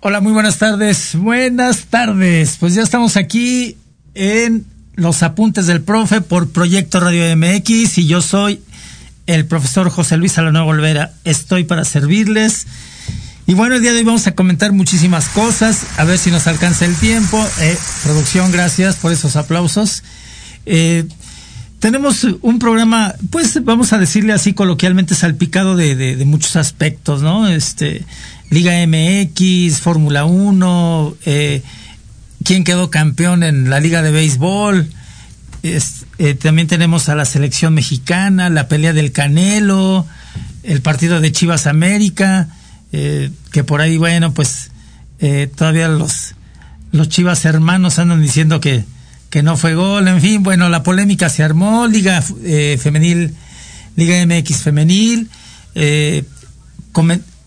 Hola, 0.00 0.20
muy 0.20 0.32
buenas 0.32 0.58
tardes. 0.58 1.16
Buenas 1.16 1.86
tardes. 1.86 2.56
Pues 2.60 2.72
ya 2.74 2.82
estamos 2.82 3.16
aquí 3.16 3.76
en 4.14 4.64
los 4.94 5.24
apuntes 5.24 5.66
del 5.66 5.80
profe 5.80 6.20
por 6.20 6.50
Proyecto 6.50 7.00
Radio 7.00 7.36
MX 7.36 7.98
y 7.98 8.06
yo 8.06 8.22
soy 8.22 8.62
el 9.26 9.44
profesor 9.46 9.90
José 9.90 10.16
Luis 10.16 10.30
Salanueva 10.30 10.68
Olvera. 10.68 11.14
Estoy 11.24 11.64
para 11.64 11.84
servirles. 11.84 12.68
Y 13.48 13.54
bueno, 13.54 13.74
el 13.74 13.82
día 13.82 13.90
de 13.90 13.98
hoy 13.98 14.04
vamos 14.04 14.28
a 14.28 14.36
comentar 14.36 14.70
muchísimas 14.70 15.26
cosas, 15.30 15.80
a 15.96 16.04
ver 16.04 16.18
si 16.18 16.30
nos 16.30 16.46
alcanza 16.46 16.84
el 16.84 16.94
tiempo. 16.94 17.44
Eh, 17.60 17.76
producción, 18.04 18.52
gracias 18.52 18.94
por 18.94 19.10
esos 19.10 19.34
aplausos. 19.34 20.04
Eh, 20.64 21.08
tenemos 21.80 22.24
un 22.42 22.60
programa, 22.60 23.16
pues 23.30 23.64
vamos 23.64 23.92
a 23.92 23.98
decirle 23.98 24.32
así 24.32 24.52
coloquialmente, 24.52 25.16
salpicado 25.16 25.74
de, 25.74 25.96
de 25.96 26.24
muchos 26.24 26.54
aspectos, 26.54 27.22
¿no? 27.22 27.48
Este, 27.48 28.04
Liga 28.50 28.72
MX, 28.86 29.80
Fórmula 29.80 30.24
1, 30.24 31.16
eh, 31.26 31.62
quién 32.44 32.64
quedó 32.64 32.90
campeón 32.90 33.42
en 33.42 33.68
la 33.68 33.78
Liga 33.78 34.02
de 34.02 34.10
Béisbol. 34.10 34.90
Eh, 35.62 36.34
también 36.34 36.66
tenemos 36.66 37.08
a 37.10 37.14
la 37.14 37.26
selección 37.26 37.74
mexicana, 37.74 38.48
la 38.48 38.68
pelea 38.68 38.94
del 38.94 39.12
Canelo, 39.12 40.06
el 40.62 40.80
partido 40.80 41.20
de 41.20 41.30
Chivas 41.30 41.66
América, 41.66 42.48
eh, 42.92 43.30
que 43.52 43.64
por 43.64 43.82
ahí, 43.82 43.98
bueno, 43.98 44.32
pues 44.32 44.70
todavía 45.56 45.88
los, 45.88 46.36
los 46.92 47.08
Chivas 47.08 47.44
hermanos 47.44 47.98
andan 47.98 48.22
diciendo 48.22 48.60
que, 48.60 48.84
que 49.30 49.42
no 49.42 49.56
fue 49.56 49.74
gol, 49.74 50.06
en 50.08 50.20
fin, 50.20 50.42
bueno, 50.42 50.68
la 50.68 50.84
polémica 50.84 51.28
se 51.28 51.42
armó, 51.42 51.86
Liga 51.88 52.22
Femenil, 52.22 53.34
Liga 53.96 54.24
MX 54.24 54.62
Femenil, 54.62 55.28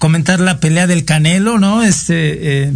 comentar 0.01 0.39
la 0.39 0.59
pelea 0.59 0.87
del 0.87 1.05
Canelo, 1.05 1.59
¿no? 1.59 1.83
Este, 1.83 2.63
eh, 2.63 2.73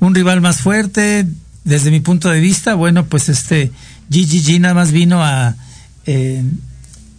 un 0.00 0.14
rival 0.14 0.42
más 0.42 0.58
fuerte, 0.58 1.26
desde 1.64 1.90
mi 1.90 2.00
punto 2.00 2.28
de 2.28 2.40
vista, 2.40 2.74
bueno, 2.74 3.06
pues 3.06 3.30
este, 3.30 3.72
GGG 4.10 4.60
nada 4.60 4.74
más 4.74 4.92
vino 4.92 5.24
a, 5.24 5.54
eh, 6.04 6.44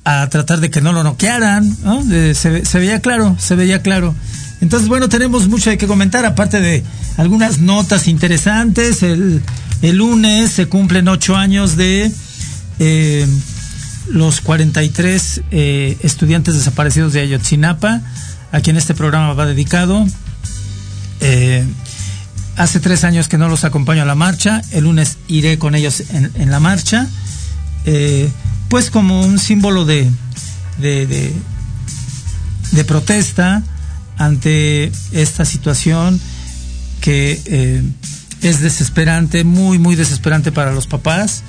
a 0.06 0.30
tratar 0.30 0.60
de 0.60 0.70
que 0.70 0.82
no 0.82 0.94
lo 0.94 1.04
noquearan, 1.04 1.76
¿no? 1.84 2.04
De, 2.04 2.36
se, 2.36 2.64
se, 2.64 2.78
veía 2.78 3.00
claro, 3.00 3.36
se 3.40 3.56
veía 3.56 3.82
claro. 3.82 4.14
Entonces, 4.62 4.88
bueno, 4.88 5.10
tenemos 5.10 5.48
mucho 5.48 5.72
de 5.72 5.80
qué 5.80 5.88
comentar, 5.88 6.28
aparte 6.28 6.62
de 6.62 6.84
algunas 7.18 7.58
notas 7.58 8.08
interesantes. 8.08 9.02
El, 9.02 9.42
el 9.82 9.96
lunes 9.96 10.52
se 10.52 10.68
cumplen 10.68 11.08
ocho 11.08 11.36
años 11.36 11.76
de 11.76 12.12
eh, 12.78 13.28
los 14.12 14.42
43 14.42 15.42
eh, 15.50 15.98
estudiantes 16.04 16.54
desaparecidos 16.54 17.14
de 17.14 17.22
Ayotzinapa 17.22 18.04
a 18.54 18.62
quien 18.62 18.78
este 18.78 18.94
programa 18.94 19.34
va 19.34 19.46
dedicado. 19.48 20.06
Eh, 21.20 21.66
hace 22.56 22.80
tres 22.80 23.04
años 23.04 23.28
que 23.28 23.40
no 23.40 23.50
los 23.50 23.64
acompaño 23.66 24.04
a 24.04 24.06
la 24.06 24.16
marcha, 24.16 24.62
el 24.72 24.84
lunes 24.84 25.18
iré 25.28 25.58
con 25.58 25.74
ellos 25.74 26.04
en, 26.12 26.52
la 26.52 26.60
marcha, 26.60 27.08
eh, 27.86 28.30
pues 28.70 28.92
como 28.92 29.22
un 29.22 29.40
símbolo 29.40 29.86
de, 29.86 30.08
de, 30.80 31.34
protesta 32.86 33.64
ante 34.18 34.92
esta 35.12 35.46
situación 35.46 36.22
que 37.02 37.42
eh, 37.46 37.82
es 38.42 38.62
desesperante, 38.62 39.44
muy, 39.44 39.80
muy 39.80 39.96
desesperante 39.96 40.52
para 40.52 40.72
los 40.72 40.88
papás. 40.88 41.44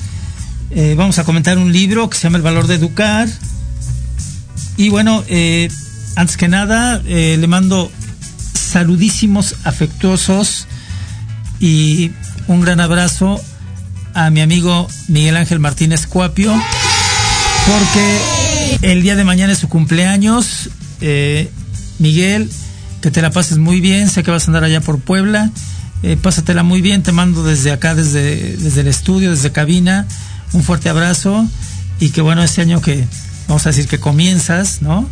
Vamos 0.97 1.21
a 1.21 1.25
comentar 1.25 1.57
un 1.57 1.73
libro 1.73 2.11
que 2.11 2.17
se 2.17 2.25
llama 2.25 2.39
El 2.39 2.43
valor 2.43 2.67
de 2.67 2.75
educar. 2.75 3.29
Y 4.77 4.89
bueno, 4.89 5.23
antes 6.17 6.37
que 6.37 6.49
nada, 6.49 7.03
eh, 7.07 7.37
le 7.39 7.47
mando 7.47 7.91
saludísimos, 8.55 9.57
afectuosos 9.65 10.67
y 11.61 12.13
un 12.47 12.61
gran 12.61 12.81
abrazo 12.81 13.41
a 14.15 14.31
mi 14.31 14.41
amigo 14.41 14.89
Miguel 15.09 15.37
Ángel 15.37 15.59
Martínez 15.59 16.07
Cuapio, 16.07 16.53
porque 17.67 18.21
el 18.83 19.03
día 19.03 19.17
de 19.17 19.25
mañana 19.25 19.53
es 19.53 19.59
su 19.59 19.69
cumpleaños. 19.69 20.71
Eh, 21.01 21.51
Miguel, 21.99 22.51
que 23.01 23.11
te 23.11 23.23
la 23.23 23.31
pases 23.31 23.59
muy 23.59 23.81
bien, 23.81 24.09
sé 24.09 24.23
que 24.23 24.31
vas 24.31 24.45
a 24.45 24.47
andar 24.47 24.65
allá 24.65 24.81
por 24.81 25.01
Puebla, 25.01 25.51
eh, 26.03 26.17
pásatela 26.17 26.63
muy 26.63 26.81
bien, 26.81 27.03
te 27.03 27.13
mando 27.13 27.45
desde 27.45 27.73
acá, 27.73 27.95
desde, 27.95 28.57
desde 28.57 28.81
el 28.81 28.89
estudio, 28.89 29.31
desde 29.31 29.53
cabina, 29.53 30.07
un 30.53 30.63
fuerte 30.63 30.89
abrazo 30.89 31.47
y 32.01 32.11
que 32.11 32.21
bueno, 32.21 32.43
este 32.43 32.63
año 32.63 32.81
que, 32.81 33.07
vamos 33.49 33.67
a 33.67 33.71
decir 33.71 33.87
que 33.89 33.99
comienzas, 33.99 34.83
¿no? 34.83 35.09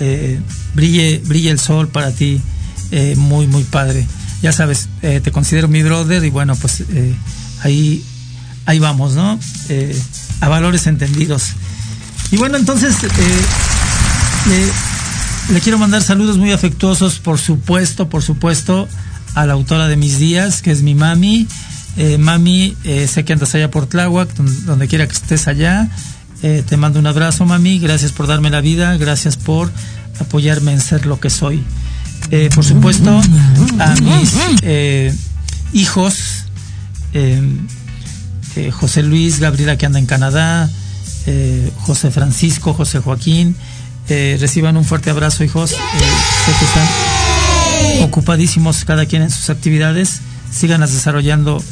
Eh, 0.00 0.38
brille, 0.74 1.20
brille 1.24 1.50
el 1.50 1.58
sol 1.58 1.88
para 1.88 2.12
ti, 2.12 2.40
eh, 2.90 3.14
muy, 3.16 3.46
muy 3.46 3.64
padre. 3.64 4.06
Ya 4.42 4.52
sabes, 4.52 4.88
eh, 5.02 5.20
te 5.22 5.32
considero 5.32 5.68
mi 5.68 5.82
brother 5.82 6.24
y 6.24 6.30
bueno, 6.30 6.54
pues 6.56 6.84
ahí, 7.62 8.04
ahí 8.66 8.78
vamos, 8.78 9.14
¿no? 9.14 9.38
A 10.40 10.48
valores 10.48 10.86
entendidos. 10.86 11.50
Y 12.30 12.36
bueno, 12.36 12.56
entonces 12.56 12.94
le, 15.48 15.60
quiero 15.60 15.78
mandar 15.78 16.02
saludos 16.02 16.38
muy 16.38 16.52
afectuosos, 16.52 17.18
por 17.18 17.38
supuesto, 17.38 18.08
por 18.08 18.22
supuesto, 18.22 18.88
a 19.34 19.46
la 19.46 19.54
autora 19.54 19.88
de 19.88 19.96
mis 19.96 20.18
días, 20.18 20.62
que 20.62 20.70
es 20.70 20.82
mi 20.82 20.94
mami. 20.94 21.48
mami, 22.20 22.76
sé 23.08 23.24
que 23.24 23.32
andas 23.32 23.56
allá 23.56 23.72
por 23.72 23.86
Tláhuac, 23.86 24.32
donde 24.36 24.86
quiera 24.86 25.08
que 25.08 25.14
estés 25.14 25.48
allá. 25.48 25.90
Eh, 26.42 26.62
te 26.66 26.76
mando 26.76 26.98
un 26.98 27.06
abrazo, 27.06 27.44
mami. 27.44 27.78
Gracias 27.78 28.12
por 28.12 28.26
darme 28.26 28.50
la 28.50 28.60
vida. 28.60 28.96
Gracias 28.96 29.36
por 29.36 29.70
apoyarme 30.20 30.72
en 30.72 30.80
ser 30.80 31.06
lo 31.06 31.18
que 31.18 31.30
soy. 31.30 31.64
Eh, 32.30 32.50
por 32.54 32.64
supuesto, 32.64 33.20
a 33.78 33.94
mis 33.96 34.34
eh, 34.62 35.14
hijos, 35.72 36.44
José 38.72 39.02
Luis, 39.02 39.40
Gabriela 39.40 39.76
que 39.76 39.86
anda 39.86 39.98
en 39.98 40.06
Canadá, 40.06 40.68
José 41.78 42.10
Francisco, 42.10 42.74
José 42.74 43.00
Joaquín. 43.00 43.56
reciban 44.08 44.76
un 44.76 44.84
fuerte 44.84 45.10
abrazo, 45.10 45.44
hijos. 45.44 45.70
sé 45.70 45.76
que 46.58 46.64
están 46.64 48.02
ocupadísimos 48.04 48.84
cada 48.84 49.06
quien 49.06 49.22
en 49.22 49.30
sus 49.30 49.50
actividades. 49.50 50.20
Síganlas 50.52 50.92
desarrollando 50.92 51.62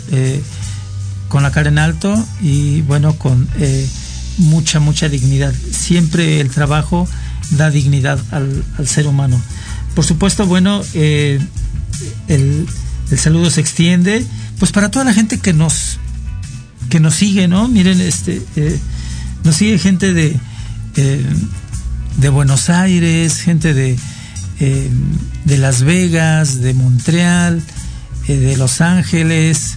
con 1.29 1.43
la 1.43 1.51
cara 1.51 1.69
en 1.69 1.79
alto 1.79 2.17
y 2.41 2.83
bueno, 2.83 3.15
con 3.15 3.49
mucha, 4.39 4.81
mucha 4.81 5.09
dignidad. 5.09 5.55
Siempre 5.71 6.41
el 6.41 6.51
trabajo 6.51 7.09
da 7.51 7.71
dignidad 7.71 8.19
al, 8.31 8.65
al 8.79 8.89
ser 8.89 9.07
humano. 9.07 9.41
Por 9.95 10.05
supuesto, 10.05 10.47
bueno, 10.47 10.83
eh, 10.95 11.41
el, 12.29 12.67
el, 13.11 13.19
saludo 13.19 13.51
se 13.51 13.61
extiende, 13.61 14.25
pues 14.59 14.73
para 14.73 14.91
toda 14.91 15.05
la 15.05 15.15
gente 15.15 15.39
que 15.39 15.53
nos 15.53 15.99
que 16.91 17.01
nos 17.01 17.15
sigue, 17.15 17.49
¿no? 17.49 17.67
Miren, 17.67 18.01
este 18.01 18.43
eh, 18.57 18.79
nos 19.43 19.57
sigue 19.57 19.79
gente 19.79 20.13
de 20.13 20.39
eh, 20.97 21.27
de 22.19 22.29
Buenos 22.29 22.69
Aires, 22.71 23.41
gente 23.41 23.75
de 23.75 23.99
de 24.59 25.59
Las 25.59 25.83
Vegas, 25.83 26.63
de 26.63 26.73
Montreal, 26.73 27.63
de 28.27 28.57
Los 28.57 28.81
Ángeles, 28.81 29.77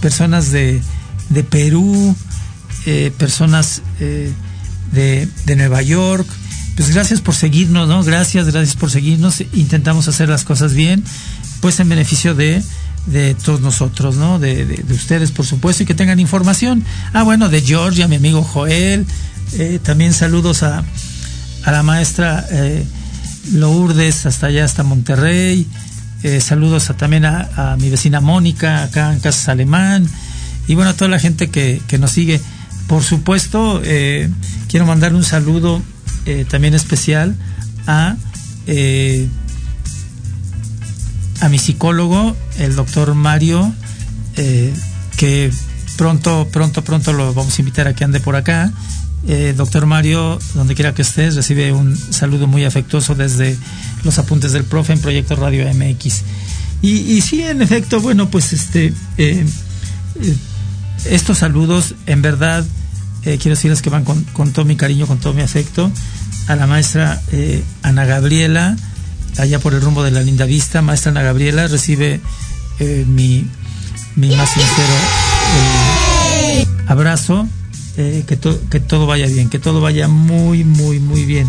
personas 0.00 0.50
de, 0.50 0.80
de 1.28 1.44
Perú, 1.44 2.16
eh, 2.86 3.12
personas 3.16 3.82
eh, 4.00 4.32
de, 4.92 5.28
de, 5.46 5.56
Nueva 5.56 5.82
York. 5.82 6.26
Pues 6.76 6.92
gracias 6.92 7.20
por 7.20 7.34
seguirnos, 7.34 7.88
¿no? 7.88 8.02
Gracias, 8.02 8.50
gracias 8.50 8.76
por 8.76 8.90
seguirnos. 8.90 9.42
Intentamos 9.52 10.08
hacer 10.08 10.28
las 10.28 10.44
cosas 10.44 10.74
bien, 10.74 11.04
pues 11.60 11.80
en 11.80 11.88
beneficio 11.88 12.34
de, 12.34 12.62
de 13.06 13.34
todos 13.34 13.60
nosotros, 13.60 14.16
¿no? 14.16 14.38
De, 14.38 14.66
de, 14.66 14.76
de, 14.76 14.94
ustedes, 14.94 15.30
por 15.30 15.46
supuesto, 15.46 15.82
y 15.82 15.86
que 15.86 15.94
tengan 15.94 16.20
información. 16.20 16.84
Ah, 17.12 17.22
bueno, 17.22 17.48
de 17.48 17.62
Georgia, 17.62 18.08
mi 18.08 18.16
amigo 18.16 18.42
Joel. 18.42 19.06
Eh, 19.54 19.78
también 19.82 20.12
saludos 20.12 20.62
a, 20.62 20.84
a 21.64 21.72
la 21.72 21.82
maestra 21.82 22.46
Lourdes 23.52 24.26
hasta 24.26 24.48
allá, 24.48 24.64
hasta 24.64 24.82
Monterrey. 24.82 25.66
Saludos 26.40 26.90
también 26.96 27.26
a, 27.26 27.76
mi 27.78 27.90
vecina 27.90 28.20
Mónica, 28.20 28.82
acá 28.82 29.12
en 29.12 29.20
Casas 29.20 29.48
Alemán. 29.48 30.08
Y 30.66 30.74
bueno, 30.74 30.90
a 30.90 30.94
toda 30.94 31.10
la 31.10 31.18
gente 31.18 31.50
que, 31.50 31.82
nos 31.98 32.10
sigue. 32.10 32.40
Por 32.86 33.02
supuesto, 33.02 33.80
eh, 33.84 34.28
quiero 34.68 34.86
mandar 34.86 35.14
un 35.14 35.24
saludo 35.24 35.82
también 36.48 36.72
especial 36.74 37.36
a, 37.86 38.16
a 41.40 41.48
mi 41.50 41.58
psicólogo, 41.58 42.34
el 42.58 42.74
doctor 42.76 43.14
Mario, 43.14 43.74
que 45.16 45.50
pronto, 45.96 46.48
pronto, 46.50 46.82
pronto 46.82 47.12
lo 47.12 47.34
vamos 47.34 47.58
a 47.58 47.60
invitar 47.60 47.88
a 47.88 47.94
que 47.94 48.04
ande 48.04 48.20
por 48.20 48.36
acá. 48.36 48.72
Eh, 49.26 49.54
doctor 49.56 49.86
Mario, 49.86 50.38
donde 50.54 50.74
quiera 50.74 50.92
que 50.92 51.00
estés, 51.00 51.34
recibe 51.34 51.72
un 51.72 51.96
saludo 51.96 52.46
muy 52.46 52.64
afectuoso 52.64 53.14
desde 53.14 53.56
los 54.02 54.18
apuntes 54.18 54.52
del 54.52 54.64
profe 54.64 54.92
en 54.92 55.00
Proyecto 55.00 55.34
Radio 55.34 55.66
MX. 55.72 56.22
Y, 56.82 57.22
sí, 57.22 57.42
en 57.42 57.62
efecto, 57.62 58.02
bueno, 58.02 58.28
pues 58.28 58.52
este, 58.52 58.92
eh, 59.16 59.46
eh, 60.20 60.36
estos 61.06 61.38
saludos, 61.38 61.94
en 62.06 62.22
verdad, 62.22 62.64
quiero 63.22 63.50
decirles 63.50 63.82
que 63.82 63.90
van 63.90 64.04
con, 64.04 64.52
todo 64.52 64.64
mi 64.64 64.76
cariño, 64.76 65.06
con 65.06 65.18
todo 65.18 65.32
mi 65.34 65.42
afecto, 65.42 65.90
a 66.46 66.56
la 66.56 66.66
maestra 66.66 67.22
Ana 67.82 68.04
Gabriela, 68.04 68.76
allá 69.38 69.58
por 69.58 69.74
el 69.74 69.80
rumbo 69.80 70.02
de 70.02 70.10
la 70.10 70.22
linda 70.22 70.44
vista. 70.44 70.82
Maestra 70.82 71.10
Ana 71.10 71.22
Gabriela 71.22 71.66
recibe 71.68 72.20
mi, 73.06 73.46
mi 74.16 74.28
más 74.36 74.50
sincero 74.50 74.94
abrazo 76.86 77.48
eh, 77.96 78.24
que, 78.26 78.38
que 78.70 78.80
todo 78.80 79.06
vaya 79.06 79.26
bien, 79.26 79.48
que 79.48 79.58
todo 79.58 79.80
vaya 79.80 80.08
muy, 80.08 80.64
muy, 80.64 80.98
muy 80.98 81.24
bien. 81.24 81.48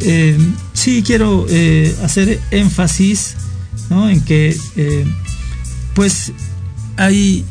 Eh, 0.00 0.38
sí, 0.72 1.02
quiero 1.04 1.46
eh, 1.48 1.94
hacer 2.02 2.40
énfasis 2.50 3.34
en 3.90 4.20
que 4.22 4.56
pues 5.94 6.32
hay, 6.96 7.44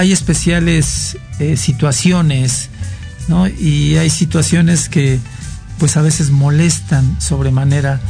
hay 0.00 0.12
especiales 0.12 1.16
situaciones 1.56 2.70
y 3.58 3.96
hay 3.96 4.10
situaciones 4.10 4.88
que 4.88 5.18
pues 5.78 5.96
a 5.96 6.02
veces 6.02 6.30
molestan 6.30 7.20
sobremanera 7.20 8.00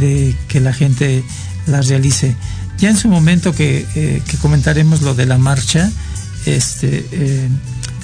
de 0.00 0.34
que 0.48 0.60
la 0.60 0.72
gente 0.72 1.22
las 1.66 1.88
realice. 1.88 2.36
Ya 2.78 2.90
en 2.90 2.96
su 2.96 3.08
momento 3.08 3.54
que, 3.54 3.86
que 3.94 4.36
comentaremos 4.38 5.02
lo 5.02 5.14
de 5.14 5.26
la 5.26 5.38
marcha, 5.38 5.90
este, 6.46 7.48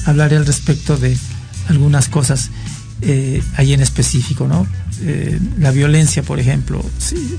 hablaré 0.04 0.36
al 0.36 0.46
respecto 0.46 0.96
de 0.96 1.16
algunas 1.68 2.08
cosas 2.08 2.50
eh, 3.04 3.42
ahí 3.56 3.72
en 3.72 3.80
específico, 3.80 4.46
¿no? 4.46 4.64
Eh, 5.00 5.38
la 5.58 5.72
violencia, 5.72 6.22
por 6.22 6.38
ejemplo. 6.38 6.84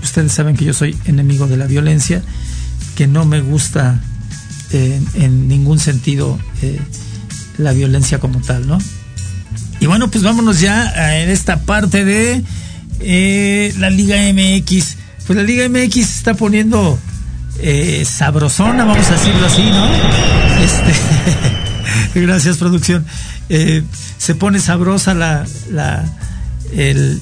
ustedes 0.04 0.32
saben 0.34 0.58
que 0.58 0.66
yo 0.66 0.74
soy 0.74 0.98
enemigo 1.06 1.48
de 1.48 1.56
la 1.56 1.68
violencia, 1.68 2.22
que 2.96 3.08
no 3.08 3.24
me 3.24 3.40
gusta 3.40 4.02
eh, 4.74 5.02
en 5.16 5.48
ningún 5.48 5.80
sentido 5.80 6.40
la 7.58 7.74
violencia 7.74 8.20
como 8.20 8.40
tal, 8.42 8.68
¿no? 8.68 8.80
Y 9.80 9.86
bueno, 9.86 10.10
pues 10.10 10.24
vámonos 10.24 10.60
ya 10.60 11.22
en 11.22 11.30
esta 11.30 11.62
parte 11.62 12.06
de 12.06 12.44
la 13.78 13.90
Liga 13.90 14.18
MX. 14.34 14.98
Pues 15.28 15.38
la 15.38 15.44
Liga 15.44 15.68
MX 15.68 15.98
está 15.98 16.34
poniendo 16.34 16.98
sabrosona, 18.06 18.86
vamos 18.86 19.08
a 19.08 19.14
decirlo 19.14 19.46
así, 19.46 19.64
¿no? 19.64 19.86
Este. 20.64 20.94
Gracias, 22.16 22.58
producción. 22.58 23.06
Eh, 23.50 23.84
se 24.18 24.36
pone 24.36 24.60
sabrosa 24.60 25.14
la, 25.14 25.46
la 25.72 26.04
el, 26.72 27.22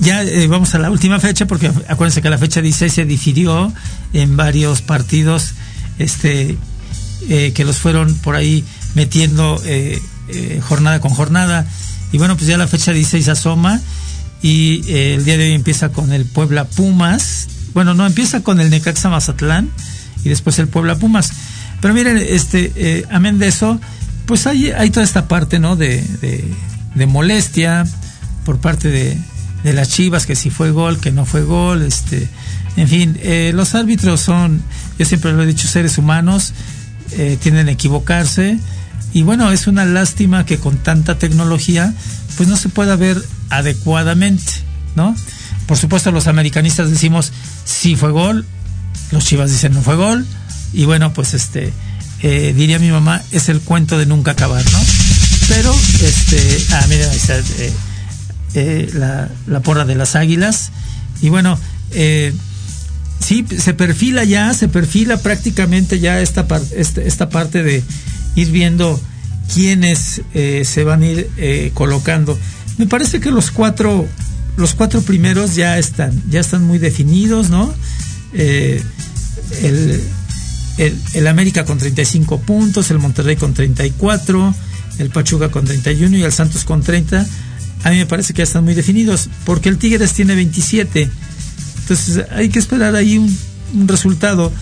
ya 0.00 0.22
eh, 0.22 0.46
vamos 0.48 0.74
a 0.74 0.78
la 0.78 0.90
última 0.90 1.20
fecha 1.20 1.46
porque 1.46 1.70
acuérdense 1.88 2.22
que 2.22 2.30
la 2.30 2.38
fecha 2.38 2.60
16 2.60 2.92
se 2.92 3.04
difirió 3.04 3.72
en 4.12 4.36
varios 4.36 4.82
partidos 4.82 5.54
este 5.98 6.56
eh, 7.28 7.52
que 7.54 7.64
los 7.64 7.78
fueron 7.78 8.14
por 8.16 8.36
ahí 8.36 8.64
metiendo 8.94 9.60
jornada 10.62 11.00
con 11.00 11.12
jornada. 11.12 11.66
Y 12.12 12.18
bueno 12.18 12.36
pues 12.36 12.46
ya 12.46 12.56
la 12.56 12.66
fecha 12.66 12.92
16 12.92 13.28
asoma 13.28 13.80
y 14.42 14.82
el 14.92 15.24
día 15.24 15.36
de 15.36 15.44
hoy 15.44 15.52
empieza 15.52 15.90
con 15.90 16.12
el 16.12 16.24
Puebla 16.24 16.64
Pumas. 16.64 17.48
Bueno 17.74 17.94
no 17.94 18.06
empieza 18.06 18.42
con 18.42 18.60
el 18.60 18.70
Necaxa 18.70 19.08
Mazatlán 19.08 19.70
y 20.24 20.28
después 20.28 20.58
el 20.58 20.68
Puebla 20.68 20.96
Pumas. 20.96 21.32
Pero 21.80 21.94
miren, 21.94 22.18
este, 22.18 22.72
eh, 22.76 23.04
amén 23.10 23.38
de 23.38 23.48
eso, 23.48 23.80
pues 24.26 24.46
hay, 24.46 24.70
hay 24.70 24.90
toda 24.90 25.04
esta 25.04 25.28
parte, 25.28 25.58
¿no? 25.58 25.76
De, 25.76 26.02
de, 26.94 27.06
molestia 27.06 27.86
por 28.44 28.58
parte 28.58 28.88
de, 28.88 29.16
de, 29.62 29.72
las 29.72 29.88
Chivas, 29.88 30.26
que 30.26 30.34
si 30.34 30.50
fue 30.50 30.72
gol, 30.72 30.98
que 30.98 31.12
no 31.12 31.24
fue 31.24 31.42
gol, 31.42 31.82
este, 31.82 32.28
en 32.76 32.88
fin, 32.88 33.18
eh, 33.22 33.52
los 33.54 33.74
árbitros 33.74 34.20
son, 34.20 34.62
yo 34.98 35.04
siempre 35.04 35.32
lo 35.32 35.42
he 35.42 35.46
dicho, 35.46 35.66
seres 35.66 35.98
humanos, 35.98 36.52
eh, 37.12 37.38
tienden 37.40 37.68
a 37.68 37.72
equivocarse, 37.72 38.58
y 39.12 39.22
bueno, 39.22 39.50
es 39.50 39.66
una 39.66 39.84
lástima 39.84 40.44
que 40.44 40.58
con 40.58 40.76
tanta 40.76 41.18
tecnología, 41.18 41.94
pues 42.36 42.48
no 42.48 42.56
se 42.56 42.68
pueda 42.68 42.96
ver 42.96 43.22
adecuadamente, 43.50 44.52
¿no? 44.94 45.16
Por 45.66 45.76
supuesto, 45.76 46.12
los 46.12 46.26
americanistas 46.26 46.90
decimos, 46.90 47.32
sí 47.64 47.96
fue 47.96 48.10
gol, 48.10 48.46
los 49.10 49.24
Chivas 49.24 49.50
dicen 49.50 49.72
no 49.72 49.82
fue 49.82 49.96
gol, 49.96 50.26
y 50.72 50.84
bueno, 50.84 51.12
pues 51.12 51.34
este, 51.34 51.72
eh, 52.22 52.52
diría 52.56 52.78
mi 52.78 52.90
mamá, 52.90 53.22
es 53.30 53.48
el 53.48 53.60
cuento 53.60 53.98
de 53.98 54.06
nunca 54.06 54.32
acabar, 54.32 54.64
¿no? 54.72 54.78
Pero, 55.48 55.74
este, 56.02 56.66
ah, 56.72 56.84
mira, 56.88 57.10
ahí 57.10 57.16
está 57.16 57.38
eh, 57.38 57.72
eh, 58.54 58.90
la, 58.92 59.28
la, 59.46 59.60
porra 59.60 59.84
de 59.84 59.94
las 59.94 60.14
águilas. 60.16 60.70
Y 61.22 61.30
bueno, 61.30 61.58
sí, 63.20 63.44
se 63.58 63.74
perfila 63.74 64.24
ya, 64.24 64.52
se 64.54 64.68
perfila 64.68 65.18
prácticamente 65.18 66.00
ya 66.00 66.20
esta, 66.20 66.46
esta, 66.76 67.02
esta 67.02 67.28
parte 67.28 67.62
de 67.62 67.82
ir 68.34 68.50
viendo 68.50 69.00
quiénes 69.52 70.22
se 70.32 70.84
van 70.84 71.02
a 71.02 71.06
ir 71.06 71.72
colocando. 71.74 72.38
Me 72.76 72.86
parece 72.86 73.20
que 73.20 73.30
los 73.30 73.50
cuatro, 73.50 74.06
los 74.56 74.74
cuatro 74.74 75.00
primeros 75.02 75.54
ya 75.54 75.78
están, 75.78 76.22
ya 76.30 76.40
están 76.40 76.64
muy 76.64 76.78
definidos, 76.78 77.50
¿no? 77.50 77.74
el, 78.34 78.82
el, 80.78 81.26
América 81.26 81.64
con 81.64 81.78
35 81.78 82.40
puntos, 82.40 82.90
el 82.90 82.98
Monterrey 82.98 83.36
con 83.36 83.54
34, 83.54 84.54
el 84.98 85.10
Pachuca 85.10 85.50
con 85.50 85.64
31 85.64 86.16
y 86.16 86.22
el 86.22 86.32
Santos 86.32 86.64
con 86.64 86.82
30. 86.82 87.26
A 87.84 87.90
mí 87.90 87.96
me 87.96 88.06
parece 88.06 88.32
que 88.32 88.38
ya 88.38 88.44
están 88.44 88.64
muy 88.64 88.74
definidos, 88.74 89.28
porque 89.44 89.68
el 89.68 89.78
Tigres 89.78 90.12
tiene 90.12 90.34
27. 90.34 91.10
Entonces 91.88 92.26
hay 92.30 92.50
que 92.50 92.58
esperar 92.58 92.94
ahí 92.96 93.16
un, 93.16 93.34
resultado. 93.86 94.52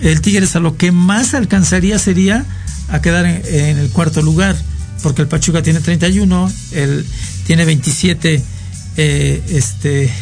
El 0.00 0.20
Tigres 0.20 0.56
a 0.56 0.60
lo 0.60 0.76
que 0.76 0.90
más 0.90 1.34
alcanzaría 1.34 1.98
sería 1.98 2.44
a 2.88 3.00
quedar 3.02 3.26
en, 3.26 3.78
el 3.78 3.90
cuarto 3.90 4.22
lugar, 4.22 4.56
porque 5.02 5.22
el 5.22 5.28
Pachuca 5.28 5.62
tiene 5.62 5.80
31, 5.80 6.50
él 6.72 7.06
tiene 7.46 7.64
27. 7.64 8.42
Eh, 8.96 9.42
este, 9.48 10.12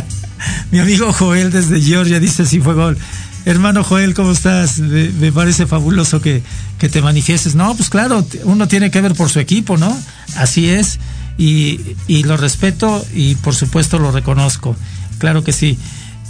mi 0.70 0.78
amigo 0.78 1.12
Joel 1.12 1.50
desde 1.50 1.80
Georgia 1.80 2.20
dice 2.20 2.44
si 2.44 2.60
fue 2.60 2.74
gol. 2.74 2.98
Hermano 3.46 3.82
Joel, 3.82 4.12
¿cómo 4.12 4.32
estás? 4.32 4.78
Me, 4.78 5.32
parece 5.32 5.66
fabuloso 5.66 6.20
que, 6.20 6.42
te 6.78 7.00
manifiestes. 7.00 7.54
No, 7.54 7.74
pues 7.74 7.88
claro, 7.88 8.24
uno 8.44 8.68
tiene 8.68 8.90
que 8.90 9.00
ver 9.00 9.14
por 9.14 9.30
su 9.30 9.40
equipo, 9.40 9.78
¿no? 9.78 9.98
Así 10.36 10.68
es. 10.68 10.98
Y, 11.38 11.96
lo 12.24 12.36
respeto 12.36 13.04
y 13.14 13.36
por 13.36 13.54
supuesto 13.54 13.98
lo 13.98 14.12
reconozco. 14.12 14.76
Claro 15.20 15.44
que 15.44 15.52
sí. 15.52 15.78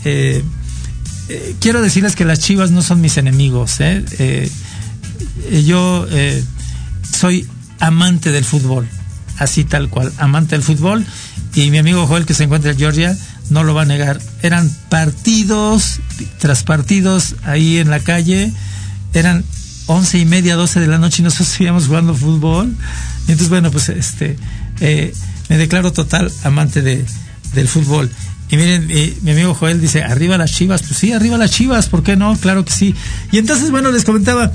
Eh, 0.05 0.43
eh, 1.29 1.57
quiero 1.61 1.81
decirles 1.81 2.17
que 2.17 2.25
las 2.25 2.41
chivas 2.41 2.73
no 2.73 2.83
son 2.83 3.01
mis 3.01 3.17
enemigos. 3.17 3.77
¿eh? 3.79 4.51
yo 5.65 6.07
soy 7.11 7.49
amante 7.79 8.33
del 8.33 8.45
fútbol, 8.45 8.87
así 9.39 9.65
tal 9.65 9.89
cual, 9.89 10.13
amante 10.19 10.57
del 10.57 10.65
fútbol. 10.65 11.07
Y 11.55 11.71
mi 11.71 11.79
amigo 11.79 12.07
Joel, 12.07 12.27
que 12.27 12.35
se 12.35 12.45
encuentra 12.45 12.73
en 12.73 12.79
Georgia, 12.79 13.17
no 13.49 13.63
lo 13.63 13.75
va 13.75 13.83
a 13.83 13.85
negar. 13.85 14.21
Eran 14.43 14.69
partidos 14.89 16.01
tras 16.39 16.65
partidos 16.65 17.37
ahí 17.45 17.79
en 17.79 17.91
la 17.91 18.01
calle. 18.01 18.53
Eran 19.15 19.45
once 19.87 20.19
y 20.19 20.25
media, 20.25 20.57
doce 20.57 20.81
de 20.81 20.89
la 20.89 20.99
noche 20.99 21.23
y 21.23 21.25
nosotros 21.25 21.49
seguíamos 21.57 21.87
jugando 21.87 22.13
fútbol. 22.15 22.75
Y 23.29 23.33
entonces, 23.33 23.51
bueno, 23.51 23.71
pues 23.71 23.89
este, 23.89 24.37
me 25.49 25.59
declaro 25.59 25.93
total 25.93 26.33
amante 26.43 26.83
de, 26.83 27.05
del 27.55 27.69
fútbol. 27.69 28.11
Y 28.51 28.57
miren, 28.57 28.89
mi 29.23 29.31
amigo 29.31 29.55
Joel 29.55 29.81
dice, 29.81 30.03
arriba 30.03 30.37
las 30.37 30.53
chivas. 30.53 30.83
Pues 30.83 30.99
sí, 30.99 31.13
arriba 31.13 31.39
las 31.39 31.51
chivas, 31.51 31.89
¿por 31.89 32.03
qué 32.03 32.17
no? 32.17 32.37
Claro 32.37 32.65
que 32.65 32.73
sí. 32.73 32.95
Y 33.31 33.39
entonces, 33.39 33.71
bueno, 33.71 33.93
les 33.93 34.05
comentaba, 34.05 34.53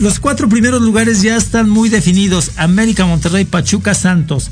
los 0.00 0.18
cuatro 0.18 0.48
primeros 0.48 0.80
lugares 0.80 1.22
ya 1.22 1.36
están 1.36 1.68
muy 1.68 1.88
definidos. 1.88 2.52
América, 2.56 3.04
Monterrey, 3.04 3.44
Pachuca, 3.44 3.94
Santos. 3.94 4.50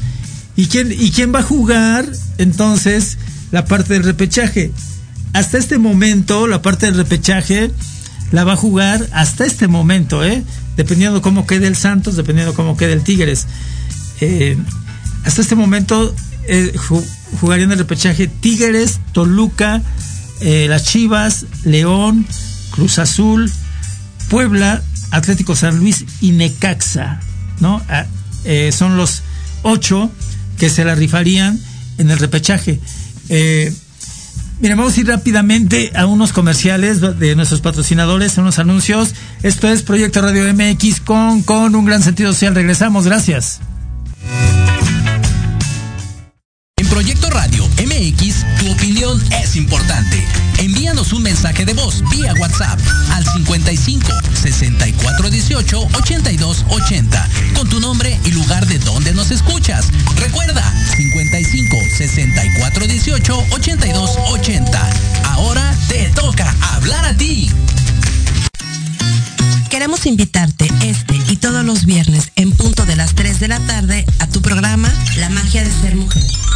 ¿Y 0.56 0.66
quién, 0.66 0.92
y 0.92 1.11
quién 1.11 1.34
va 1.34 1.38
a 1.38 1.42
jugar 1.42 2.06
entonces 2.38 3.16
la 3.52 3.66
parte 3.66 3.94
del 3.94 4.02
repechaje. 4.02 4.72
Hasta 5.32 5.58
este 5.58 5.78
momento, 5.78 6.49
la 6.49 6.61
parte 6.61 6.87
del 6.87 6.96
repechaje 6.96 7.70
la 8.32 8.44
va 8.44 8.54
a 8.54 8.56
jugar 8.56 9.06
hasta 9.12 9.44
este 9.44 9.68
momento, 9.68 10.25
¿eh? 10.25 10.42
dependiendo 10.76 11.22
cómo 11.22 11.46
quede 11.46 11.66
el 11.68 11.76
Santos, 11.76 12.16
dependiendo 12.16 12.54
cómo 12.54 12.76
quede 12.76 12.94
el 12.94 13.02
Tigres. 13.02 13.46
Eh, 14.20 14.56
hasta 15.25 15.42
este 15.42 15.54
momento 15.54 16.14
eh, 16.46 16.72
jugarían 17.40 17.72
el 17.72 17.78
repechaje 17.78 18.28
Tigres, 18.28 19.00
Toluca, 19.12 19.82
eh, 20.40 20.66
las 20.68 20.84
Chivas, 20.84 21.46
León, 21.64 22.26
Cruz 22.70 22.99
Azul, 22.99 23.50
Puebla, 24.28 24.82
Atlético 25.11 25.54
San 25.54 25.78
Luis 25.78 26.04
y 26.20 26.32
Necaxa, 26.32 27.20
¿no? 27.61 27.82
Ah, 27.88 28.06
eh, 28.44 28.72
son 28.72 28.96
los 28.96 29.22
ocho 29.62 30.11
que 30.58 30.70
se 30.70 30.84
la 30.84 30.94
rifarían 30.94 31.61
en 31.99 32.11
el 32.11 32.18
repechaje. 32.18 32.80
Eh, 33.28 33.72
Miren, 34.61 34.78
vamos 34.78 34.96
a 34.96 35.00
ir 35.00 35.08
rápidamente 35.08 35.90
a 35.96 36.06
unos 36.06 36.32
comerciales 36.32 37.00
de 37.00 37.34
nuestros 37.34 37.61
patrocinadores, 37.61 38.38
unos 38.38 38.61
anuncios. 38.61 39.12
Esto 39.42 39.68
es 39.68 39.82
Proyecto 39.82 40.22
Radio 40.22 40.44
MX 40.54 41.00
con, 41.00 41.42
con 41.42 41.75
un 41.75 41.84
gran 41.84 42.00
sentido 42.00 42.32
social. 42.32 42.54
Regresamos, 42.54 43.04
gracias. 43.04 43.58
WhatsApp 52.52 52.78
al 53.12 53.25
55 53.25 54.06
64 54.35 55.30
18 55.30 55.88
82 55.94 56.64
80 56.68 57.28
con 57.54 57.68
tu 57.68 57.80
nombre 57.80 58.18
y 58.25 58.30
lugar 58.30 58.66
de 58.66 58.78
donde 58.80 59.12
nos 59.14 59.30
escuchas. 59.30 59.87
Recuerda 60.16 60.62
55 60.97 61.76
64 61.97 62.87
18 62.87 63.47
82 63.52 64.11
80. 64.32 64.90
Ahora 65.25 65.75
te 65.88 66.09
toca 66.11 66.54
hablar 66.75 67.04
a 67.06 67.16
ti. 67.16 67.50
Queremos 69.71 70.04
invitarte 70.04 70.71
este 70.82 71.14
y 71.28 71.37
todos 71.37 71.64
los 71.64 71.87
viernes 71.87 72.32
en 72.37 72.52
punto 72.52 72.85
de 72.85 72.97
las 72.97 73.14
3 73.14 73.40
de 73.40 73.49
la 73.49 73.61
tarde 73.61 74.04
a 74.18 74.26
tu 74.26 74.42
programa 74.42 74.92
La 75.16 75.30
magia 75.30 75.64
de 75.64 75.71
ser 75.80 75.97
mujer. 75.97 76.41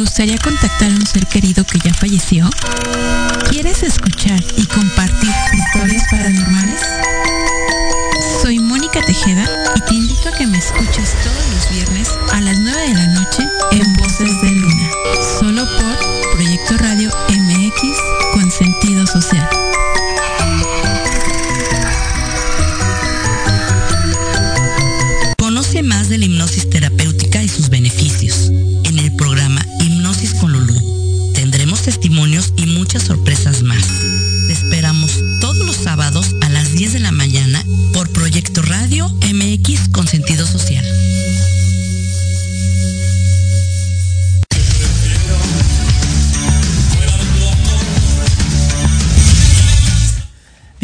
Gustaría 0.00 0.38
contactar 0.38 0.90
a 0.90 0.94
un 0.94 1.06
ser 1.06 1.26
querido 1.26 1.64
que 1.64 1.78
ya 1.78 1.92
falleció? 1.92 2.48
¿Quieres 3.50 3.82
escuchar 3.82 4.42
y 4.56 4.64
compartir 4.66 5.30
historias 5.52 6.04
paranormales? 6.10 6.80
Soy 8.42 8.58
Mónica 8.58 9.02
Tejeda 9.02 9.46
y 9.76 9.80
te 9.82 9.94
invito 9.94 10.30
a 10.30 10.32
que 10.32 10.46
me 10.46 10.56
escuches 10.56 11.14
todos 11.22 11.46
los 11.54 11.70
viernes 11.70 12.08
a 12.32 12.40
las 12.40 12.58
9 12.58 12.88
de 12.88 12.94
la 12.94 13.06
noche 13.08 13.46
en 13.72 13.92
Voces 13.94 14.40
de 14.40 14.59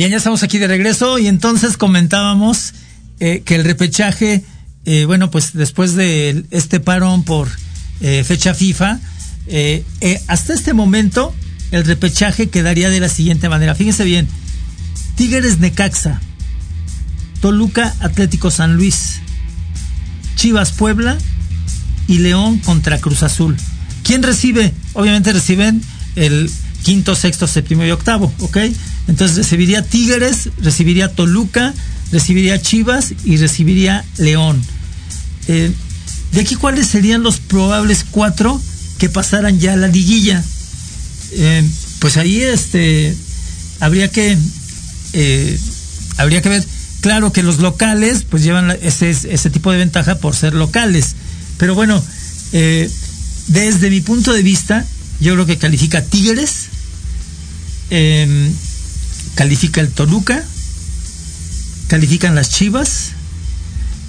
Ya 0.09 0.19
estamos 0.19 0.45
aquí 0.45 0.59
de 0.59 0.69
regreso 0.69 1.19
y 1.19 1.27
entonces 1.27 1.77
comentábamos 1.77 2.75
eh, 3.19 3.43
que 3.45 3.57
el 3.57 3.65
repechaje, 3.65 4.45
eh, 4.85 5.05
bueno, 5.05 5.33
pues 5.33 5.53
después 5.53 5.97
de 5.97 6.45
este 6.53 6.79
parón 6.79 7.25
por 7.25 7.49
eh, 8.01 8.23
fecha 8.23 8.55
FIFA, 8.55 9.01
hasta 10.29 10.55
este 10.55 10.75
momento, 10.75 11.35
el 11.73 11.85
repechaje 11.85 12.49
quedaría 12.51 12.89
de 12.89 13.01
la 13.01 13.09
siguiente 13.09 13.49
manera. 13.49 13.75
Fíjense 13.75 14.05
bien: 14.05 14.29
Tigres 15.17 15.59
Necaxa, 15.59 16.21
Toluca 17.41 17.93
Atlético 17.99 18.53
San 18.53 18.77
Luis, 18.77 19.21
Chivas 20.37 20.71
Puebla 20.71 21.19
y 22.07 22.19
León 22.19 22.59
contra 22.61 22.99
Cruz 22.99 23.25
Azul. 23.25 23.57
¿Quién 24.05 24.23
recibe? 24.23 24.73
Obviamente 24.93 25.33
reciben 25.33 25.83
el 26.15 26.49
quinto, 26.87 27.17
sexto, 27.17 27.49
séptimo 27.49 27.85
y 27.85 27.91
octavo, 27.91 28.33
¿ok? 28.39 28.59
Entonces 29.09 29.39
recibiría 29.39 29.83
Tigres, 29.83 30.51
recibiría 30.59 31.09
Toluca, 31.09 31.75
recibiría 32.13 32.63
Chivas 32.63 33.13
y 33.25 33.39
recibiría 33.39 34.05
León. 34.19 34.63
Eh, 35.49 35.73
de 36.31 36.41
aquí, 36.41 36.55
¿cuáles 36.55 36.87
serían 36.87 37.25
los 37.25 37.41
probables 37.41 38.07
cuatro? 38.09 38.61
que 38.99 39.11
pasaran 39.11 39.59
ya 39.59 39.77
la 39.77 39.89
liguilla. 39.89 40.43
Eh, 41.33 41.69
pues 41.99 42.17
ahí 42.17 42.41
este 42.41 43.15
habría 43.81 44.09
que 44.11 44.39
eh, 45.13 45.59
habría 46.17 46.41
que 46.41 46.49
ver 46.49 46.65
claro 47.03 47.31
que 47.33 47.43
los 47.43 47.59
locales 47.59 48.25
pues 48.31 48.43
llevan 48.43 48.71
ese, 48.81 49.11
ese 49.11 49.51
tipo 49.51 49.71
de 49.71 49.79
ventaja 49.79 50.15
por 50.15 50.35
ser 50.35 50.55
locales 50.55 51.15
pero 51.59 51.75
bueno 51.75 52.03
desde 53.49 53.91
mi 53.91 54.01
punto 54.01 54.33
de 54.33 54.43
vista 54.43 54.87
yo 55.21 55.35
creo 55.35 55.45
que 55.45 55.59
califica 55.59 56.03
Tigres 56.03 56.69
em, 57.91 58.53
califica 59.35 59.81
el 59.81 59.91
Toluca 59.91 60.45
califican 61.89 62.35
las 62.35 62.51
Chivas 62.51 63.13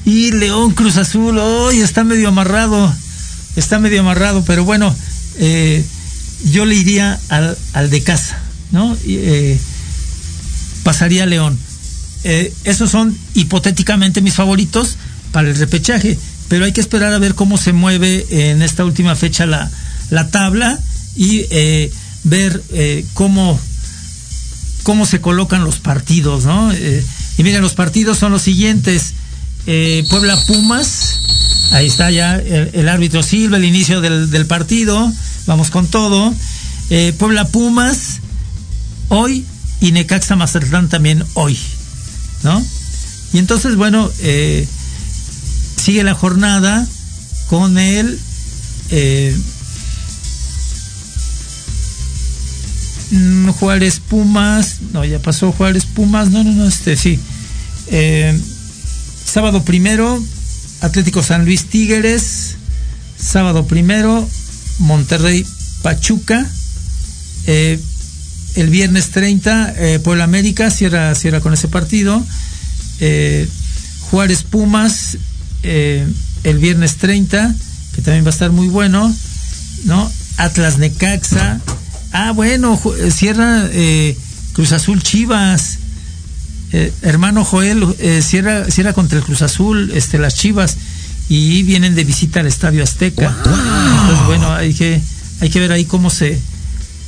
y 0.06 0.32
León 0.32 0.74
Cruz 0.74 0.98
Azul 0.98 1.38
hoy 1.38 1.82
está 1.82 2.04
medio 2.04 2.30
amarrado 2.30 2.94
está 3.60 3.80
medio 3.80 4.02
amarrado, 4.02 4.44
pero 4.46 4.64
bueno, 4.64 4.96
eh, 5.40 5.84
yo 6.52 6.66
le 6.66 6.76
iría 6.76 7.20
al, 7.30 7.90
de 7.90 8.04
casa, 8.04 8.40
¿no? 8.72 8.96
Eh, 9.06 9.60
pasaría 10.84 11.26
León. 11.26 11.58
Eh, 12.24 12.54
esos 12.64 12.92
son 12.92 13.18
hipotéticamente 13.34 14.22
mis 14.22 14.36
favoritos 14.36 14.98
para 15.32 15.50
el 15.50 15.56
repechaje, 15.56 16.18
pero 16.48 16.66
hay 16.66 16.72
que 16.72 16.82
esperar 16.82 17.14
a 17.14 17.20
ver 17.20 17.36
cómo 17.36 17.58
se 17.58 17.74
mueve 17.74 18.26
en 18.30 18.62
esta 18.62 18.86
última 18.86 19.16
fecha 19.16 19.46
la, 19.46 19.70
la 20.10 20.30
tabla 20.30 20.80
y 21.16 21.46
ver 22.24 22.62
cómo, 23.14 23.60
cómo 24.88 25.06
se 25.06 25.20
colocan 25.20 25.66
los 25.66 25.80
partidos, 25.80 26.46
¿no? 26.46 26.74
y 26.74 27.44
miren, 27.44 27.62
los 27.62 27.74
partidos 27.74 28.18
son 28.18 28.32
los 28.32 28.42
siguientes. 28.42 29.16
Puebla 30.10 30.38
Pumas, 30.48 31.18
Ahí 31.72 31.88
está 31.88 32.10
ya 32.10 32.38
el, 32.38 32.88
árbitro 32.88 33.22
Silva, 33.22 33.58
el 33.58 33.66
inicio 33.66 34.00
del, 34.00 34.46
partido. 34.46 35.12
Vamos 35.46 35.72
con 35.72 35.88
todo. 35.88 36.34
Eh, 36.90 37.14
Puebla 37.18 37.46
Pumas, 37.50 38.22
hoy 39.10 39.46
y 39.82 39.92
Necaxa 39.92 40.38
Mazatlán 40.38 40.88
también 40.88 41.26
hoy, 41.34 41.60
¿no? 42.44 42.66
Y 43.34 43.40
entonces, 43.40 43.76
bueno, 43.76 44.10
eh, 44.20 44.66
sigue 45.76 46.06
la 46.06 46.14
jornada 46.14 46.88
con 47.50 47.78
el 47.78 48.18
mm, 53.12 53.50
Juárez 53.50 54.00
Pumas, 54.00 54.78
no, 54.94 55.06
ya 55.06 55.20
pasó 55.20 55.52
Juárez 55.52 55.86
Pumas, 55.86 56.30
no, 56.30 56.44
no, 56.44 56.52
no, 56.52 56.68
este 56.68 56.96
sí. 56.96 57.20
Eh, 57.88 58.38
sábado 59.26 59.64
primero, 59.64 60.22
Atlético 60.82 61.24
San 61.24 61.46
Luis 61.46 61.66
Tigres, 61.66 62.56
sábado 63.18 63.66
primero, 63.66 64.28
Monterrey 64.80 65.46
Pachuca, 65.82 66.48
eh, 67.46 67.80
el 68.56 68.70
viernes 68.70 69.10
30, 69.12 69.74
eh, 69.78 70.00
Puebla 70.00 70.24
América 70.24 70.72
cierra, 70.72 71.14
cierra 71.16 71.40
con 71.40 71.54
ese 71.54 71.68
partido. 71.68 72.24
Juárez 74.10 74.44
Pumas, 74.44 75.18
el 75.62 76.58
viernes 76.60 76.98
30, 76.98 77.54
que 77.94 78.02
también 78.02 78.24
va 78.24 78.30
a 78.30 78.32
estar 78.32 78.52
muy 78.52 78.68
bueno. 78.68 79.14
¿no? 79.86 80.12
Atlas 80.38 80.78
Necaxa. 80.78 81.60
Ah, 82.12 82.32
bueno, 82.32 82.80
cierra 83.12 83.70
Cruz 84.54 84.72
Azul 84.72 85.02
Chivas. 85.04 85.80
hermano 87.02 87.44
Joel, 87.44 87.86
cierra, 88.22 88.70
cierra 88.70 88.94
contra 88.94 89.20
el 89.20 89.24
Cruz 89.24 89.42
Azul, 89.42 89.92
este, 89.94 90.18
las 90.20 90.36
Chivas. 90.36 90.78
Y 91.30 91.64
vienen 91.64 91.94
de 91.96 92.06
visita 92.06 92.40
al 92.40 92.48
Estadio 92.48 92.84
Azteca. 92.84 93.28
Entonces, 93.28 94.26
bueno, 94.26 94.54
hay 94.54 94.74
que, 94.74 95.02
hay 95.42 95.50
que 95.50 95.60
ver 95.60 95.72
ahí 95.72 95.86
cómo 95.86 96.10
se, 96.10 96.40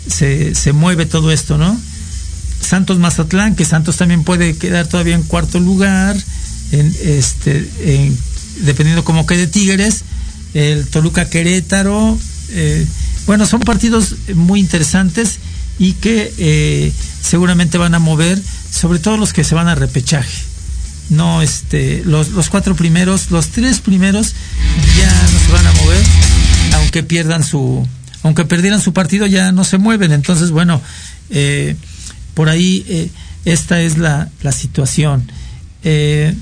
se, 0.10 0.74
mueve 0.74 1.06
todo 1.06 1.32
esto, 1.32 1.58
¿no? 1.58 1.80
Santos 2.62 3.00
Mazatlán, 3.00 3.56
que 3.56 3.66
Santos 3.66 3.98
también 3.98 4.24
puede 4.24 4.58
quedar 4.58 4.88
todavía 4.88 5.16
en 5.16 5.24
cuarto 5.24 5.60
lugar, 5.60 6.18
en, 6.72 6.96
este, 7.04 7.70
dependiendo 8.62 9.04
cómo 9.04 9.26
quede 9.26 9.48
Tigres, 9.48 10.04
el 10.54 10.88
Toluca 10.88 11.30
Querétaro, 11.30 12.18
eh, 12.50 12.86
bueno, 13.30 13.46
son 13.46 13.60
partidos 13.60 14.16
muy 14.34 14.60
interesantes 14.60 15.38
y 15.78 15.94
que 15.94 16.34
eh, 16.40 16.92
seguramente 17.22 17.78
van 17.78 17.94
a 17.94 18.00
mover, 18.00 18.42
sobre 18.72 18.98
todo 18.98 19.18
los 19.18 19.34
que 19.34 19.44
se 19.44 19.54
van 19.54 19.68
a 19.68 19.76
repechaje. 19.76 20.42
No, 21.12 21.44
este, 21.44 22.02
los, 22.06 22.30
los 22.30 22.50
cuatro 22.50 22.76
primeros, 22.76 23.30
los 23.30 23.50
tres 23.50 23.82
primeros 23.82 24.34
ya 24.98 25.12
no 25.32 25.40
se 25.40 25.52
van 25.52 25.68
a 25.68 25.72
mover, 25.74 26.04
aunque 26.74 27.04
pierdan 27.04 27.44
su, 27.44 27.88
aunque 28.24 28.46
perdieran 28.46 28.82
su 28.82 28.94
partido 28.94 29.28
ya 29.28 29.52
no 29.52 29.64
se 29.64 29.78
mueven. 29.78 30.12
Entonces, 30.12 30.50
bueno, 30.50 30.82
eh, 31.30 31.76
por 32.34 32.50
ahí 32.50 32.84
eh, 32.88 33.12
esta 33.46 33.80
es 33.80 34.00
la, 34.00 34.30
la 34.42 34.52
situación. 34.52 35.32
Eh, 35.84 36.34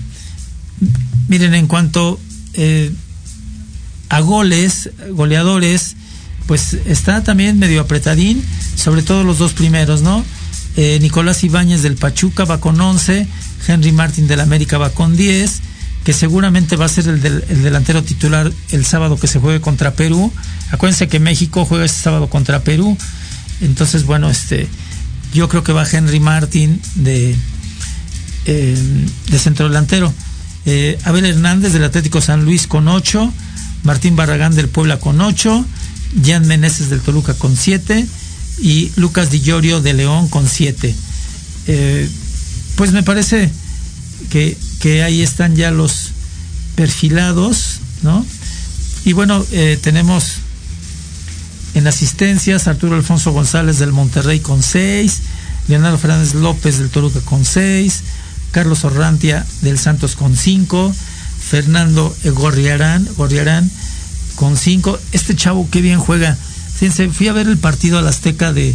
miren, 1.27 1.53
en 1.53 1.67
cuanto 1.67 2.17
a 4.07 4.19
goles, 4.21 4.89
goleadores, 5.11 5.97
pues 6.47 6.73
está 6.85 7.23
también 7.23 7.59
medio 7.59 7.81
apretadín, 7.81 8.43
sobre 8.75 9.03
todo 9.03 9.23
los 9.23 9.37
dos 9.37 9.53
primeros, 9.53 10.01
¿no? 10.01 10.23
Nicolás 11.01 11.43
Ibáñez 11.43 11.81
del 11.81 11.95
Pachuca 11.95 12.45
va 12.45 12.59
con 12.59 12.79
11, 12.79 13.27
Henry 13.67 13.91
Martin 13.91 14.27
del 14.27 14.39
América 14.39 14.77
va 14.77 14.91
con 14.91 15.17
10, 15.17 15.61
que 16.03 16.13
seguramente 16.13 16.75
va 16.75 16.85
a 16.85 16.89
ser 16.89 17.07
el, 17.07 17.25
el 17.25 17.63
delantero 17.63 18.03
titular 18.03 18.51
el 18.69 18.85
sábado 18.85 19.17
que 19.17 19.25
se 19.25 19.39
juegue 19.39 19.59
contra 19.59 19.93
Perú. 19.93 20.31
Acuérdense 20.71 21.07
que 21.07 21.19
México 21.19 21.65
juega 21.65 21.85
este 21.85 22.03
sábado 22.03 22.29
contra 22.29 22.61
Perú. 22.61 22.95
Entonces, 23.61 24.05
bueno, 24.05 24.29
este, 24.29 24.67
yo 25.33 25.49
creo 25.49 25.63
que 25.63 25.73
va 25.73 25.87
Henry 25.89 26.19
Martin 26.19 26.81
de, 26.95 27.35
eh, 28.45 29.05
de 29.29 29.39
centro 29.39 29.67
delantero. 29.67 30.13
Eh, 30.65 30.97
Abel 31.03 31.25
Hernández 31.25 31.73
del 31.73 31.83
Atlético 31.83 32.21
San 32.21 32.45
Luis 32.45 32.67
con 32.67 32.87
8. 32.87 33.33
Martín 33.83 34.15
Barragán 34.15 34.55
del 34.55 34.69
Puebla 34.69 34.99
con 34.99 35.19
8. 35.21 35.65
Jan 36.23 36.47
Meneses 36.47 36.89
del 36.89 37.01
Toluca 37.01 37.33
con 37.33 37.55
7. 37.55 38.05
Y 38.59 38.91
Lucas 38.95 39.29
Di 39.29 39.41
Llorio 39.41 39.81
de 39.81 39.93
León 39.93 40.29
con 40.29 40.47
7. 40.47 40.95
Eh, 41.67 42.09
pues 42.75 42.91
me 42.91 43.03
parece 43.03 43.51
que, 44.29 44.57
que 44.79 45.03
ahí 45.03 45.21
están 45.21 45.55
ya 45.55 45.71
los 45.71 46.11
perfilados, 46.75 47.79
¿no? 48.03 48.25
Y 49.05 49.13
bueno, 49.13 49.43
tenemos 49.81 50.39
en 51.77 51.87
asistencias, 51.87 52.67
Arturo 52.67 52.95
Alfonso 52.95 53.31
González 53.31 53.77
del 53.77 53.91
Monterrey 53.91 54.39
con 54.39 54.63
6, 54.63 55.19
Leonardo 55.67 55.97
Fernández 55.99 56.33
López 56.33 56.79
del 56.79 56.89
Toluca 56.89 57.19
con 57.21 57.45
6, 57.45 58.01
Carlos 58.51 58.83
Orrantia 58.83 59.45
del 59.61 59.77
Santos 59.77 60.15
con 60.15 60.35
5, 60.35 60.93
Fernando 61.49 62.15
Gorriarán 62.23 63.07
con 64.37 64.55
5. 64.55 64.97
Este 65.11 65.35
chavo 65.35 65.67
qué 65.69 65.81
bien 65.81 65.99
juega. 65.99 66.37
Fíjense, 66.75 67.09
fui 67.09 67.27
a 67.27 67.33
ver 67.33 67.47
el 67.47 67.57
partido 67.57 67.97
al 67.97 68.07
Azteca 68.07 68.53
de 68.53 68.73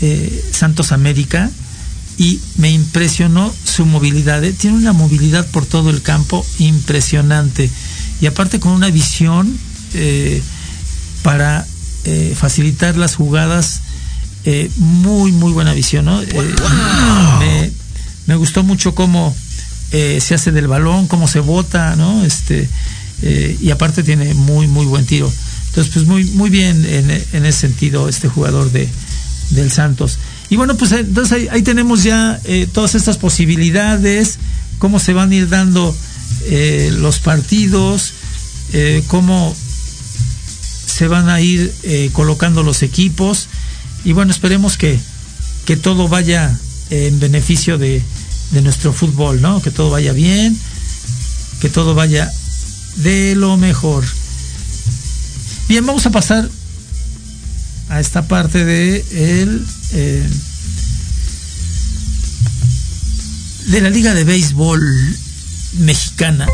eh, 0.00 0.44
Santos 0.52 0.92
América 0.92 1.50
y 2.16 2.40
me 2.56 2.70
impresionó 2.70 3.52
su 3.64 3.84
movilidad. 3.84 4.42
¿eh? 4.42 4.54
Tiene 4.54 4.78
una 4.78 4.94
movilidad 4.94 5.46
por 5.50 5.66
todo 5.66 5.90
el 5.90 6.00
campo 6.00 6.46
impresionante. 6.58 7.68
Y 8.22 8.26
aparte 8.26 8.60
con 8.60 8.72
una 8.72 8.88
visión 8.90 9.58
eh, 9.92 10.42
para 11.22 11.66
eh, 12.04 12.34
facilitar 12.38 12.96
las 12.96 13.14
jugadas. 13.14 13.82
Eh, 14.46 14.70
muy, 14.76 15.32
muy 15.32 15.52
buena 15.52 15.74
visión, 15.74 16.06
¿no? 16.06 16.22
Eh, 16.22 17.72
me, 18.26 18.36
gustó 18.36 18.62
mucho 18.62 18.94
cómo 18.94 19.36
se 19.90 20.34
hace 20.34 20.50
del 20.50 20.66
balón, 20.66 21.08
cómo 21.08 21.28
se 21.28 21.40
bota, 21.40 21.94
¿no? 21.96 22.24
Este, 22.24 22.66
y 23.22 23.70
aparte 23.70 24.02
tiene 24.02 24.34
muy, 24.34 24.66
muy 24.66 24.86
buen 24.86 25.06
tiro. 25.06 25.30
Entonces, 25.68 25.92
pues 25.92 26.06
muy, 26.06 26.24
muy 26.24 26.50
bien 26.50 26.84
en, 26.84 27.44
ese 27.44 27.60
sentido 27.60 28.08
este 28.08 28.28
jugador 28.28 28.72
de, 28.72 28.88
del 29.50 29.70
Santos. 29.70 30.18
Y 30.48 30.56
bueno, 30.56 30.76
pues 30.76 30.92
entonces 30.92 31.48
ahí, 31.50 31.62
tenemos 31.62 32.02
ya 32.02 32.40
todas 32.72 32.94
estas 32.94 33.18
posibilidades, 33.18 34.38
cómo 34.78 34.98
se 34.98 35.12
van 35.12 35.30
a 35.30 35.34
ir 35.34 35.48
dando 35.48 35.94
los 36.98 37.20
partidos, 37.20 38.14
cómo 39.06 39.54
se 41.00 41.08
van 41.08 41.30
a 41.30 41.40
ir 41.40 41.72
eh, 41.82 42.10
colocando 42.12 42.62
los 42.62 42.82
equipos 42.82 43.48
y 44.04 44.12
bueno, 44.12 44.32
esperemos 44.32 44.76
que, 44.76 44.98
que 45.64 45.76
todo 45.76 46.08
vaya 46.08 46.58
en 46.90 47.18
beneficio 47.20 47.78
de, 47.78 48.02
de 48.50 48.60
nuestro 48.60 48.92
fútbol, 48.92 49.40
¿no? 49.40 49.62
Que 49.62 49.70
todo 49.70 49.88
vaya 49.88 50.12
bien, 50.12 50.58
que 51.60 51.70
todo 51.70 51.94
vaya 51.94 52.30
de 52.96 53.34
lo 53.34 53.56
mejor. 53.56 54.04
Bien, 55.68 55.84
vamos 55.86 56.06
a 56.06 56.10
pasar 56.10 56.48
a 57.88 58.00
esta 58.00 58.26
parte 58.26 58.64
de 58.64 59.04
el 59.12 59.66
eh, 59.92 60.28
de 63.66 63.80
la 63.80 63.90
Liga 63.90 64.14
de 64.14 64.24
Béisbol 64.24 64.82
Mexicana. 65.78 66.46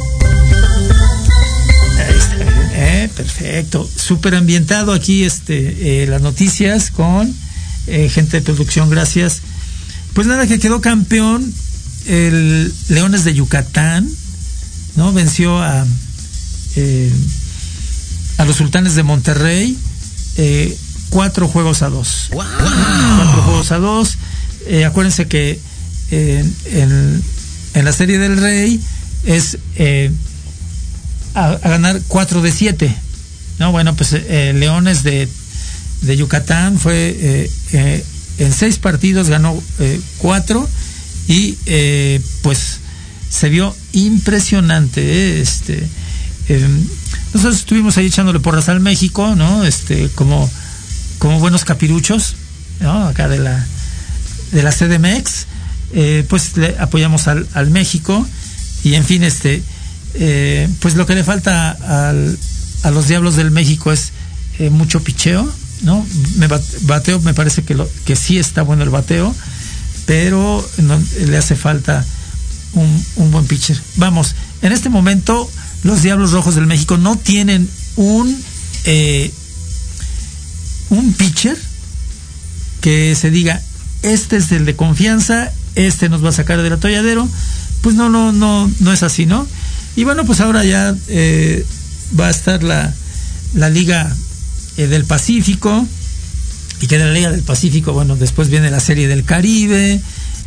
Eh, 2.78 3.08
perfecto. 3.16 3.88
Súper 3.96 4.34
ambientado 4.34 4.92
aquí 4.92 5.24
este, 5.24 6.02
eh, 6.02 6.06
las 6.06 6.20
noticias 6.20 6.90
con 6.90 7.34
eh, 7.86 8.08
gente 8.10 8.38
de 8.38 8.42
producción, 8.42 8.90
gracias. 8.90 9.40
Pues 10.12 10.26
nada, 10.26 10.46
que 10.46 10.58
quedó 10.58 10.80
campeón 10.80 11.52
el 12.06 12.72
Leones 12.88 13.24
de 13.24 13.34
Yucatán, 13.34 14.08
¿no? 14.96 15.12
Venció 15.12 15.58
a, 15.62 15.86
a 18.38 18.44
los 18.44 18.56
Sultanes 18.56 18.94
de 18.94 19.02
Monterrey, 19.02 19.76
cuatro 21.10 21.48
juegos 21.48 21.82
a 21.82 21.88
dos. 21.88 22.28
Cuatro 22.30 23.42
juegos 23.44 23.72
a 23.72 23.78
dos. 23.78 24.16
acuérdense 24.86 25.26
que 25.26 25.58
en, 26.10 26.54
en, 27.74 27.84
la 27.84 27.92
serie 27.92 28.18
del 28.18 28.36
Rey 28.38 28.80
es 29.24 29.58
a, 31.36 31.58
ganar 31.58 32.00
4 32.08 32.42
de 32.42 32.50
7. 32.50 32.96
No, 33.58 33.72
bueno, 33.72 33.94
pues 33.94 34.12
eh, 34.12 34.52
Leones 34.54 35.02
de, 35.02 35.28
de, 36.02 36.16
Yucatán 36.16 36.78
fue 36.78 37.16
eh, 37.18 37.50
eh, 37.72 38.04
en 38.38 38.52
seis 38.52 38.78
partidos 38.78 39.30
ganó 39.30 39.62
cuatro 40.18 40.68
y 41.26 41.56
pues 42.42 42.80
se 43.30 43.48
vio 43.48 43.74
impresionante. 43.92 45.40
Este, 45.40 45.86
em, 46.48 46.84
nosotros 47.34 47.56
estuvimos 47.56 47.96
ahí 47.96 48.06
echándole 48.06 48.40
porras 48.40 48.68
al 48.68 48.80
México, 48.80 49.34
¿no? 49.36 49.64
Este, 49.64 50.08
como, 50.14 50.50
como 51.18 51.38
buenos 51.40 51.64
capiruchos, 51.64 52.36
¿no? 52.80 53.06
Acá 53.08 53.28
de 53.28 53.38
la, 53.38 53.66
de 54.52 54.62
la 54.62 54.70
CDMX, 54.72 55.46
pues 56.28 56.56
le 56.56 56.76
apoyamos 56.78 57.28
al, 57.28 57.46
al 57.54 57.70
México 57.70 58.26
y 58.86 58.94
en 58.94 59.04
fin, 59.04 59.24
este, 59.24 59.62
eh, 60.14 60.68
pues 60.80 60.94
lo 60.94 61.06
que 61.06 61.16
le 61.16 61.24
falta 61.24 61.72
al, 61.72 62.38
a 62.84 62.90
los 62.92 63.08
Diablos 63.08 63.34
del 63.34 63.50
México 63.50 63.90
es 63.90 64.12
eh, 64.58 64.70
mucho 64.70 65.02
picheo, 65.02 65.50
¿no? 65.82 66.06
Me 66.36 66.46
bateo 66.82 67.20
me 67.20 67.34
parece 67.34 67.64
que, 67.64 67.74
lo, 67.74 67.88
que 68.04 68.14
sí 68.14 68.38
está 68.38 68.62
bueno 68.62 68.84
el 68.84 68.90
bateo, 68.90 69.34
pero 70.06 70.64
le 71.26 71.36
hace 71.36 71.56
falta 71.56 72.04
un, 72.74 73.30
buen 73.32 73.46
pitcher. 73.46 73.76
Vamos, 73.96 74.36
en 74.62 74.70
este 74.70 74.88
momento 74.88 75.50
los 75.86 76.02
Diablos 76.02 76.32
Rojos 76.32 76.56
del 76.56 76.66
México 76.66 76.96
no 76.98 77.16
tienen 77.16 77.68
un, 77.94 78.36
eh, 78.84 79.32
un 80.90 81.12
pitcher 81.12 81.56
que 82.80 83.14
se 83.14 83.30
diga, 83.30 83.62
este 84.02 84.36
es 84.36 84.50
el 84.52 84.64
de 84.66 84.74
confianza, 84.74 85.52
este 85.76 86.08
nos 86.08 86.24
va 86.24 86.30
a 86.30 86.32
sacar 86.32 86.60
del 86.60 86.72
atolladero. 86.72 87.28
Pues 87.82 87.94
no, 87.94 88.08
no, 88.08 88.32
no, 88.32 88.70
no 88.80 88.92
es 88.92 89.02
así, 89.04 89.26
¿no? 89.26 89.46
Y 89.94 90.04
bueno, 90.04 90.24
pues 90.24 90.40
ahora 90.40 90.64
ya 90.64 90.94
eh, 91.08 91.64
va 92.18 92.26
a 92.26 92.30
estar 92.30 92.62
la, 92.64 92.92
la 93.54 93.70
Liga 93.70 94.14
eh, 94.76 94.88
del 94.88 95.04
Pacífico. 95.04 95.86
Y 96.80 96.88
que 96.88 96.98
de 96.98 97.04
la 97.04 97.12
Liga 97.12 97.30
del 97.30 97.42
Pacífico, 97.42 97.92
bueno, 97.92 98.16
después 98.16 98.50
viene 98.50 98.70
la 98.70 98.80
Serie 98.80 99.08
del 99.08 99.24
Caribe, 99.24 100.00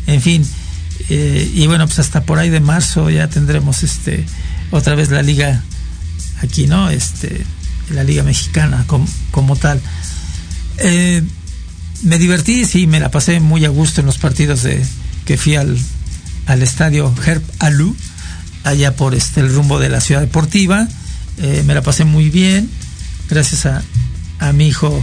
en 0.06 0.22
fin. 0.22 0.46
Y 1.08 1.66
bueno, 1.66 1.86
pues 1.86 1.98
hasta 1.98 2.24
por 2.24 2.38
ahí 2.38 2.50
de 2.50 2.60
marzo 2.60 3.08
ya 3.10 3.28
tendremos 3.28 3.82
este 3.82 4.26
otra 4.70 4.94
vez 4.94 5.10
la 5.10 5.22
liga 5.22 5.62
aquí, 6.42 6.66
¿no? 6.66 6.90
Este, 6.90 7.44
la 7.90 8.04
liga 8.04 8.22
mexicana 8.22 8.84
como, 8.86 9.06
como 9.30 9.56
tal. 9.56 9.80
Eh, 10.78 11.22
me 12.02 12.18
divertí, 12.18 12.64
sí, 12.64 12.86
me 12.86 13.00
la 13.00 13.10
pasé 13.10 13.40
muy 13.40 13.64
a 13.64 13.68
gusto 13.68 14.00
en 14.00 14.06
los 14.06 14.18
partidos 14.18 14.62
de 14.62 14.84
que 15.26 15.36
fui 15.36 15.56
al, 15.56 15.78
al 16.46 16.62
estadio 16.62 17.12
Herb 17.24 17.42
Alou, 17.58 17.94
allá 18.64 18.96
por 18.96 19.14
este 19.14 19.40
el 19.40 19.52
rumbo 19.54 19.78
de 19.78 19.88
la 19.88 20.00
ciudad 20.00 20.20
deportiva. 20.20 20.88
me 21.38 21.74
la 21.74 21.82
pasé 21.82 22.04
muy 22.04 22.30
bien 22.30 22.70
gracias 23.30 23.64
a, 23.64 23.82
a 24.40 24.52
mi 24.52 24.66
hijo, 24.66 25.02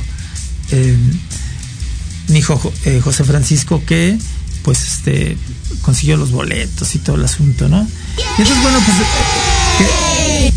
eh, 0.72 0.98
mi 2.28 2.40
hijo 2.40 2.74
eh, 2.86 3.00
José 3.04 3.24
Francisco, 3.24 3.82
que 3.86 4.18
pues 4.64 4.86
este 4.86 5.38
consiguió 5.82 6.18
los 6.18 6.32
boletos 6.32 6.94
y 6.96 7.00
todo 7.00 7.16
el 7.16 7.24
asunto, 7.24 7.70
¿no? 7.70 7.88
Entonces, 8.38 8.62
bueno, 8.62 8.80
pues 8.86 8.98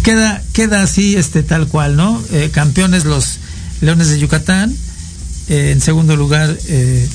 queda, 0.02 0.42
queda 0.52 0.82
así, 0.82 1.16
este, 1.16 1.42
tal 1.42 1.68
cual, 1.68 1.96
¿no? 1.96 2.22
Eh, 2.32 2.50
campeones 2.52 3.04
los 3.04 3.38
Leones 3.80 4.08
de 4.08 4.18
Yucatán, 4.18 4.74
en 5.48 5.80
segundo 5.80 6.14
lugar, 6.14 6.56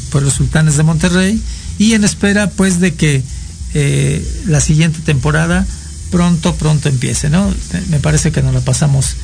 pues 0.09 0.23
los 0.23 0.33
Sultanes 0.33 0.75
de 0.75 0.83
Monterrey, 0.83 1.41
y 1.77 1.93
en 1.93 2.03
espera, 2.03 2.49
pues, 2.49 2.81
de 2.81 2.93
que 2.93 3.23
la 4.47 4.59
siguiente 4.59 4.99
temporada 5.05 5.65
pronto, 6.11 6.55
pronto 6.55 6.89
empiece, 6.89 7.29
¿no? 7.29 7.53
Me 7.89 7.99
parece 7.99 8.31
que 8.31 8.41
nos 8.41 8.53
la 8.53 8.61
pasamos 8.61 9.15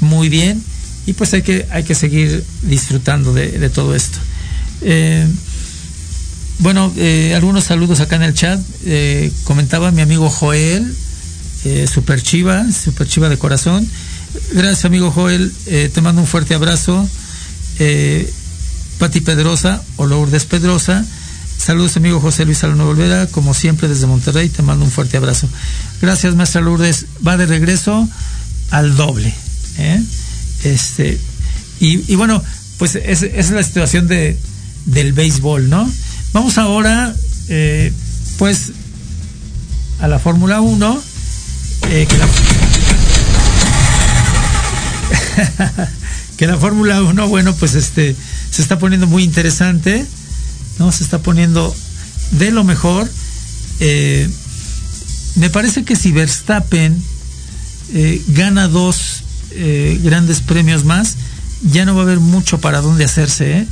muy 0.00 0.28
bien 0.28 0.62
y 1.06 1.12
pues 1.12 1.32
hay 1.34 1.42
que, 1.42 1.66
hay 1.70 1.84
que 1.84 1.94
seguir 1.94 2.44
disfrutando 2.62 3.32
de, 3.32 3.70
todo 3.70 3.94
esto. 3.94 4.18
Eh, 4.82 5.26
bueno, 6.58 6.92
eh, 6.96 7.32
algunos 7.34 7.64
saludos 7.64 8.00
acá 8.00 8.16
en 8.16 8.22
el 8.22 8.34
chat. 8.34 8.60
Eh, 8.84 9.32
comentaba 9.44 9.90
mi 9.92 10.02
amigo 10.02 10.28
Joel, 10.28 10.94
super 11.92 12.22
chiva, 12.22 12.64
super 12.72 13.06
chiva 13.06 13.28
de 13.28 13.38
corazón. 13.38 13.86
Gracias 14.52 14.84
amigo 14.84 15.10
Joel, 15.10 15.52
te 15.92 16.00
mando 16.00 16.20
un 16.20 16.26
fuerte 16.26 16.54
abrazo. 16.54 17.08
Pati 18.98 19.20
Pedrosa 19.22 19.82
o 19.96 20.06
Lourdes 20.06 20.44
Pedrosa. 20.44 21.04
Saludos 21.60 21.96
amigo 21.96 22.20
José 22.20 22.44
Luis 22.44 22.64
Alonso 22.64 22.86
Volvera, 22.86 23.26
como 23.26 23.52
siempre 23.52 23.88
desde 23.88 24.06
Monterrey, 24.06 24.48
te 24.48 24.62
mando 24.62 24.84
un 24.84 24.90
fuerte 24.90 25.18
abrazo. 25.18 25.48
Gracias 26.00 26.34
maestra 26.34 26.62
Lourdes, 26.62 27.06
va 27.26 27.36
de 27.36 27.46
regreso 27.46 28.08
al 28.70 28.96
doble. 28.96 29.34
¿eh? 29.78 30.02
Este, 30.64 31.18
y, 31.80 32.14
bueno, 32.14 32.42
pues 32.78 32.94
es 32.94 33.50
la 33.50 33.62
situación 33.62 34.06
de, 34.06 34.38
del 34.86 35.12
béisbol, 35.12 35.68
¿no? 35.68 35.90
Vamos 36.32 36.58
ahora, 36.58 37.14
eh, 37.48 37.92
pues, 38.38 38.72
a 40.00 40.08
la 40.08 40.18
Fórmula 40.18 40.60
1, 40.60 41.02
eh, 41.90 42.06
que 42.08 42.16
la, 42.16 42.28
que 46.36 46.46
la 46.46 46.56
Fórmula 46.56 47.02
1, 47.02 47.28
bueno, 47.28 47.54
pues 47.54 47.74
este, 47.74 48.16
se 48.50 48.62
está 48.62 48.78
poniendo 48.78 49.06
muy 49.06 49.24
interesante, 49.24 50.06
¿no? 50.78 50.90
Se 50.92 51.04
está 51.04 51.18
poniendo 51.18 51.74
de 52.32 52.50
lo 52.50 52.64
mejor. 52.64 53.10
Eh, 53.80 54.28
me 55.36 55.50
parece 55.50 55.84
que 55.84 55.96
si 55.96 56.12
Verstappen 56.12 57.02
gana 58.28 58.68
dos 58.68 59.24
eh, 59.52 59.98
grandes 60.02 60.40
premios 60.42 60.84
más, 60.84 61.16
ya 61.62 61.84
no 61.84 61.94
va 61.94 62.02
a 62.02 62.04
haber 62.04 62.20
mucho 62.20 62.58
para 62.58 62.80
dónde 62.80 63.04
hacerse, 63.04 63.58
¿eh? 63.58 63.66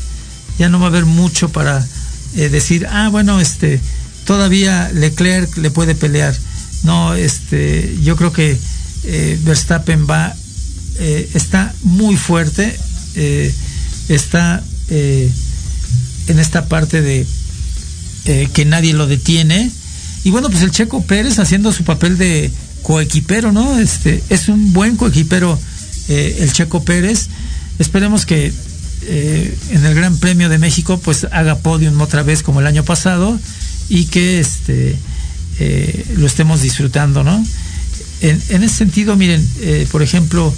ya 0.58 0.68
no 0.68 0.80
va 0.80 0.86
a 0.86 0.88
haber 0.88 1.06
mucho 1.06 1.50
para 1.50 1.86
eh, 2.34 2.48
decir, 2.48 2.86
ah, 2.90 3.08
bueno, 3.10 3.40
este, 3.40 3.80
todavía 4.26 4.90
Leclerc 4.92 5.56
le 5.56 5.70
puede 5.70 5.94
pelear. 5.94 6.34
No, 6.84 7.14
este, 7.14 7.96
yo 8.02 8.16
creo 8.16 8.32
que 8.32 8.56
Verstappen 9.42 10.06
va, 10.08 10.34
está 10.98 11.74
muy 11.82 12.16
fuerte, 12.16 12.78
está 14.08 14.62
en 14.88 16.38
esta 16.38 16.66
parte 16.66 17.02
de 17.02 17.26
que 18.52 18.64
nadie 18.64 18.94
lo 18.94 19.06
detiene. 19.06 19.70
Y 20.24 20.30
bueno, 20.30 20.50
pues 20.50 20.62
el 20.62 20.70
Checo 20.70 21.02
Pérez 21.02 21.38
haciendo 21.38 21.72
su 21.72 21.84
papel 21.84 22.18
de 22.18 22.50
coequipero, 22.82 23.52
¿no? 23.52 23.78
Este, 23.78 24.22
es 24.28 24.48
un 24.48 24.72
buen 24.72 24.96
coequipero 24.96 25.58
eh, 26.08 26.38
el 26.40 26.52
Checo 26.52 26.82
Pérez. 26.84 27.28
Esperemos 27.78 28.26
que 28.26 28.52
eh, 29.02 29.58
en 29.70 29.84
el 29.84 29.94
Gran 29.94 30.16
Premio 30.18 30.48
de 30.48 30.58
México 30.58 30.98
pues 30.98 31.26
haga 31.30 31.58
podium 31.58 32.00
otra 32.00 32.22
vez 32.22 32.42
como 32.42 32.60
el 32.60 32.66
año 32.66 32.84
pasado 32.84 33.38
y 33.88 34.06
que 34.06 34.40
este 34.40 34.96
eh, 35.58 36.06
lo 36.16 36.26
estemos 36.26 36.62
disfrutando, 36.62 37.24
¿no? 37.24 37.44
En, 38.20 38.62
ese 38.62 38.74
sentido, 38.74 39.14
miren, 39.16 39.46
por 39.92 40.02
ejemplo, 40.02 40.52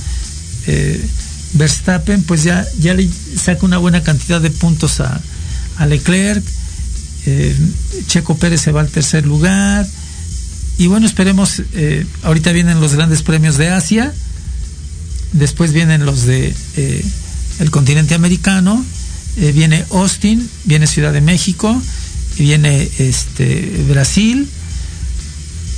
Verstappen 1.53 2.23
pues 2.23 2.43
ya, 2.43 2.67
ya 2.79 2.95
le 2.95 3.07
saca 3.37 3.67
una 3.67 3.77
buena 3.77 4.03
cantidad 4.03 4.41
de 4.41 4.51
puntos 4.51 5.01
a, 5.01 5.21
Leclerc, 5.87 6.43
Checo 8.07 8.37
Pérez 8.39 8.63
se 8.63 8.73
va 8.73 8.81
al 8.81 8.89
tercer 8.89 9.27
lugar, 9.27 9.87
y 10.81 10.87
bueno, 10.87 11.07
esperemos, 11.07 11.63
eh, 11.75 12.07
ahorita 12.23 12.53
vienen 12.53 12.81
los 12.81 12.95
grandes 12.95 13.21
premios 13.21 13.59
de 13.59 13.69
Asia, 13.69 14.15
después 15.33 15.75
vienen 15.75 16.07
los 16.07 16.25
de 16.25 16.55
eh, 16.79 17.05
el 17.59 17.71
continente 17.71 18.15
americano, 18.15 18.83
eh, 19.37 19.53
viene 19.53 19.85
Austin, 19.91 20.49
viene 20.65 20.87
Ciudad 20.87 21.13
de 21.13 21.21
México, 21.21 21.79
viene 22.39 22.89
este 22.97 23.85
Brasil 23.91 24.49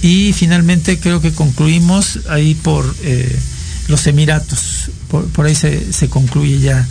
y 0.02 0.32
finalmente 0.32 0.98
creo 0.98 1.20
que 1.20 1.32
concluimos 1.32 2.20
ahí 2.28 2.54
por 2.54 2.94
los 3.88 4.06
Emiratos, 4.06 4.90
por, 5.08 5.46
ahí 5.46 5.54
se, 5.54 5.92
se, 5.92 6.08
concluye 6.08 6.60
ya 6.60 6.86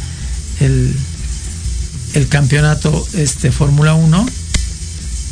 el, 0.59 0.95
el 2.13 2.27
campeonato 2.27 3.07
este 3.13 3.51
Fórmula 3.51 3.93
1, 3.93 4.25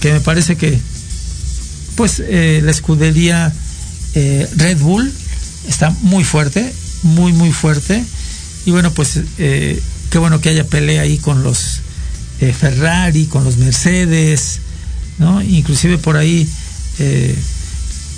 que 0.02 0.14
me 0.14 0.22
parece 0.22 0.56
que 0.56 0.80
pues 1.96 2.24
eh, 2.26 2.62
la 2.64 2.72
escudería 2.72 3.52
eh, 4.16 4.48
Red 4.56 4.78
Bull 4.78 5.12
está 5.68 5.90
muy 6.02 6.24
fuerte, 6.24 6.74
muy, 7.04 7.34
muy 7.34 7.52
fuerte. 7.52 8.04
Y 8.66 8.72
bueno, 8.72 8.94
pues 8.94 9.20
eh, 9.38 9.82
qué 10.10 10.18
bueno 10.18 10.40
que 10.40 10.48
haya 10.48 10.66
pelea 10.66 11.02
ahí 11.02 11.18
con 11.18 11.44
los 11.44 11.82
Ferrari, 12.40 13.26
con 13.26 13.44
los 13.44 13.58
Mercedes, 13.58 14.60
¿no? 15.18 15.42
Inclusive 15.42 15.98
por 15.98 16.16
ahí 16.16 16.48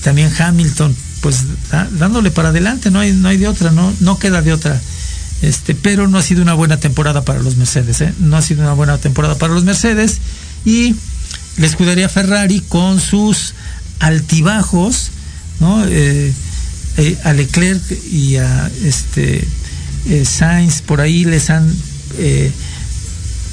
también 0.04 0.32
Hamilton, 0.38 0.96
pues 1.22 1.44
dándole 1.98 2.32
para 2.32 2.50
adelante, 2.50 2.92
no 2.92 3.00
hay, 3.00 3.14
no 3.14 3.28
hay 3.30 3.38
de 3.38 3.48
otra, 3.48 3.72
no, 3.72 3.94
no 4.00 4.18
queda 4.18 4.42
de 4.42 4.54
otra. 4.54 4.80
Este, 5.42 5.74
pero 5.74 6.08
no 6.08 6.18
ha 6.18 6.22
sido 6.22 6.42
una 6.42 6.54
buena 6.54 6.78
temporada 6.78 7.24
para 7.26 7.40
los 7.40 7.56
Mercedes, 7.56 8.04
no 8.20 8.38
ha 8.38 8.42
sido 8.42 8.62
una 8.62 8.74
buena 8.74 8.98
temporada 8.98 9.36
para 9.36 9.54
los 9.54 9.64
Mercedes. 9.64 10.20
Y 10.66 10.96
la 11.58 11.68
escudería 11.68 12.10
Ferrari 12.10 12.62
con 12.62 13.00
sus 13.00 13.54
altibajos, 14.00 15.12
¿no? 15.60 15.86
Eh, 15.86 16.34
eh, 16.98 17.18
a 17.24 17.34
Leclerc 17.34 17.82
y 18.12 18.36
a 18.36 18.70
este 18.84 19.48
eh, 20.08 20.26
Sainz 20.26 20.82
por 20.82 21.00
ahí 21.00 21.24
les 21.24 21.50
han 21.50 21.74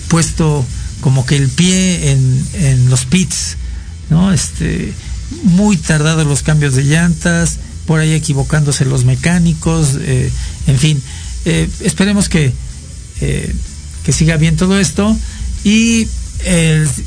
puesto 0.08 0.66
como 1.00 1.24
que 1.24 1.36
el 1.36 1.48
pie 1.48 2.10
en, 2.10 2.90
los 2.90 3.04
pits, 3.04 3.56
¿no? 4.10 4.32
Este, 4.32 4.92
muy 5.42 5.76
tardados 5.76 6.26
los 6.26 6.42
cambios 6.42 6.74
de 6.74 6.84
llantas, 6.84 7.58
por 7.86 8.00
ahí 8.00 8.12
equivocándose 8.12 8.84
los 8.84 9.04
mecánicos, 9.04 9.94
en 10.66 10.78
fin, 10.78 11.02
esperemos 11.80 12.28
que, 12.28 12.52
que 13.18 14.12
siga 14.12 14.36
bien 14.36 14.56
todo 14.56 14.78
esto 14.78 15.16
y 15.64 16.06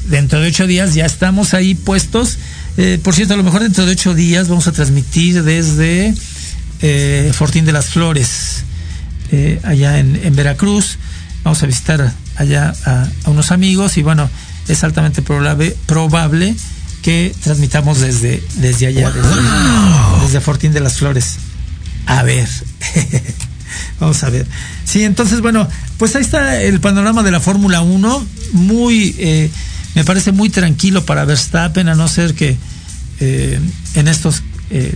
dentro 0.09 0.41
de 0.41 0.47
ocho 0.47 0.65
días 0.65 0.95
ya 0.95 1.05
estamos 1.05 1.53
ahí 1.53 1.75
puestos 1.75 2.37
eh, 2.77 2.99
por 3.03 3.13
cierto, 3.13 3.33
a 3.33 3.37
lo 3.37 3.43
mejor 3.43 3.61
dentro 3.61 3.85
de 3.85 3.91
ocho 3.91 4.13
días 4.13 4.47
vamos 4.47 4.67
a 4.67 4.71
transmitir 4.71 5.43
desde 5.43 6.13
eh, 6.81 7.31
Fortín 7.33 7.65
de 7.65 7.73
las 7.73 7.87
Flores, 7.89 8.63
eh, 9.31 9.59
allá 9.63 9.99
en, 9.99 10.35
Veracruz. 10.35 10.97
Vamos 11.43 11.61
a 11.63 11.65
visitar 11.65 12.13
allá 12.37 12.73
a, 12.85 13.07
unos 13.25 13.51
amigos 13.51 13.97
y 13.97 14.03
bueno, 14.03 14.29
es 14.67 14.83
altamente 14.83 15.21
probable 15.21 16.55
que 17.01 17.33
transmitamos 17.43 17.99
desde, 17.99 18.43
desde 18.55 18.87
allá, 18.87 19.11
desde, 20.21 20.39
Fortín 20.39 20.71
de 20.71 20.79
las 20.79 20.97
Flores. 20.97 21.37
A 22.05 22.23
ver, 22.23 22.47
vamos 23.99 24.23
a 24.23 24.29
ver. 24.29 24.45
Sí, 24.85 25.03
entonces, 25.03 25.41
bueno, 25.41 25.67
pues 25.97 26.15
ahí 26.15 26.21
está 26.21 26.61
el 26.61 26.79
panorama 26.79 27.23
de 27.23 27.31
la 27.31 27.39
Fórmula 27.39 27.81
1, 27.81 28.25
muy, 28.53 29.15
eh, 29.17 29.49
me 29.95 30.03
parece 30.03 30.31
muy 30.31 30.49
tranquilo 30.49 31.05
para 31.05 31.25
Verstappen, 31.25 31.89
a 31.89 31.95
no 31.95 32.07
ser 32.07 32.35
que 32.35 32.57
eh, 33.19 33.59
en 33.95 34.07
estos 34.07 34.43
eh, 34.69 34.95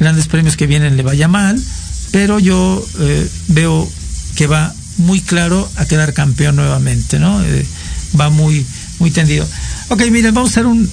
grandes 0.00 0.28
premios 0.28 0.56
que 0.56 0.66
vienen 0.66 0.96
le 0.96 1.02
vaya 1.02 1.28
mal, 1.28 1.62
pero 2.12 2.38
yo 2.38 2.86
veo 3.48 3.90
que 4.36 4.46
va 4.46 4.72
muy 4.98 5.20
claro 5.20 5.68
a 5.76 5.84
quedar 5.84 6.14
campeón 6.14 6.56
nuevamente, 6.56 7.18
¿no? 7.18 7.42
va 8.18 8.30
muy, 8.30 8.64
muy 8.98 9.10
tendido. 9.10 9.46
Ok, 9.88 10.02
miren, 10.10 10.32
vamos 10.32 10.50
a 10.50 10.52
hacer 10.52 10.66
un 10.66 10.90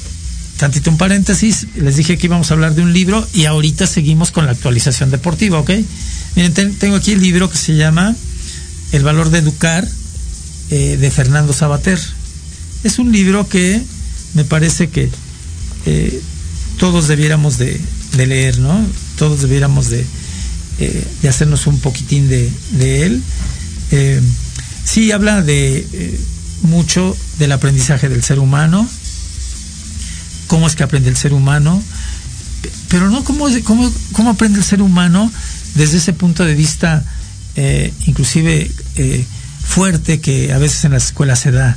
tantito 0.58 0.90
un 0.90 0.98
paréntesis. 0.98 1.68
Les 1.76 1.96
dije 1.96 2.18
que 2.18 2.28
íbamos 2.28 2.52
a 2.52 2.54
hablar 2.54 2.76
de 2.76 2.82
un 2.82 2.94
libro 2.94 3.28
y 3.34 3.46
ahorita 3.46 3.88
seguimos 3.88 4.32
con 4.32 4.46
la 4.46 4.52
actualización 4.52 5.12
deportiva, 5.12 5.60
¿ok? 5.60 5.72
Miren, 6.36 6.76
tengo 6.76 6.96
aquí 6.96 7.12
el 7.12 7.22
libro 7.22 7.50
que 7.50 7.58
se 7.58 7.76
llama 7.76 8.16
El 8.92 9.04
valor 9.04 9.30
de 9.30 9.40
educar 9.40 9.88
eh, 10.70 10.98
de 11.00 11.12
Fernando 11.12 11.54
Sabater. 11.54 12.00
Es 12.84 13.00
un 13.00 13.12
libro 13.12 13.48
que 13.48 13.82
me 14.34 14.44
parece 14.44 14.90
que 14.90 15.10
eh, 15.86 16.22
todos 16.78 17.08
debiéramos 17.08 17.58
de, 17.58 17.80
leer, 18.18 18.60
¿no? 18.60 18.86
Todos 19.18 19.42
debiéramos 19.42 19.90
de, 19.90 20.06
eh, 20.80 21.04
de 21.22 21.30
hacernos 21.30 21.68
un 21.68 21.80
poquitín 21.80 22.30
de, 22.30 22.50
de 22.72 23.06
él. 23.06 23.22
sí, 24.84 25.12
habla 25.12 25.42
de 25.42 26.18
mucho 26.64 27.16
del 27.38 27.52
aprendizaje 27.52 28.10
del 28.10 28.24
ser 28.24 28.40
humano, 28.40 28.90
cómo 30.54 30.68
es 30.68 30.76
que 30.76 30.84
aprende 30.84 31.10
el 31.10 31.18
ser 31.18 31.34
humano, 31.34 31.82
pero 32.88 33.10
no 33.10 33.24
cómo, 33.24 33.48
cómo, 33.64 33.92
cómo 34.12 34.30
aprende 34.30 34.60
el 34.60 34.64
ser 34.64 34.84
humano 34.84 35.32
desde 35.74 35.98
ese 35.98 36.14
punto 36.14 36.46
de 36.46 36.54
vista 36.54 37.04
eh, 37.56 37.92
inclusive 38.06 38.70
eh, 38.98 39.26
fuerte 39.66 40.22
que 40.22 40.54
a 40.54 40.60
veces 40.60 40.86
en 40.86 40.92
las 40.92 41.06
escuelas 41.06 41.40
se 41.40 41.50
da, 41.50 41.76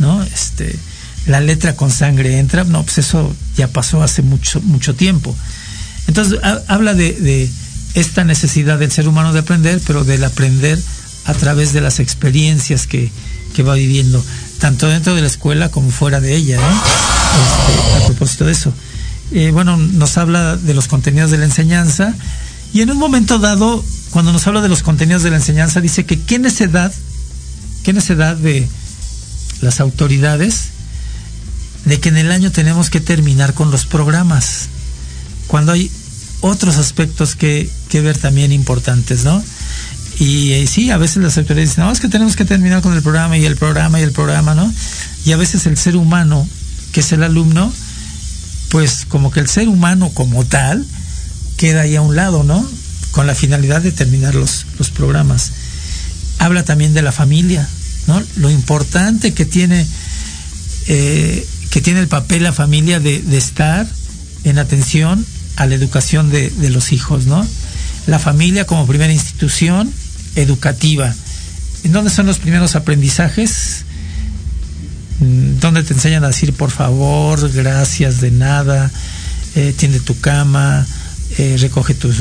¿no? 0.00 0.24
Este, 0.24 0.76
la 1.28 1.40
letra 1.40 1.76
con 1.76 1.92
sangre 1.92 2.40
entra, 2.40 2.64
no, 2.64 2.82
pues 2.82 2.98
eso 2.98 3.32
ya 3.56 3.68
pasó 3.68 4.02
hace 4.02 4.22
mucho, 4.22 4.60
mucho 4.60 4.96
tiempo. 4.96 5.32
Entonces 6.08 6.40
habla 6.66 6.94
de, 6.94 7.48
esta 7.94 8.24
necesidad 8.24 8.80
del 8.80 8.90
ser 8.90 9.06
humano 9.06 9.32
de 9.34 9.38
aprender, 9.38 9.80
pero 9.86 10.02
del 10.02 10.24
aprender 10.24 10.80
a 11.26 11.34
través 11.34 11.72
de 11.72 11.80
las 11.80 12.00
experiencias 12.00 12.88
que, 12.88 13.08
que 13.54 13.62
va 13.62 13.74
viviendo, 13.74 14.20
tanto 14.58 14.88
dentro 14.88 15.14
de 15.14 15.20
la 15.20 15.26
escuela 15.26 15.70
como 15.70 15.90
fuera 15.90 16.20
de 16.20 16.34
ella, 16.34 16.58
este, 16.58 18.02
a 18.02 18.06
propósito 18.06 18.44
de 18.44 18.52
eso. 18.52 18.72
Eh, 19.32 19.50
bueno, 19.50 19.76
nos 19.76 20.18
habla 20.18 20.56
de 20.56 20.74
los 20.74 20.88
contenidos 20.88 21.30
de 21.30 21.38
la 21.38 21.44
enseñanza 21.44 22.14
y 22.72 22.82
en 22.82 22.90
un 22.90 22.98
momento 22.98 23.38
dado, 23.38 23.84
cuando 24.10 24.32
nos 24.32 24.46
habla 24.46 24.60
de 24.60 24.68
los 24.68 24.82
contenidos 24.82 25.22
de 25.22 25.30
la 25.30 25.36
enseñanza, 25.36 25.80
dice 25.80 26.04
que 26.04 26.20
qué 26.20 26.38
necesidad, 26.38 26.92
qué 27.82 27.92
necesidad 27.92 28.36
de 28.36 28.68
las 29.60 29.80
autoridades 29.80 30.68
de 31.84 32.00
que 32.00 32.08
en 32.08 32.16
el 32.16 32.32
año 32.32 32.50
tenemos 32.50 32.90
que 32.90 33.00
terminar 33.00 33.54
con 33.54 33.70
los 33.70 33.86
programas, 33.86 34.68
cuando 35.46 35.72
hay 35.72 35.90
otros 36.40 36.76
aspectos 36.76 37.36
que, 37.36 37.70
que 37.88 38.00
ver 38.00 38.18
también 38.18 38.52
importantes, 38.52 39.24
¿no? 39.24 39.42
Y 40.18 40.52
eh, 40.52 40.66
sí, 40.66 40.90
a 40.90 40.96
veces 40.96 41.22
las 41.22 41.36
autoridades 41.36 41.70
dicen, 41.70 41.84
no, 41.84 41.92
es 41.92 42.00
que 42.00 42.08
tenemos 42.08 42.36
que 42.36 42.44
terminar 42.44 42.80
con 42.80 42.94
el 42.94 43.02
programa 43.02 43.36
y 43.36 43.44
el 43.44 43.56
programa 43.56 44.00
y 44.00 44.02
el 44.02 44.12
programa, 44.12 44.54
¿no? 44.54 44.72
Y 45.24 45.32
a 45.32 45.36
veces 45.36 45.66
el 45.66 45.76
ser 45.76 45.96
humano, 45.96 46.48
que 46.92 47.00
es 47.00 47.12
el 47.12 47.22
alumno, 47.22 47.70
pues 48.70 49.04
como 49.08 49.30
que 49.30 49.40
el 49.40 49.48
ser 49.48 49.68
humano 49.68 50.10
como 50.14 50.44
tal 50.44 50.86
queda 51.58 51.82
ahí 51.82 51.96
a 51.96 52.00
un 52.00 52.16
lado, 52.16 52.44
¿no? 52.44 52.66
Con 53.10 53.26
la 53.26 53.34
finalidad 53.34 53.82
de 53.82 53.92
terminar 53.92 54.34
los, 54.34 54.66
los 54.78 54.90
programas. 54.90 55.52
Habla 56.38 56.64
también 56.64 56.94
de 56.94 57.02
la 57.02 57.12
familia, 57.12 57.68
¿no? 58.06 58.22
Lo 58.36 58.50
importante 58.50 59.34
que 59.34 59.44
tiene, 59.44 59.86
eh, 60.86 61.46
que 61.70 61.82
tiene 61.82 62.00
el 62.00 62.08
papel 62.08 62.42
la 62.42 62.52
familia 62.54 63.00
de, 63.00 63.20
de 63.20 63.36
estar 63.36 63.86
en 64.44 64.58
atención 64.58 65.26
a 65.56 65.66
la 65.66 65.74
educación 65.74 66.30
de, 66.30 66.48
de 66.48 66.70
los 66.70 66.92
hijos, 66.92 67.26
¿no? 67.26 67.46
La 68.06 68.18
familia 68.18 68.66
como 68.66 68.86
primera 68.86 69.12
institución 69.12 69.92
educativa. 70.36 71.12
¿En 71.84 71.92
dónde 71.92 72.10
son 72.10 72.26
los 72.26 72.38
primeros 72.38 72.76
aprendizajes? 72.76 73.84
Mm, 75.20 75.58
¿Dónde 75.60 75.82
te 75.82 75.94
enseñan 75.94 76.24
a 76.24 76.28
decir 76.28 76.52
por 76.52 76.70
favor, 76.70 77.50
gracias, 77.52 78.20
de 78.20 78.30
nada, 78.30 78.90
eh, 79.54 79.74
tiende 79.76 80.00
tu 80.00 80.18
cama, 80.20 80.86
eh, 81.38 81.56
recoge 81.58 81.94
tus, 81.94 82.16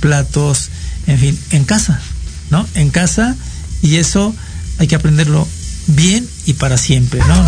platos, 0.00 0.70
en 1.06 1.18
fin, 1.18 1.38
en 1.50 1.64
casa, 1.64 2.00
¿no? 2.50 2.66
En 2.74 2.90
casa 2.90 3.36
y 3.82 3.96
eso 3.96 4.34
hay 4.78 4.86
que 4.86 4.94
aprenderlo 4.94 5.46
bien 5.88 6.26
y 6.46 6.54
para 6.54 6.78
siempre, 6.78 7.20
¿no? 7.20 7.46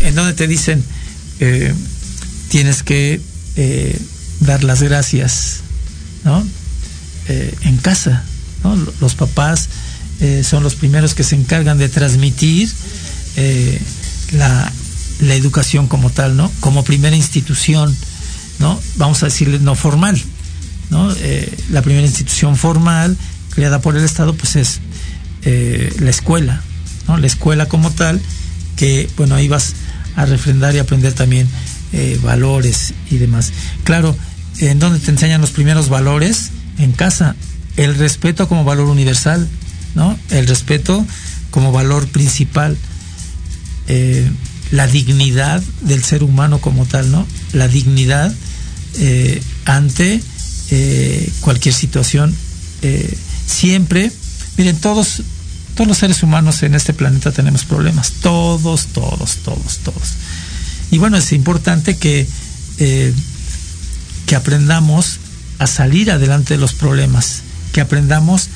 En, 0.00 0.14
donde 0.14 0.32
te 0.32 0.46
dicen 0.46 0.82
eh, 1.40 1.74
tienes 2.48 2.82
que 2.82 3.20
dar 4.40 4.64
las 4.64 4.82
gracias, 4.82 5.60
¿no? 6.24 6.46
en 7.28 7.76
casa, 7.78 8.22
los 8.74 9.14
papás 9.14 9.68
eh, 10.20 10.42
son 10.42 10.62
los 10.62 10.74
primeros 10.74 11.14
que 11.14 11.24
se 11.24 11.36
encargan 11.36 11.76
de 11.76 11.90
transmitir 11.90 12.70
eh, 13.36 13.80
la, 14.32 14.72
educación 15.20 15.88
como 15.88 16.10
tal, 16.10 16.36
¿no? 16.36 16.50
Como 16.60 16.84
primera 16.84 17.14
institución, 17.14 17.94
¿no? 18.58 18.80
Vamos 18.96 19.22
a 19.22 19.26
decirle 19.26 19.58
no 19.58 19.74
formal, 19.74 20.20
¿no? 20.90 21.12
Eh, 21.12 21.54
la 21.70 21.82
primera 21.82 22.06
institución 22.06 22.56
formal 22.56 23.16
creada 23.50 23.80
por 23.80 23.96
el 23.96 24.04
Estado, 24.04 24.34
pues 24.34 24.56
es 24.56 24.80
la 26.00 26.10
escuela, 26.10 26.60
¿no? 27.06 27.18
La 27.18 27.26
escuela 27.26 27.66
como 27.66 27.90
tal, 27.90 28.20
que, 28.76 29.08
bueno, 29.16 29.34
ahí 29.36 29.48
vas 29.48 29.74
a 30.16 30.24
refrendar 30.26 30.74
y 30.74 30.78
aprender 30.78 31.12
también 31.12 31.48
valores 32.22 32.94
y 33.10 33.18
demás. 33.18 33.52
Claro, 33.84 34.16
¿en 34.58 34.78
dónde 34.78 34.98
te 34.98 35.10
enseñan 35.10 35.40
los 35.40 35.50
primeros 35.50 35.88
valores? 35.88 36.50
En 36.78 36.92
casa, 36.92 37.36
el 37.76 37.94
respeto 37.94 38.48
como 38.48 38.64
valor 38.64 38.88
universal, 38.88 39.46
¿no? 39.94 40.18
El 40.30 40.46
respeto 40.46 41.04
como 41.50 41.72
valor 41.72 42.06
principal, 42.08 42.76
eh, 43.88 44.28
la 44.70 44.86
dignidad 44.86 45.62
del 45.82 46.02
ser 46.02 46.22
humano 46.22 46.60
como 46.60 46.86
tal, 46.86 47.10
¿no? 47.10 47.26
La 47.52 47.68
dignidad 47.68 48.34
eh, 48.98 49.42
ante 49.64 50.20
eh, 50.70 51.32
cualquier 51.40 51.74
situación. 51.74 52.34
siempre, 53.46 54.12
miren, 54.56 54.76
todos, 54.76 55.22
todos 55.74 55.88
los 55.88 55.98
seres 55.98 56.22
humanos 56.22 56.62
en 56.62 56.74
este 56.74 56.92
planeta 56.92 57.32
tenemos 57.32 57.64
problemas, 57.64 58.12
todos, 58.20 58.86
todos, 58.86 59.36
todos, 59.36 59.78
todos. 59.78 60.12
Y 60.90 60.98
bueno, 60.98 61.16
es 61.16 61.32
importante 61.32 61.96
que, 61.96 62.26
que 62.78 64.36
aprendamos 64.36 65.18
a 65.58 65.66
salir 65.66 66.10
adelante 66.10 66.54
de 66.54 66.60
los 66.60 66.74
problemas 66.74 67.42
que 67.76 67.82
aprendamos 67.82 68.48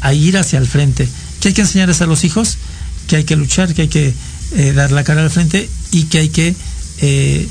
a 0.00 0.12
ir 0.14 0.36
hacia 0.36 0.58
el 0.58 0.66
frente. 0.66 1.08
¿Qué 1.38 1.46
hay 1.46 1.54
que 1.54 1.60
enseñarles 1.60 2.00
a 2.00 2.06
los 2.06 2.24
hijos? 2.24 2.58
Que 3.06 3.14
hay 3.14 3.22
que 3.22 3.36
luchar, 3.36 3.72
que 3.72 3.82
hay 3.82 3.88
que 3.88 4.12
eh, 4.56 4.72
dar 4.72 4.90
la 4.90 5.04
cara 5.04 5.22
al 5.22 5.30
frente 5.30 5.70
y 5.92 6.06
que 6.06 6.18
hay 6.18 6.28
que 6.28 6.56
eh, 6.98 7.48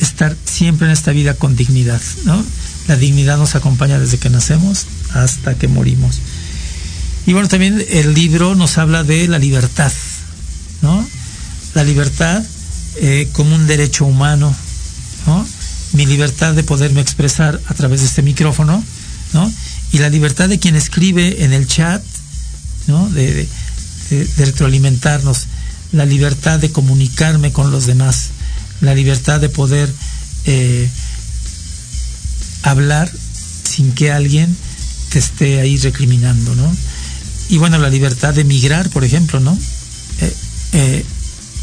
estar 0.00 0.36
siempre 0.44 0.88
en 0.88 0.92
esta 0.92 1.12
vida 1.12 1.34
con 1.34 1.54
dignidad, 1.54 2.02
¿no? 2.24 2.44
La 2.88 2.96
dignidad 2.96 3.38
nos 3.38 3.54
acompaña 3.54 4.00
desde 4.00 4.18
que 4.18 4.30
nacemos 4.30 4.86
hasta 5.12 5.54
que 5.54 5.68
morimos. 5.68 6.16
Y 7.24 7.34
bueno, 7.34 7.46
también 7.46 7.80
el 7.88 8.14
libro 8.14 8.56
nos 8.56 8.76
habla 8.76 9.04
de 9.04 9.28
la 9.28 9.38
libertad, 9.38 9.92
¿no? 10.82 11.08
La 11.74 11.84
libertad 11.84 12.42
eh, 12.96 13.28
como 13.30 13.54
un 13.54 13.68
derecho 13.68 14.06
humano, 14.06 14.52
¿no? 15.28 15.46
Mi 15.92 16.04
libertad 16.04 16.52
de 16.52 16.64
poderme 16.64 17.00
expresar 17.00 17.60
a 17.68 17.74
través 17.74 18.00
de 18.00 18.06
este 18.06 18.22
micrófono, 18.22 18.82
¿no? 19.34 19.52
Y 19.94 19.98
la 19.98 20.10
libertad 20.10 20.48
de 20.48 20.58
quien 20.58 20.74
escribe 20.74 21.44
en 21.44 21.52
el 21.52 21.68
chat, 21.68 22.02
¿no? 22.88 23.08
De, 23.10 23.48
retroalimentarnos, 24.38 25.46
la 25.92 26.04
libertad 26.04 26.58
de 26.58 26.72
comunicarme 26.72 27.52
con 27.52 27.70
los 27.70 27.86
demás, 27.86 28.30
la 28.80 28.92
libertad 28.92 29.40
de 29.40 29.48
poder 29.48 29.88
eh, 30.46 30.88
hablar 32.64 33.10
sin 33.62 33.92
que 33.92 34.10
alguien 34.10 34.54
te 35.10 35.20
esté 35.20 35.60
ahí 35.60 35.76
recriminando, 35.76 36.56
¿no? 36.56 36.76
Y 37.48 37.58
bueno, 37.58 37.78
la 37.78 37.88
libertad 37.88 38.34
de 38.34 38.42
migrar, 38.42 38.90
por 38.90 39.04
ejemplo, 39.04 39.38
¿no? 39.38 39.56
Eh, 40.20 40.36
eh, 40.72 41.04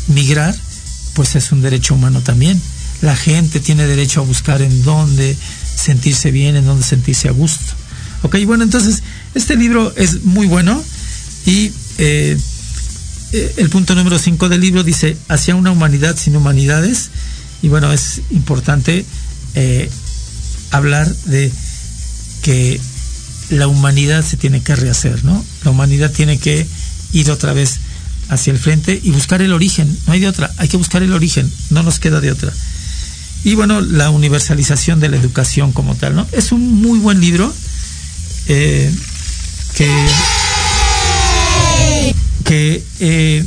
migrar, 0.07 0.55
pues 1.15 1.35
es 1.35 1.51
un 1.51 1.61
derecho 1.61 1.95
humano 1.95 2.21
también. 2.21 2.61
La 3.01 3.17
gente 3.17 3.59
tiene 3.59 3.85
derecho 3.87 4.21
a 4.21 4.23
buscar 4.23 4.61
en 4.61 4.83
dónde 4.83 5.35
sentirse 5.75 6.31
bien, 6.31 6.55
en 6.55 6.65
dónde 6.65 6.85
sentirse 6.85 7.27
a 7.27 7.31
gusto. 7.31 7.80
Ok, 8.23 8.37
bueno, 8.45 8.63
entonces 8.63 9.01
este 9.33 9.55
libro 9.55 9.93
es 9.95 10.23
muy 10.23 10.47
bueno 10.47 10.81
y 11.45 11.71
eh, 11.97 12.37
eh, 13.33 13.53
el 13.57 13.69
punto 13.69 13.95
número 13.95 14.19
5 14.19 14.49
del 14.49 14.61
libro 14.61 14.83
dice, 14.83 15.17
hacia 15.27 15.55
una 15.55 15.71
humanidad 15.71 16.15
sin 16.17 16.35
humanidades. 16.35 17.09
Y 17.61 17.69
bueno, 17.69 17.91
es 17.91 18.21
importante 18.31 19.05
eh, 19.55 19.89
hablar 20.71 21.13
de 21.25 21.51
que 22.41 22.79
la 23.49 23.67
humanidad 23.67 24.23
se 24.23 24.37
tiene 24.37 24.61
que 24.61 24.75
rehacer, 24.75 25.23
¿no? 25.23 25.43
La 25.63 25.71
humanidad 25.71 26.11
tiene 26.11 26.39
que 26.39 26.65
ir 27.13 27.31
otra 27.31 27.53
vez 27.53 27.79
hacia 28.29 28.53
el 28.53 28.59
frente 28.59 28.99
y 29.03 29.11
buscar 29.11 29.41
el 29.41 29.51
origen, 29.51 29.95
no 30.07 30.13
hay 30.13 30.21
de 30.21 30.27
otra, 30.27 30.51
hay 30.57 30.69
que 30.69 30.77
buscar 30.77 31.03
el 31.03 31.11
origen, 31.11 31.51
no 31.69 31.83
nos 31.83 31.99
queda 31.99 32.21
de 32.21 32.31
otra. 32.31 32.53
Y 33.43 33.55
bueno, 33.55 33.81
la 33.81 34.09
universalización 34.09 34.99
de 34.99 35.09
la 35.09 35.17
educación 35.17 35.73
como 35.73 35.95
tal, 35.95 36.15
¿no? 36.15 36.27
Es 36.31 36.51
un 36.51 36.81
muy 36.81 36.99
buen 36.99 37.19
libro 37.19 37.53
eh, 38.53 38.93
que, 39.75 39.89
que 42.43 42.83
eh, 42.99 43.45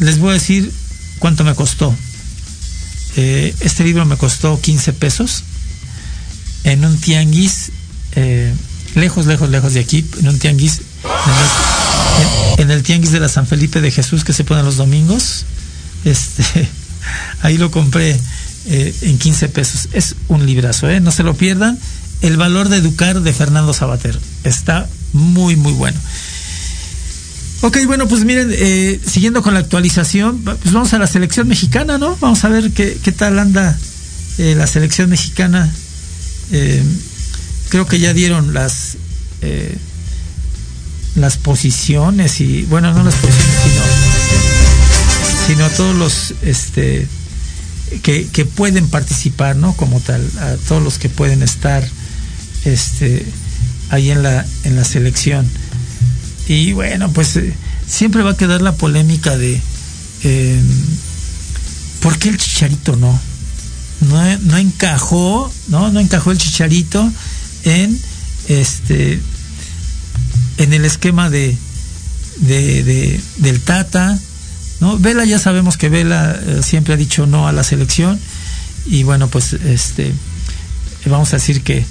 les 0.00 0.18
voy 0.18 0.30
a 0.30 0.32
decir 0.32 0.72
cuánto 1.20 1.44
me 1.44 1.54
costó. 1.54 1.94
Eh, 3.16 3.54
este 3.60 3.84
libro 3.84 4.04
me 4.06 4.16
costó 4.16 4.60
15 4.60 4.92
pesos 4.94 5.44
en 6.64 6.84
un 6.84 6.98
tianguis, 6.98 7.70
lejos, 8.96 9.26
lejos, 9.26 9.50
lejos 9.50 9.74
de 9.74 9.80
aquí, 9.80 10.04
en 10.18 10.28
un 10.28 10.38
tianguis, 10.40 10.80
en 12.58 12.70
el, 12.72 12.82
tianguis 12.82 13.12
de 13.12 13.20
la 13.20 13.28
San 13.28 13.46
Felipe 13.46 13.80
de 13.80 13.92
Jesús 13.92 14.24
que 14.24 14.32
se 14.32 14.42
pone 14.42 14.64
los 14.64 14.76
domingos. 14.76 15.44
Este, 16.04 16.68
ahí 17.42 17.56
lo 17.56 17.70
compré 17.70 18.18
en 18.66 19.18
15 19.18 19.48
pesos. 19.50 19.88
Es 19.92 20.16
un 20.26 20.44
librazo, 20.44 20.90
¿eh? 20.90 20.98
no 20.98 21.12
se 21.12 21.22
lo 21.22 21.34
pierdan. 21.34 21.78
El 22.20 22.36
valor 22.36 22.68
de 22.68 22.78
educar 22.78 23.20
de 23.20 23.32
Fernando 23.32 23.72
Sabater. 23.72 24.18
Está 24.44 24.88
muy, 25.12 25.56
muy 25.56 25.72
bueno. 25.72 25.98
Ok, 27.60 27.78
bueno, 27.86 28.06
pues 28.06 28.24
miren, 28.24 28.50
eh, 28.52 29.00
siguiendo 29.04 29.42
con 29.42 29.54
la 29.54 29.60
actualización, 29.60 30.42
pues 30.42 30.72
vamos 30.72 30.92
a 30.94 30.98
la 30.98 31.06
selección 31.06 31.48
mexicana, 31.48 31.98
¿no? 31.98 32.16
Vamos 32.20 32.44
a 32.44 32.48
ver 32.48 32.70
qué, 32.70 33.12
tal 33.16 33.38
anda 33.38 33.76
eh, 34.38 34.54
la 34.56 34.66
selección 34.66 35.10
mexicana. 35.10 35.72
creo 37.68 37.86
que 37.86 37.98
ya 37.98 38.12
dieron 38.12 38.54
las 38.54 38.96
las 41.18 41.36
posiciones 41.36 42.40
y, 42.40 42.62
bueno, 42.62 42.92
no 42.92 43.04
las 43.04 43.14
posiciones, 43.14 43.56
sino, 43.64 43.82
sino 45.46 45.64
a 45.64 45.70
todos 45.70 45.96
los 45.96 46.34
este 46.42 47.06
que, 48.02 48.44
pueden 48.44 48.88
participar, 48.88 49.56
¿no? 49.56 49.74
Como 49.74 50.00
tal, 50.00 50.28
a 50.40 50.56
todos 50.68 50.82
los 50.82 50.98
que 50.98 51.08
pueden 51.08 51.42
estar 51.42 51.86
este, 52.72 53.24
ahí 53.90 54.10
en 54.10 54.22
la, 54.22 54.46
en 54.64 54.76
la 54.76 54.84
selección. 54.84 55.48
Y 56.46 56.72
bueno, 56.72 57.10
pues 57.12 57.36
eh, 57.36 57.54
siempre 57.86 58.22
va 58.22 58.32
a 58.32 58.36
quedar 58.36 58.62
la 58.62 58.72
polémica 58.72 59.36
de 59.36 59.60
eh, 60.24 60.60
¿por 62.00 62.18
qué 62.18 62.30
el 62.30 62.38
chicharito 62.38 62.96
no? 62.96 63.18
No, 64.00 64.38
no 64.38 64.56
encajó, 64.56 65.52
¿no? 65.68 65.90
No 65.90 66.00
encajó 66.00 66.30
el 66.30 66.38
chicharito 66.38 67.10
en 67.64 67.98
este 68.48 69.20
en 70.56 70.72
el 70.72 70.84
esquema 70.84 71.30
de, 71.30 71.56
de, 72.38 72.82
de 72.84 73.20
del 73.38 73.60
Tata, 73.60 74.18
¿no? 74.80 74.98
Vela 74.98 75.24
ya 75.24 75.38
sabemos 75.38 75.76
que 75.76 75.88
Vela 75.88 76.38
eh, 76.46 76.60
siempre 76.62 76.94
ha 76.94 76.96
dicho 76.96 77.26
no 77.26 77.48
a 77.48 77.52
la 77.52 77.64
selección 77.64 78.18
y 78.86 79.02
bueno, 79.02 79.28
pues 79.28 79.52
este 79.52 80.12
vamos 81.06 81.32
a 81.32 81.36
decir 81.36 81.62
que 81.62 81.84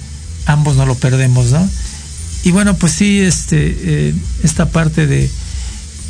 ambos 0.48 0.76
no 0.76 0.84
lo 0.84 0.96
perdemos, 0.96 1.52
¿no? 1.52 1.68
Y 2.44 2.50
bueno, 2.50 2.76
pues 2.76 2.92
sí, 2.92 3.20
este 3.20 3.76
eh, 3.82 4.14
esta 4.42 4.70
parte 4.70 5.06
de 5.06 5.30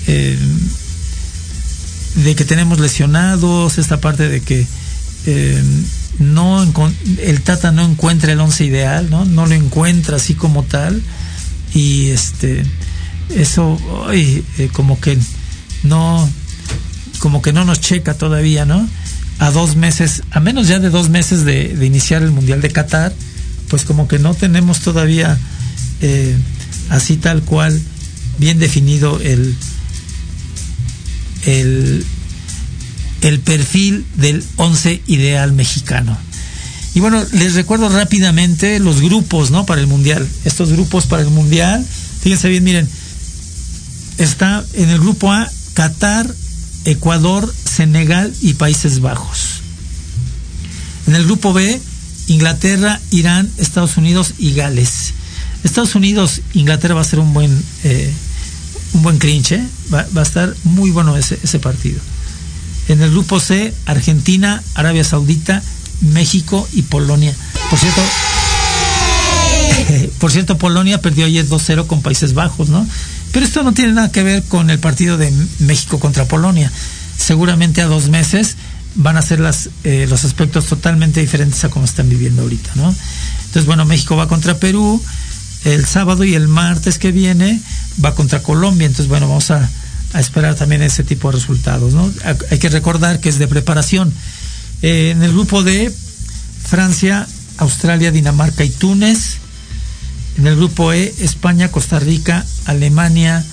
eh, 0.06 0.38
de 2.16 2.34
que 2.34 2.44
tenemos 2.44 2.80
lesionados, 2.80 3.78
esta 3.78 4.00
parte 4.00 4.28
de 4.28 4.40
que 4.40 4.66
no 6.18 6.66
el 7.22 7.42
Tata 7.42 7.70
no 7.70 7.84
encuentra 7.84 8.32
el 8.32 8.40
once 8.40 8.64
ideal, 8.64 9.10
¿no? 9.10 9.26
No 9.26 9.44
lo 9.44 9.54
encuentra 9.54 10.16
así 10.16 10.34
como 10.34 10.62
tal 10.62 11.02
y 11.74 12.08
este 12.08 12.64
eso 13.34 13.78
como 14.72 14.98
que 15.00 15.18
no 15.82 16.28
como 17.18 17.42
que 17.42 17.52
no 17.52 17.64
nos 17.64 17.80
checa 17.80 18.14
todavía, 18.14 18.64
¿no? 18.64 18.88
A 19.38 19.50
dos 19.50 19.76
meses, 19.76 20.22
a 20.30 20.40
menos 20.40 20.68
ya 20.68 20.78
de 20.78 20.90
dos 20.90 21.08
meses 21.10 21.44
de, 21.44 21.76
iniciar 21.84 22.22
el 22.22 22.30
Mundial 22.30 22.60
de 22.60 22.70
Qatar, 22.70 23.12
pues 23.68 23.84
como 23.84 24.08
que 24.08 24.18
no 24.18 24.34
tenemos 24.34 24.80
todavía 24.80 25.38
eh, 26.00 26.36
así 26.90 27.16
tal 27.16 27.42
cual 27.42 27.80
bien 28.38 28.58
definido 28.58 29.20
el, 29.20 29.56
el, 31.44 32.04
el 33.22 33.40
perfil 33.40 34.04
del 34.16 34.44
once 34.56 35.02
ideal 35.06 35.52
mexicano. 35.52 36.16
Y 36.94 37.00
bueno, 37.00 37.24
les 37.32 37.54
recuerdo 37.54 37.88
rápidamente 37.88 38.78
los 38.80 39.00
grupos, 39.00 39.50
¿no? 39.50 39.66
Para 39.66 39.80
el 39.80 39.86
Mundial. 39.86 40.26
Estos 40.44 40.72
grupos 40.72 41.06
para 41.06 41.22
el 41.22 41.30
Mundial, 41.30 41.84
fíjense 42.22 42.48
bien, 42.48 42.64
miren, 42.64 42.88
está 44.18 44.64
en 44.74 44.88
el 44.88 44.98
grupo 44.98 45.32
A 45.32 45.48
Qatar, 45.74 46.32
Ecuador, 46.84 47.52
Senegal 47.64 48.34
y 48.40 48.54
Países 48.54 49.00
Bajos. 49.00 49.60
En 51.06 51.14
el 51.14 51.24
grupo 51.24 51.52
B, 51.52 51.80
Inglaterra, 52.28 53.00
Irán, 53.10 53.50
Estados 53.58 53.96
Unidos 53.96 54.34
y 54.38 54.52
Gales. 54.52 55.14
Estados 55.64 55.94
Unidos, 55.94 56.42
Inglaterra 56.54 56.94
va 56.94 57.00
a 57.00 57.04
ser 57.04 57.18
un 57.18 57.34
buen, 57.34 57.64
eh, 57.84 58.12
un 58.92 59.02
buen 59.02 59.18
clinche, 59.18 59.56
¿eh? 59.56 59.68
va, 59.92 60.06
a 60.14 60.22
estar 60.22 60.54
muy 60.64 60.90
bueno 60.90 61.16
ese, 61.16 61.38
ese 61.42 61.58
partido. 61.58 62.00
En 62.88 63.02
el 63.02 63.10
grupo 63.10 63.40
C, 63.40 63.74
Argentina, 63.86 64.62
Arabia 64.74 65.04
Saudita, 65.04 65.62
México 66.00 66.68
y 66.72 66.82
Polonia. 66.82 67.34
Por 67.70 67.78
cierto, 67.78 68.00
por 70.18 70.30
cierto, 70.30 70.58
Polonia 70.58 71.00
perdió 71.00 71.26
ayer 71.26 71.46
2-0 71.46 71.86
con 71.86 72.02
Países 72.02 72.34
Bajos, 72.34 72.68
¿no? 72.68 72.86
Pero 73.32 73.44
esto 73.44 73.62
no 73.62 73.72
tiene 73.72 73.92
nada 73.92 74.10
que 74.10 74.22
ver 74.22 74.42
con 74.44 74.70
el 74.70 74.78
partido 74.78 75.18
de 75.18 75.32
México 75.58 75.98
contra 75.98 76.26
Polonia. 76.26 76.72
Seguramente 77.16 77.82
a 77.82 77.86
dos 77.86 78.08
meses 78.08 78.56
van 78.98 79.16
a 79.16 79.22
ser 79.22 79.40
las, 79.40 79.70
eh, 79.84 80.06
los 80.08 80.24
aspectos 80.24 80.66
totalmente 80.66 81.20
diferentes 81.20 81.64
a 81.64 81.70
como 81.70 81.84
están 81.84 82.08
viviendo 82.08 82.42
ahorita, 82.42 82.72
¿no? 82.74 82.94
Entonces, 83.46 83.64
bueno, 83.64 83.84
México 83.86 84.16
va 84.16 84.28
contra 84.28 84.58
Perú 84.58 85.02
el 85.64 85.86
sábado 85.86 86.24
y 86.24 86.34
el 86.34 86.48
martes 86.48 86.98
que 86.98 87.12
viene 87.12 87.60
va 88.04 88.14
contra 88.14 88.42
Colombia. 88.42 88.86
Entonces, 88.86 89.08
bueno, 89.08 89.28
vamos 89.28 89.50
a, 89.50 89.68
esperar 90.14 90.54
también 90.54 90.82
ese 90.82 91.04
tipo 91.04 91.30
de 91.30 91.36
resultados. 91.36 91.92
Hay 92.50 92.58
que 92.58 92.70
recordar 92.70 93.20
que 93.20 93.28
es 93.28 93.38
de 93.38 93.46
preparación. 93.46 94.12
Eh, 94.80 95.10
en 95.10 95.22
el 95.22 95.32
grupo 95.32 95.62
de 95.62 95.92
Francia, 96.64 97.26
Australia, 97.58 98.10
Dinamarca 98.10 98.64
y 98.64 98.70
Túnez 98.70 99.38
en 100.38 100.46
el 100.46 100.56
grupo 100.56 100.92
E, 100.92 101.12
España, 101.18 101.68
Costa 101.70 101.98
Rica, 101.98 102.46
Alemania, 102.66 103.44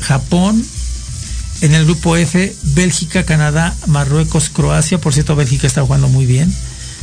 Japón. 0.00 0.64
En 1.60 1.74
el 1.74 1.84
grupo 1.84 2.16
F, 2.16 2.54
Bélgica, 2.74 3.24
Canadá, 3.24 3.74
Marruecos, 3.86 4.50
Croacia. 4.50 5.00
Por 5.00 5.14
cierto, 5.14 5.36
Bélgica 5.36 5.66
está 5.66 5.82
jugando 5.82 6.08
muy 6.08 6.26
bien. 6.26 6.52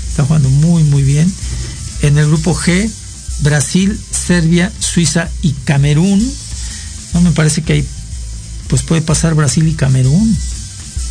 Está 0.07 0.25
jugando 0.25 0.49
muy, 0.49 0.83
muy 0.83 1.03
bien. 1.03 1.31
En 2.01 2.17
el 2.17 2.27
grupo 2.27 2.55
G, 2.55 2.89
Brasil, 3.39 3.99
Serbia, 4.11 4.71
Suiza 4.79 5.29
y 5.41 5.53
Camerún. 5.53 6.21
No 7.13 7.21
me 7.21 7.31
parece 7.31 7.61
que 7.63 7.73
ahí 7.73 7.87
pues 8.67 8.83
puede 8.83 9.01
pasar 9.01 9.35
Brasil 9.35 9.67
y 9.67 9.73
Camerún. 9.73 10.37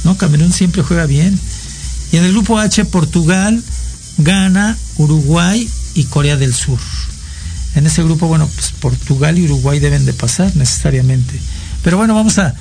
No, 0.04 0.16
Camerún 0.16 0.52
siempre 0.52 0.82
juega 0.82 1.06
bien. 1.06 1.38
Y 2.12 2.16
en 2.16 2.24
el 2.24 2.32
grupo 2.32 2.58
H, 2.58 2.84
Portugal, 2.86 3.62
Ghana, 4.18 4.76
Uruguay 4.96 5.68
y 5.94 6.04
Corea 6.04 6.36
del 6.36 6.54
Sur. 6.54 6.78
En 7.74 7.86
ese 7.86 8.02
grupo, 8.02 8.26
bueno, 8.26 8.48
pues 8.54 8.72
Portugal 8.72 9.38
y 9.38 9.44
Uruguay 9.44 9.78
deben 9.78 10.04
de 10.04 10.12
pasar 10.12 10.54
necesariamente. 10.56 11.38
Pero 11.82 11.96
bueno, 11.96 12.14
vamos 12.14 12.38
a, 12.38 12.54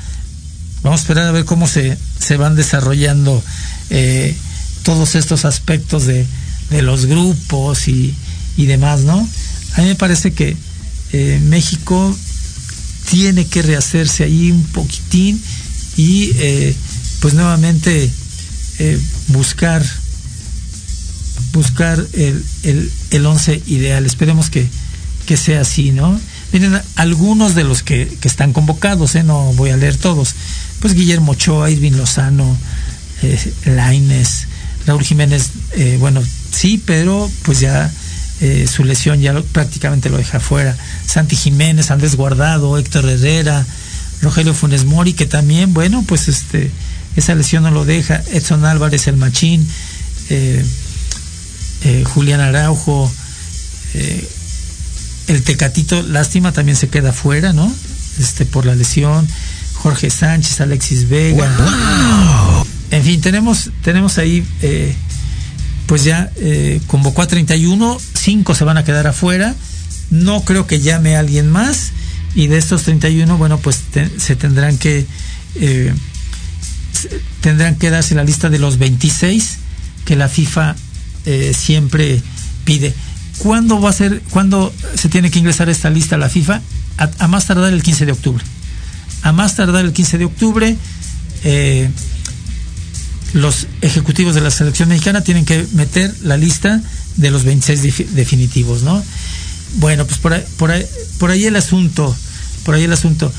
vamos 0.83 0.99
a 0.99 1.03
esperar 1.03 1.27
a 1.27 1.31
ver 1.31 1.45
cómo 1.45 1.67
se, 1.67 1.97
se 2.19 2.37
van 2.37 2.55
desarrollando 2.55 3.43
eh, 3.89 4.35
todos 4.83 5.15
estos 5.15 5.45
aspectos 5.45 6.05
de, 6.05 6.25
de 6.69 6.81
los 6.81 7.05
grupos 7.05 7.87
y, 7.87 8.13
y, 8.57 8.65
demás, 8.65 9.01
¿no? 9.01 9.27
A 9.75 9.81
mí 9.81 9.87
me 9.87 9.95
parece 9.95 10.33
que 10.33 10.55
eh, 11.11 11.39
México 11.45 12.15
tiene 13.09 13.45
que 13.45 13.61
rehacerse 13.61 14.23
ahí 14.23 14.51
un 14.51 14.63
poquitín 14.63 15.41
y 15.97 16.31
eh, 16.35 16.75
pues 17.19 17.33
nuevamente 17.33 18.09
buscar 19.27 19.83
buscar 21.51 22.05
el, 22.13 22.45
el, 22.63 22.91
el 23.11 23.25
once 23.25 23.61
ideal. 23.67 24.05
Esperemos 24.05 24.49
que, 24.49 24.67
que 25.25 25.37
sea 25.37 25.61
así, 25.61 25.91
¿no? 25.91 26.19
Miren, 26.51 26.81
algunos 26.95 27.53
de 27.53 27.63
los 27.63 27.83
que, 27.83 28.17
están 28.23 28.53
convocados, 28.53 29.15
¿eh? 29.15 29.23
No 29.23 29.53
voy 29.53 29.69
a 29.69 29.77
leer 29.77 29.97
todos. 29.97 30.33
Pues 30.79 30.93
Guillermo 30.93 31.33
Ochoa, 31.33 31.69
Irving 31.69 31.91
Lozano, 31.91 32.57
eh, 33.21 33.53
Laines, 33.65 34.47
Raúl 34.87 35.03
Jiménez, 35.03 35.51
eh, 35.73 35.97
bueno, 35.99 36.21
sí, 36.51 36.81
pero 36.83 37.29
pues 37.43 37.59
ya 37.59 37.91
eh, 38.41 38.67
su 38.67 38.83
lesión 38.83 39.21
ya 39.21 39.39
prácticamente 39.51 40.09
lo 40.09 40.17
deja 40.17 40.39
fuera. 40.39 40.75
Santi 41.05 41.35
Jiménez, 41.35 41.91
Andrés 41.91 42.15
Guardado, 42.15 42.77
Héctor 42.79 43.07
Herrera, 43.07 43.65
Rogelio 44.21 44.55
Funes 44.55 44.85
Mori, 44.85 45.13
que 45.13 45.27
también, 45.27 45.73
bueno, 45.73 46.03
pues 46.07 46.27
este, 46.27 46.71
esa 47.15 47.35
lesión 47.35 47.63
no 47.63 47.71
lo 47.71 47.85
deja, 47.85 48.23
Edson 48.31 48.65
Álvarez, 48.65 49.05
el 49.07 49.17
Machín, 49.17 49.67
eh, 50.29 50.63
Julián 52.05 52.41
Araujo, 52.41 53.11
el 55.29 55.43
Tecatito, 55.43 56.01
lástima, 56.03 56.51
también 56.51 56.75
se 56.75 56.89
queda 56.89 57.13
fuera, 57.13 57.53
¿no? 57.53 57.71
Este, 58.19 58.45
por 58.45 58.65
la 58.65 58.75
lesión, 58.75 59.27
Jorge 59.75 60.09
Sánchez, 60.09 60.59
Alexis 60.59 61.07
Vega. 61.07 61.47
En 62.91 63.03
fin, 63.03 63.21
tenemos, 63.21 63.69
tenemos 63.83 64.17
ahí, 64.17 64.45
pues 65.85 66.03
ya 66.03 66.29
convocó 66.87 67.21
a 67.21 67.27
31, 67.27 67.97
5 68.15 68.55
se 68.55 68.63
van 68.63 68.77
a 68.77 68.83
quedar 68.83 69.07
afuera, 69.07 69.55
no 70.09 70.41
creo 70.41 70.67
que 70.67 70.81
llame 70.81 71.15
a 71.15 71.19
alguien 71.19 71.49
más, 71.49 71.91
y 72.35 72.47
de 72.47 72.57
estos 72.57 72.83
31, 72.83 73.37
bueno, 73.37 73.59
pues 73.59 73.79
se 74.17 74.35
tendrán 74.35 74.77
que 74.77 75.05
tendrán 77.41 77.75
que 77.75 77.89
darse 77.89 78.15
la 78.15 78.23
lista 78.23 78.49
de 78.49 78.59
los 78.59 78.77
26 78.77 79.57
que 80.05 80.15
la 80.15 80.27
FIFA 80.27 80.75
eh, 81.25 81.53
siempre 81.57 82.21
pide. 82.65 82.93
¿Cuándo 83.39 83.79
va 83.79 83.89
a 83.89 83.93
ser, 83.93 84.21
cuándo 84.29 84.73
se 84.95 85.09
tiene 85.09 85.31
que 85.31 85.39
ingresar 85.39 85.69
esta 85.69 85.89
lista 85.89 86.15
a 86.15 86.19
la 86.19 86.29
FIFA? 86.29 86.61
A, 86.97 87.27
más 87.27 87.47
tardar 87.47 87.71
el 87.71 87.81
15 87.81 88.05
de 88.05 88.11
octubre. 88.11 88.43
A 89.21 89.31
más 89.31 89.55
tardar 89.55 89.85
el 89.85 89.93
15 89.93 90.17
de 90.17 90.25
octubre, 90.25 90.75
eh, 91.45 91.89
los 93.33 93.67
ejecutivos 93.81 94.35
de 94.35 94.41
la 94.41 94.51
selección 94.51 94.89
mexicana 94.89 95.21
tienen 95.21 95.45
que 95.45 95.65
meter 95.73 96.13
la 96.23 96.35
lista 96.35 96.81
de 97.15 97.31
los 97.31 97.43
26 97.45 98.13
definitivos, 98.15 98.83
¿no? 98.83 99.01
Bueno, 99.75 100.05
pues 100.05 100.19
por 100.19 100.33
ahí, 100.33 100.43
por 100.57 100.71
ahí, 100.71 100.85
por 101.17 101.31
ahí 101.31 101.45
el 101.45 101.55
asunto, 101.55 102.13
por 102.63 102.75
ahí 102.75 102.83
el 102.83 102.93
asunto. 102.93 103.31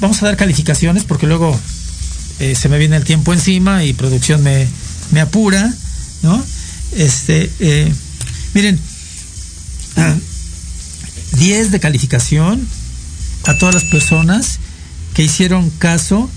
vamos 0.00 0.22
a 0.22 0.26
dar 0.26 0.36
calificaciones 0.36 1.04
porque 1.04 1.26
luego 1.26 1.58
eh, 2.40 2.54
se 2.54 2.68
me 2.68 2.78
viene 2.78 2.96
el 2.96 3.04
tiempo 3.04 3.32
encima 3.32 3.84
y 3.84 3.94
producción 3.94 4.42
me, 4.42 4.66
me 5.12 5.20
apura, 5.20 5.72
¿no? 6.22 6.44
Este, 6.92 7.50
eh, 7.60 7.92
miren, 8.54 8.78
10 11.38 11.70
de 11.70 11.80
calificación 11.80 12.66
a 13.44 13.56
todas 13.58 13.74
las 13.74 13.84
personas 13.84 14.58
que 15.14 15.22
hicieron 15.22 15.70
caso 15.70 16.30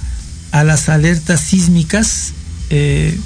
a 0.52 0.64
las 0.64 0.90
alertas 0.90 1.42
sísmicas 1.42 2.34
eh, 2.70 3.18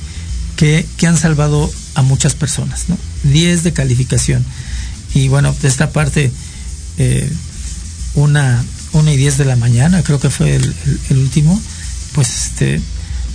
que, 0.58 0.86
que, 0.98 1.08
han 1.08 1.18
salvado 1.18 1.72
a 1.96 2.02
muchas 2.02 2.36
personas, 2.36 2.86
¿no? 2.90 2.98
10 3.24 3.64
de 3.64 3.74
calificación. 3.74 4.46
Y 5.14 5.28
bueno, 5.28 5.56
de 5.62 5.68
esta 5.68 5.92
parte, 5.92 6.32
una, 8.16 8.64
una 8.94 9.14
y 9.14 9.18
10 9.18 9.38
de 9.38 9.46
la 9.46 9.56
mañana, 9.56 10.04
creo 10.04 10.20
que 10.20 10.30
fue 10.30 10.56
el, 10.56 10.76
el 11.10 11.18
último 11.18 11.60
pues 12.14 12.46
este, 12.46 12.82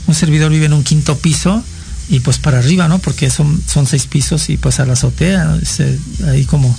un 0.07 0.15
servidor 0.15 0.51
vive 0.51 0.67
en 0.67 0.73
un 0.73 0.85
quinto 0.85 1.19
piso 1.19 1.63
y 2.09 2.21
pues 2.21 2.39
para 2.39 2.59
arriba, 2.59 2.89
¿no? 2.89 2.99
Porque 2.99 3.31
son, 3.31 3.63
son 3.67 3.87
seis 3.87 4.07
pisos 4.07 4.49
y 4.51 4.57
pues 4.57 4.81
a 4.81 4.87
la 4.87 4.95
azotea, 4.95 5.59
ahí 6.27 6.45
como, 6.45 6.75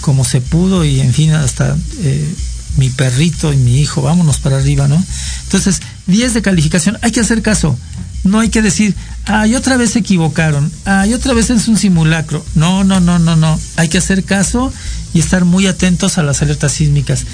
como 0.00 0.24
se 0.24 0.40
pudo 0.40 0.84
y 0.84 1.00
en 1.00 1.12
fin, 1.12 1.32
hasta 1.32 1.76
eh, 2.02 2.34
mi 2.76 2.88
perrito 2.90 3.52
y 3.52 3.56
mi 3.56 3.80
hijo, 3.80 4.02
vámonos 4.02 4.38
para 4.38 4.56
arriba, 4.56 4.88
¿no? 4.88 5.02
Entonces, 5.44 5.80
10 6.06 6.34
de 6.34 6.42
calificación, 6.42 6.98
hay 7.02 7.10
que 7.10 7.20
hacer 7.20 7.42
caso. 7.42 7.78
No 8.24 8.40
hay 8.40 8.48
que 8.48 8.62
decir, 8.62 8.94
ay, 9.26 9.54
otra 9.54 9.76
vez 9.76 9.92
se 9.92 10.00
equivocaron, 10.00 10.72
ay, 10.84 11.14
otra 11.14 11.34
vez 11.34 11.50
es 11.50 11.68
un 11.68 11.78
simulacro. 11.78 12.44
No, 12.54 12.84
no, 12.84 13.00
no, 13.00 13.18
no, 13.18 13.36
no. 13.36 13.58
Hay 13.76 13.88
que 13.88 13.98
hacer 13.98 14.24
caso 14.24 14.72
y 15.14 15.20
estar 15.20 15.44
muy 15.44 15.66
atentos 15.66 16.18
a 16.18 16.22
las 16.22 16.42
alertas 16.42 16.72
sísmicas. 16.72 17.24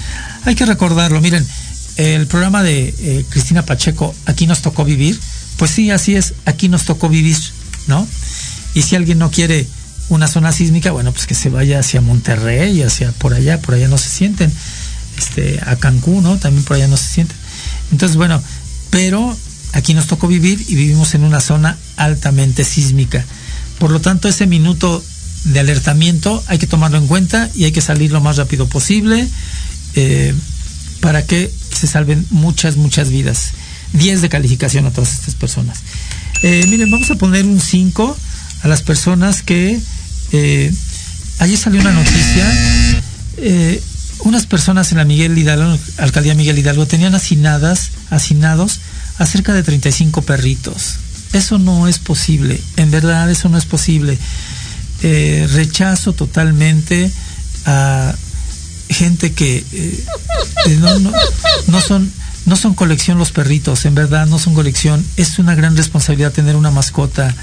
Hay 0.45 0.55
que 0.55 0.65
recordarlo, 0.65 1.21
miren, 1.21 1.45
el 1.97 2.27
programa 2.27 2.61
de 2.61 2.93
eh, 2.99 3.25
Cristina 3.29 3.65
Pacheco, 3.65 4.13
Aquí 4.25 4.47
nos 4.47 4.61
tocó 4.61 4.85
vivir, 4.85 5.19
pues 5.57 5.71
sí, 5.71 5.91
así 5.91 6.15
es, 6.15 6.33
aquí 6.45 6.69
nos 6.69 6.85
tocó 6.85 7.09
vivir, 7.09 7.37
¿no? 7.87 8.07
Y 8.73 8.81
si 8.81 8.95
alguien 8.95 9.19
no 9.19 9.31
quiere 9.31 9.67
una 10.09 10.27
zona 10.27 10.51
sísmica, 10.51 10.91
bueno, 10.91 11.11
pues 11.11 11.25
que 11.25 11.35
se 11.35 11.49
vaya 11.49 11.79
hacia 11.79 12.01
Monterrey, 12.01 12.81
hacia 12.81 13.11
por 13.13 13.33
allá, 13.33 13.59
por 13.61 13.75
allá 13.75 13.87
no 13.87 13.97
se 13.97 14.09
sienten, 14.09 14.51
este, 15.17 15.59
a 15.65 15.75
Cancún, 15.77 16.23
¿no? 16.23 16.37
También 16.37 16.63
por 16.63 16.75
allá 16.75 16.87
no 16.87 16.97
se 16.97 17.07
sienten. 17.07 17.37
Entonces, 17.91 18.17
bueno, 18.17 18.41
pero 18.89 19.35
aquí 19.73 19.93
nos 19.93 20.07
tocó 20.07 20.27
vivir 20.27 20.63
y 20.67 20.75
vivimos 20.75 21.13
en 21.15 21.23
una 21.23 21.39
zona 21.39 21.77
altamente 21.95 22.63
sísmica. 22.63 23.25
Por 23.79 23.91
lo 23.91 24.01
tanto, 24.01 24.27
ese 24.27 24.47
minuto 24.47 25.03
de 25.45 25.59
alertamiento 25.59 26.43
hay 26.47 26.57
que 26.57 26.67
tomarlo 26.67 26.97
en 26.97 27.07
cuenta 27.07 27.49
y 27.55 27.65
hay 27.65 27.71
que 27.71 27.81
salir 27.81 28.11
lo 28.11 28.21
más 28.21 28.37
rápido 28.37 28.67
posible. 28.67 29.27
Eh, 29.95 30.33
para 31.05 31.23
que 31.23 31.51
se 31.71 31.85
salven 31.85 32.25
muchas, 32.31 32.77
muchas 32.77 33.09
vidas. 33.09 33.51
10 33.97 34.21
de 34.21 34.29
calificación 34.29 34.85
a 34.85 34.91
todas 34.91 35.13
estas 35.13 35.35
personas. 35.35 35.79
Eh, 36.41 36.65
miren, 36.69 36.91
vamos 36.91 37.09
a 37.11 37.15
poner 37.15 37.45
un 37.45 37.59
5 37.59 38.17
a 38.63 38.67
las 38.67 38.81
personas 38.83 39.41
que... 39.41 39.79
Eh, 40.31 40.73
ayer 41.39 41.57
salió 41.57 41.81
una 41.81 41.91
noticia. 41.91 42.45
Eh, 43.37 43.81
unas 44.19 44.45
personas 44.45 44.91
en 44.91 44.97
la 44.97 45.05
Miguel 45.05 45.37
Hidalgo, 45.37 45.77
alcaldía 45.97 46.35
Miguel 46.35 46.57
Hidalgo, 46.57 46.85
tenían 46.85 47.15
hacinadas, 47.15 47.91
hacinados 48.09 48.79
a 49.17 49.25
cerca 49.25 49.53
de 49.53 49.63
35 49.63 50.21
perritos. 50.23 50.95
Eso 51.33 51.59
no 51.59 51.87
es 51.87 51.99
posible, 51.99 52.59
en 52.77 52.91
verdad 52.91 53.29
eso 53.29 53.49
no 53.49 53.57
es 53.57 53.65
posible. 53.65 54.17
rechazo 55.01 56.13
totalmente 56.13 57.11
a 57.65 58.15
gente 58.89 59.33
que 59.33 59.57
eh, 59.57 60.03
eh, 60.67 60.79
no, 61.67 61.81
son 61.81 62.11
no 62.45 62.55
son 62.55 62.75
colección 62.75 63.17
los 63.17 63.31
perritos, 63.31 63.85
en 63.85 63.95
verdad 63.95 64.27
no 64.27 64.39
son 64.39 64.53
colección. 64.53 65.03
Es 65.17 65.39
una 65.39 65.55
gran 65.55 65.75
responsabilidad 65.75 66.31
tener 66.31 66.55
una 66.55 66.71
mascota, 66.71 67.33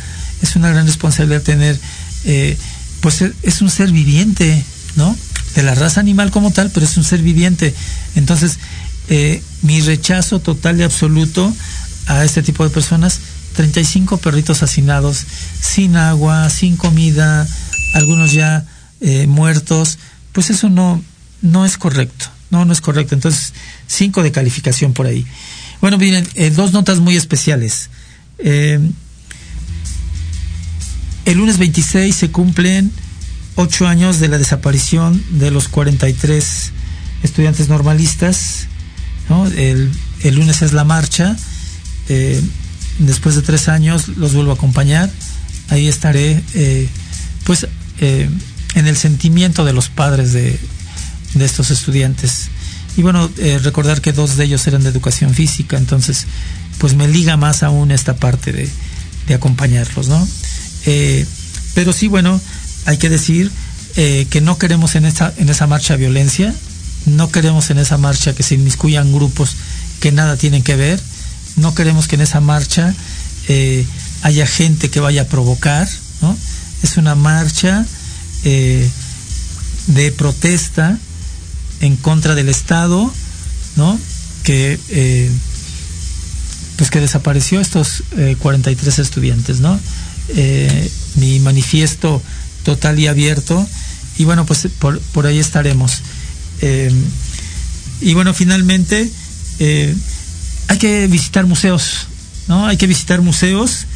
es 0.43 0.57
una 0.57 0.71
gran 0.71 0.87
responsabilidad 0.87 1.43
tener, 1.43 1.79
eh, 2.25 2.57
pues 3.01 3.25
es 3.43 3.61
un 3.63 3.71
ser 3.71 3.91
viviente, 3.91 4.65
¿no? 4.97 5.17
De 5.55 5.63
la 5.63 5.75
raza 5.75 6.01
animal 6.01 6.31
como 6.31 6.53
tal, 6.53 6.71
pero 6.71 6.87
es 6.87 6.97
un 6.97 7.05
ser 7.05 7.21
viviente. 7.21 7.75
Entonces, 8.15 8.59
mi 9.63 9.81
rechazo 9.83 10.41
total 10.41 10.81
y 10.81 10.85
absoluto 10.85 11.53
a 12.07 12.25
este 12.25 12.43
tipo 12.43 12.65
de 12.65 12.71
personas, 12.71 13.21
35 13.57 14.17
perritos 14.19 14.63
hacinados, 14.63 15.27
sin 15.61 15.97
agua, 15.97 16.49
sin 16.49 16.77
comida, 16.77 17.47
algunos 17.93 18.33
ya 18.33 18.65
muertos, 19.27 19.99
pues 20.33 20.49
eso 20.49 20.71
no, 20.71 21.03
no 21.43 21.67
es 21.67 21.77
correcto. 21.77 22.27
No, 22.51 22.67
no 22.67 22.73
es 22.75 22.83
correcto. 22.83 23.15
Entonces, 23.15 23.55
cinco 23.93 24.23
de 24.23 24.33
calificación 24.33 24.93
por 24.93 25.07
ahí. 25.07 25.27
Bueno, 25.81 25.99
miren, 25.99 26.27
eh, 26.35 26.51
dos 26.51 26.73
notas 26.73 27.01
muy 27.01 27.17
especiales. 27.17 27.91
Eh, 28.39 28.81
el 31.25 31.39
lunes 31.39 31.59
26 31.59 32.15
se 32.15 32.31
cumplen 32.31 32.91
ocho 33.55 33.87
años 33.87 34.19
de 34.19 34.29
la 34.29 34.39
desaparición 34.39 35.23
de 35.31 35.51
los 35.51 35.69
43 35.69 36.73
estudiantes 37.23 37.69
normalistas. 37.69 38.67
El, 39.57 39.91
lunes 40.25 40.63
es 40.63 40.73
la 40.73 40.85
marcha. 40.85 41.37
Eh, 42.09 42.41
después 42.99 43.35
de 43.37 43.43
tres 43.43 43.69
años 43.69 44.09
los 44.09 44.35
vuelvo 44.35 44.53
a 44.53 44.55
acompañar. 44.55 45.11
Ahí 45.69 45.89
estaré, 45.89 46.43
pues, 47.45 47.67
en 48.01 48.87
el 48.87 48.97
sentimiento 48.97 49.65
de 49.65 49.73
los 49.73 49.89
padres 49.89 50.33
de, 50.33 50.59
de 51.35 51.45
estos 51.45 51.71
estudiantes. 51.71 52.52
Y 52.97 53.03
bueno, 53.03 53.31
eh, 53.39 53.59
recordar 53.63 54.01
que 54.01 54.13
dos 54.13 54.37
de 54.37 54.45
ellos 54.45 54.67
eran 54.67 54.83
de 54.83 54.91
educación 54.91 55.33
física, 55.35 55.79
entonces 55.79 56.27
pues 56.79 56.95
me 56.95 57.09
liga 57.09 57.37
más 57.37 57.63
aún 57.63 57.91
esta 57.91 58.17
parte 58.17 58.53
de, 58.53 58.69
de 59.27 59.35
acompañarlos, 59.35 60.09
¿no? 60.09 60.29
Eh, 60.85 61.27
pero 61.75 61.93
sí, 61.93 62.09
bueno, 62.09 62.39
hay 62.85 62.99
que 62.99 63.09
decir 63.09 63.51
eh, 63.97 64.27
que 64.29 64.41
no 64.41 64.59
queremos 64.59 64.95
en 64.95 65.07
esa, 65.07 65.33
en 65.39 65.49
esa 65.49 65.67
marcha 65.67 65.97
violencia, 65.97 66.55
no 67.07 67.31
queremos 67.31 67.71
en 67.71 67.79
esa 67.79 67.97
marcha 67.97 68.35
que 68.35 68.43
se 68.43 68.57
inmiscuyan 68.57 69.13
grupos 69.13 69.57
que 70.01 70.13
nada 70.13 70.37
tienen 70.37 70.63
que 70.63 70.77
ver, 70.77 71.01
no 71.57 71.75
queremos 71.75 72.09
que 72.09 72.17
en 72.17 72.23
esa 72.23 72.41
marcha 72.41 72.95
haya 74.23 74.47
gente 74.47 74.89
que 74.89 75.01
vaya 75.01 75.23
a 75.23 75.27
provocar, 75.27 75.89
¿no? 76.21 76.37
Es 76.83 76.97
una 76.97 77.15
marcha 77.15 77.85
de 78.45 80.13
protesta 80.17 80.99
en 81.83 81.97
contra 81.97 82.35
del 82.35 82.49
Estado, 82.49 83.13
¿no? 83.77 83.99
Que 84.43 84.79
eh, 84.89 85.31
pues 86.77 86.91
que 86.91 87.01
desapareció 87.01 87.61
estos 87.61 88.03
43 88.39 88.99
eh, 88.99 89.03
estudiantes, 89.03 89.61
¿no? 89.61 89.79
Eh, 90.29 90.91
mi 91.17 91.39
manifiesto 91.41 92.23
total 92.65 92.99
y 92.99 93.07
abierto. 93.07 93.67
Y 94.17 94.25
bueno 94.25 94.47
pues 94.47 94.67
por, 94.79 94.99
por 95.13 95.27
ahí 95.27 95.39
estaremos. 95.39 96.01
Y 98.01 98.15
bueno 98.15 98.33
finalmente 98.33 99.11
hay 100.69 100.79
que 100.79 101.07
visitar 101.09 101.47
museos 101.47 102.07
no 102.49 102.67
hay 102.67 102.77
que 102.77 102.87
visitar 102.87 103.21
museos. 103.23 103.87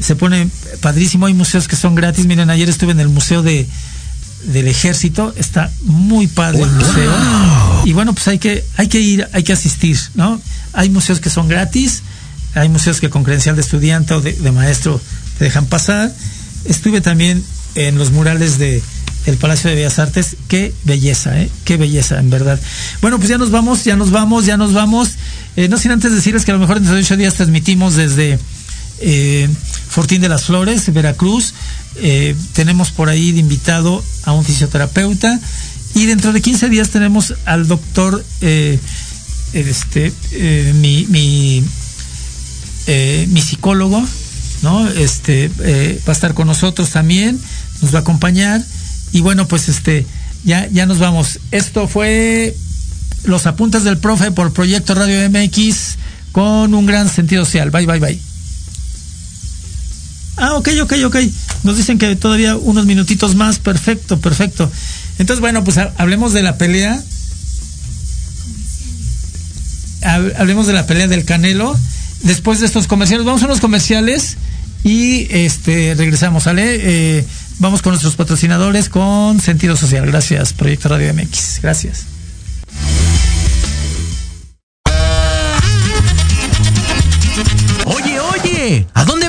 Se 0.00 0.16
pone 0.16 0.48
padrísimo. 0.80 1.26
Hay 1.26 1.34
museos 1.34 1.68
que 1.68 1.76
son 1.76 1.94
gratis. 1.94 2.26
Miren 2.26 2.50
ayer 2.50 2.68
estuve 2.68 2.92
en 2.92 3.00
el 3.00 3.08
museo 3.08 3.42
de 3.42 3.66
del 4.46 4.68
ejército. 4.68 5.34
Está 5.36 5.70
muy 5.82 6.26
padre 6.26 6.62
el 6.62 6.70
museo. 6.70 7.12
Y 7.84 7.92
bueno, 7.92 8.12
pues 8.12 8.26
hay 8.28 8.38
que, 8.38 8.64
hay 8.76 8.88
que 8.88 9.00
ir, 9.00 9.28
hay 9.32 9.42
que 9.42 9.52
asistir, 9.52 9.98
¿no? 10.14 10.40
Hay 10.72 10.90
museos 10.90 11.20
que 11.20 11.30
son 11.30 11.48
gratis, 11.48 12.02
hay 12.54 12.68
museos 12.68 13.00
que 13.00 13.10
con 13.10 13.24
credencial 13.24 13.56
de 13.56 13.62
estudiante 13.62 14.14
o 14.14 14.20
de, 14.20 14.52
maestro 14.52 15.00
te 15.38 15.44
dejan 15.44 15.66
pasar. 15.66 16.12
Estuve 16.64 17.00
también 17.00 17.44
en 17.74 17.98
los 17.98 18.10
murales 18.10 18.58
de 18.58 18.82
el 19.26 19.36
Palacio 19.36 19.70
de 19.70 19.76
Bellas 19.76 19.98
Artes. 19.98 20.36
Qué 20.48 20.72
belleza, 20.84 21.40
¿eh? 21.40 21.50
Qué 21.64 21.76
belleza, 21.76 22.18
en 22.18 22.30
verdad. 22.30 22.58
Bueno, 23.02 23.18
pues 23.18 23.28
ya 23.28 23.38
nos 23.38 23.50
vamos, 23.50 23.84
ya 23.84 23.96
nos 23.96 24.10
vamos, 24.10 24.46
ya 24.46 24.56
nos 24.56 24.72
vamos. 24.72 25.14
Eh, 25.56 25.68
no 25.68 25.78
sin 25.78 25.90
antes 25.90 26.12
decirles 26.12 26.44
que 26.44 26.52
a 26.52 26.54
lo 26.54 26.60
mejor 26.60 26.78
en 26.78 26.88
ocho 26.88 27.16
días 27.16 27.34
transmitimos 27.34 27.96
desde 27.96 28.38
eh, 29.00 29.48
Fortín 29.88 30.20
de 30.20 30.28
las 30.28 30.44
Flores, 30.44 30.92
Veracruz. 30.92 31.54
Eh, 31.96 32.34
tenemos 32.52 32.90
por 32.90 33.08
ahí 33.08 33.32
de 33.32 33.40
invitado 33.40 34.02
a 34.26 34.32
un 34.32 34.44
fisioterapeuta. 34.44 35.40
Y 35.94 36.04
dentro 36.04 36.34
de 36.34 36.42
15 36.42 36.68
días 36.68 36.90
tenemos 36.90 37.34
al 37.46 37.66
doctor, 37.66 38.22
este, 39.54 40.12
mi, 40.74 41.06
mi, 41.06 41.64
mi, 43.28 43.40
psicólogo, 43.40 44.06
¿no? 44.62 44.86
Este, 44.90 45.50
va 46.06 46.10
a 46.10 46.12
estar 46.12 46.34
con 46.34 46.48
nosotros 46.48 46.90
también, 46.90 47.40
nos 47.80 47.94
va 47.94 48.00
a 48.00 48.02
acompañar. 48.02 48.62
Y 49.12 49.22
bueno, 49.22 49.48
pues 49.48 49.70
este, 49.70 50.04
ya, 50.44 50.68
ya 50.68 50.84
nos 50.84 50.98
vamos. 50.98 51.40
Esto 51.50 51.88
fue 51.88 52.54
los 53.24 53.46
apuntes 53.46 53.84
del 53.84 53.98
profe 53.98 54.32
por 54.32 54.52
Proyecto 54.52 54.94
Radio 54.94 55.30
MX 55.30 55.96
con 56.32 56.74
un 56.74 56.84
gran 56.84 57.08
sentido 57.08 57.44
social. 57.44 57.70
Bye, 57.70 57.86
bye, 57.86 58.00
bye. 58.00 58.20
Ah, 60.36 60.54
ok, 60.56 60.68
ok, 60.82 60.92
ok. 61.06 61.16
Nos 61.66 61.76
dicen 61.76 61.98
que 61.98 62.14
todavía 62.14 62.56
unos 62.56 62.86
minutitos 62.86 63.34
más. 63.34 63.58
Perfecto, 63.58 64.20
perfecto. 64.20 64.70
Entonces, 65.18 65.40
bueno, 65.40 65.64
pues 65.64 65.78
hablemos 65.78 66.32
de 66.32 66.42
la 66.42 66.56
pelea. 66.56 67.02
Hablemos 70.38 70.68
de 70.68 70.72
la 70.72 70.86
pelea 70.86 71.08
del 71.08 71.24
Canelo. 71.24 71.76
Después 72.22 72.60
de 72.60 72.66
estos 72.66 72.86
comerciales, 72.86 73.26
vamos 73.26 73.42
a 73.42 73.48
los 73.48 73.58
comerciales 73.58 74.36
y 74.84 75.26
este 75.30 75.94
regresamos, 75.96 76.44
¿sale? 76.44 77.18
Eh, 77.18 77.24
vamos 77.58 77.82
con 77.82 77.90
nuestros 77.90 78.14
patrocinadores 78.14 78.88
con 78.88 79.40
sentido 79.40 79.76
social. 79.76 80.06
Gracias, 80.06 80.52
Proyecto 80.52 80.88
Radio 80.88 81.12
MX. 81.12 81.60
Gracias. 81.62 82.04
Oye, 87.86 88.20
oye, 88.20 88.86
¿a 88.94 89.04
dónde 89.04 89.28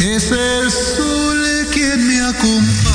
Es 0.00 0.30
el 0.30 0.70
sol 0.70 1.68
quien 1.72 2.06
me 2.06 2.20
acompaña 2.20 2.85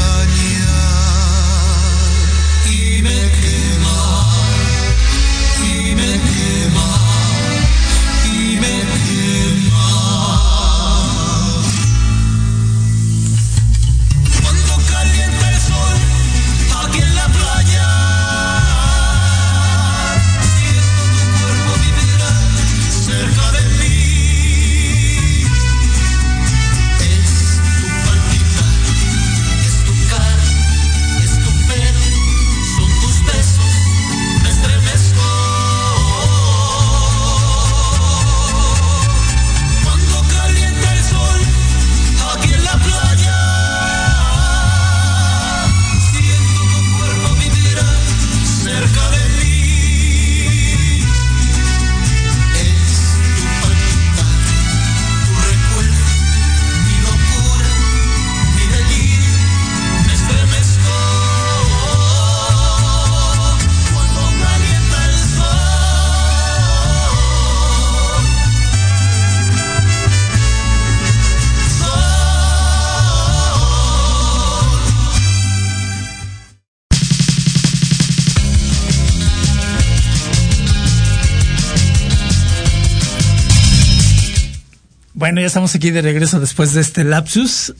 Ya 85.41 85.47
estamos 85.47 85.73
aquí 85.73 85.89
de 85.89 86.03
regreso 86.03 86.39
después 86.39 86.75
de 86.75 86.81
este 86.81 87.03
lapsus. 87.03 87.73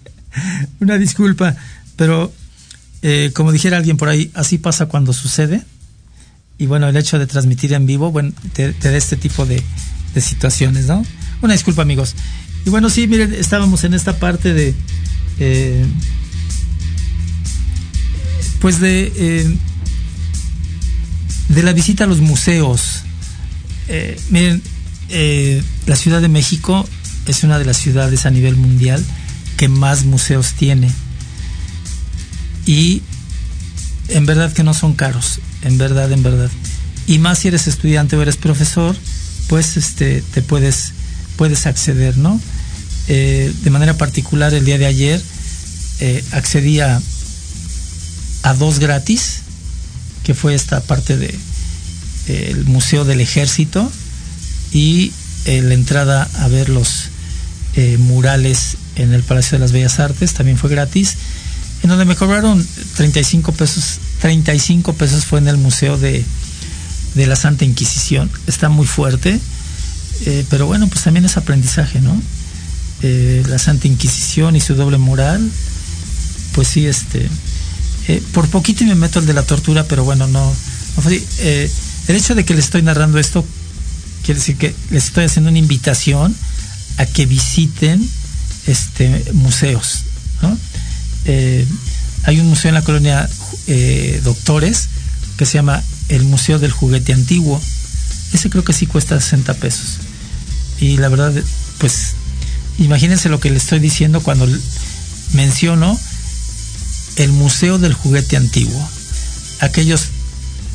Una 0.80 0.98
disculpa, 0.98 1.54
pero 1.94 2.32
eh, 3.02 3.30
como 3.34 3.52
dijera 3.52 3.76
alguien 3.76 3.96
por 3.96 4.08
ahí, 4.08 4.32
así 4.34 4.58
pasa 4.58 4.86
cuando 4.86 5.12
sucede. 5.12 5.62
Y 6.58 6.66
bueno, 6.66 6.88
el 6.88 6.96
hecho 6.96 7.20
de 7.20 7.28
transmitir 7.28 7.72
en 7.72 7.86
vivo, 7.86 8.10
bueno, 8.10 8.32
te, 8.52 8.72
da 8.72 8.96
este 8.96 9.16
tipo 9.16 9.46
de, 9.46 9.62
situaciones, 10.20 10.86
¿no? 10.86 11.06
Una 11.40 11.52
disculpa, 11.52 11.82
amigos. 11.82 12.16
Y 12.66 12.70
bueno, 12.70 12.90
sí, 12.90 13.06
miren, 13.06 13.32
estábamos 13.32 13.84
en 13.84 13.94
esta 13.94 14.18
parte 14.18 14.52
de. 14.52 14.74
Eh, 15.38 15.86
pues 18.60 18.80
de. 18.80 19.12
Eh, 19.14 19.56
de 21.48 21.62
la 21.62 21.72
visita 21.74 22.02
a 22.02 22.06
los 22.08 22.18
museos. 22.18 23.04
miren, 24.30 24.60
eh, 25.12 25.62
la 25.86 25.94
Ciudad 25.94 26.22
de 26.22 26.28
México 26.28 26.88
es 27.26 27.44
una 27.44 27.58
de 27.58 27.66
las 27.66 27.76
ciudades 27.76 28.24
a 28.24 28.30
nivel 28.30 28.56
mundial 28.56 29.04
que 29.58 29.68
más 29.68 30.04
museos 30.04 30.54
tiene. 30.54 30.90
Y 32.64 33.02
en 34.08 34.24
verdad 34.24 34.52
que 34.52 34.64
no 34.64 34.72
son 34.72 34.94
caros, 34.94 35.40
en 35.62 35.76
verdad, 35.76 36.10
en 36.10 36.22
verdad. 36.22 36.50
Y 37.06 37.18
más 37.18 37.40
si 37.40 37.48
eres 37.48 37.66
estudiante 37.66 38.16
o 38.16 38.22
eres 38.22 38.36
profesor, 38.36 38.96
pues 39.48 39.76
este, 39.76 40.22
te 40.22 40.40
puedes, 40.40 40.92
puedes 41.36 41.66
acceder, 41.66 42.16
¿no? 42.16 42.40
Eh, 43.08 43.52
de 43.62 43.70
manera 43.70 43.98
particular, 43.98 44.54
el 44.54 44.64
día 44.64 44.78
de 44.78 44.86
ayer 44.86 45.22
eh, 46.00 46.24
accedí 46.32 46.80
a, 46.80 47.02
dos 48.58 48.78
gratis, 48.78 49.42
que 50.24 50.34
fue 50.34 50.54
esta 50.54 50.80
parte 50.80 51.16
de 51.16 51.38
el 52.28 52.64
Museo 52.66 53.04
del 53.04 53.20
Ejército, 53.20 53.90
y 54.72 55.12
eh, 55.44 55.60
la 55.62 55.74
entrada 55.74 56.28
a 56.38 56.48
ver 56.48 56.68
los 56.68 57.08
eh, 57.74 57.96
murales 57.98 58.76
en 58.96 59.12
el 59.12 59.22
Palacio 59.22 59.56
de 59.56 59.60
las 59.60 59.72
Bellas 59.72 59.98
Artes 59.98 60.34
también 60.34 60.56
fue 60.56 60.70
gratis, 60.70 61.16
en 61.82 61.90
donde 61.90 62.04
me 62.04 62.16
cobraron 62.16 62.64
35 62.96 63.52
pesos, 63.52 63.98
35 64.20 64.92
pesos 64.94 65.24
fue 65.24 65.40
en 65.40 65.48
el 65.48 65.56
Museo 65.56 65.98
de, 65.98 66.24
la 67.16 67.36
Santa 67.36 67.64
Inquisición, 67.64 68.30
está 68.46 68.68
muy 68.68 68.86
fuerte, 68.86 69.38
eh, 70.26 70.46
pero 70.48 70.66
bueno, 70.66 70.86
pues 70.86 71.02
también 71.02 71.24
es 71.24 71.36
aprendizaje, 71.36 72.00
¿no? 72.00 72.20
la 73.02 73.58
Santa 73.58 73.88
Inquisición 73.88 74.54
y 74.54 74.60
su 74.60 74.76
doble 74.76 74.96
moral, 74.96 75.50
pues 76.54 76.68
sí, 76.68 76.86
este, 76.86 77.28
por 78.32 78.46
poquito 78.48 78.84
me 78.84 78.94
meto 78.94 79.18
el 79.18 79.26
de 79.26 79.32
la 79.32 79.42
tortura, 79.42 79.82
pero 79.88 80.04
bueno, 80.04 80.28
no, 80.28 80.54
el 81.04 82.16
hecho 82.16 82.36
de 82.36 82.44
que 82.44 82.54
le 82.54 82.60
estoy 82.60 82.82
narrando 82.82 83.18
esto 83.18 83.44
quiere 84.22 84.40
decir 84.40 84.56
que 84.56 84.74
les 84.90 85.06
estoy 85.06 85.24
haciendo 85.24 85.50
una 85.50 85.58
invitación 85.58 86.34
a 86.98 87.06
que 87.06 87.26
visiten 87.26 88.08
este, 88.66 89.24
museos. 89.32 90.04
Eh, 91.24 91.66
hay 92.24 92.40
un 92.40 92.48
museo 92.48 92.70
en 92.70 92.74
la 92.74 92.82
colonia 92.82 93.28
eh, 93.66 94.20
Doctores 94.24 94.88
que 95.36 95.46
se 95.46 95.54
llama 95.54 95.82
el 96.08 96.24
Museo 96.24 96.58
del 96.58 96.70
Juguete 96.70 97.12
Antiguo. 97.12 97.60
Ese 98.32 98.50
creo 98.50 98.64
que 98.64 98.72
sí 98.72 98.86
cuesta 98.86 99.20
60 99.20 99.54
pesos. 99.54 99.98
Y 100.80 100.96
la 100.98 101.08
verdad, 101.08 101.32
pues 101.78 102.14
imagínense 102.78 103.28
lo 103.28 103.40
que 103.40 103.50
le 103.50 103.56
estoy 103.56 103.78
diciendo 103.78 104.20
cuando 104.20 104.48
menciono 105.32 105.98
el 107.16 107.32
Museo 107.32 107.78
del 107.78 107.94
Juguete 107.94 108.36
Antiguo. 108.36 108.88
Aquellos 109.60 110.08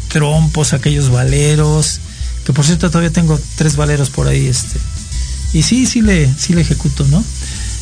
trompos, 0.10 0.74
aquellos 0.74 1.10
valeros, 1.10 2.00
que 2.48 2.54
por 2.54 2.64
cierto 2.64 2.90
todavía 2.90 3.12
tengo 3.12 3.38
tres 3.58 3.76
valeros 3.76 4.10
por 4.10 4.26
ahí, 4.30 4.48
este. 4.48 4.80
Y 5.52 5.64
sí, 5.64 5.86
sí 5.86 6.02
le, 6.02 6.34
sí 6.34 6.54
le 6.54 6.62
ejecuto, 6.62 7.06
¿no? 7.10 7.22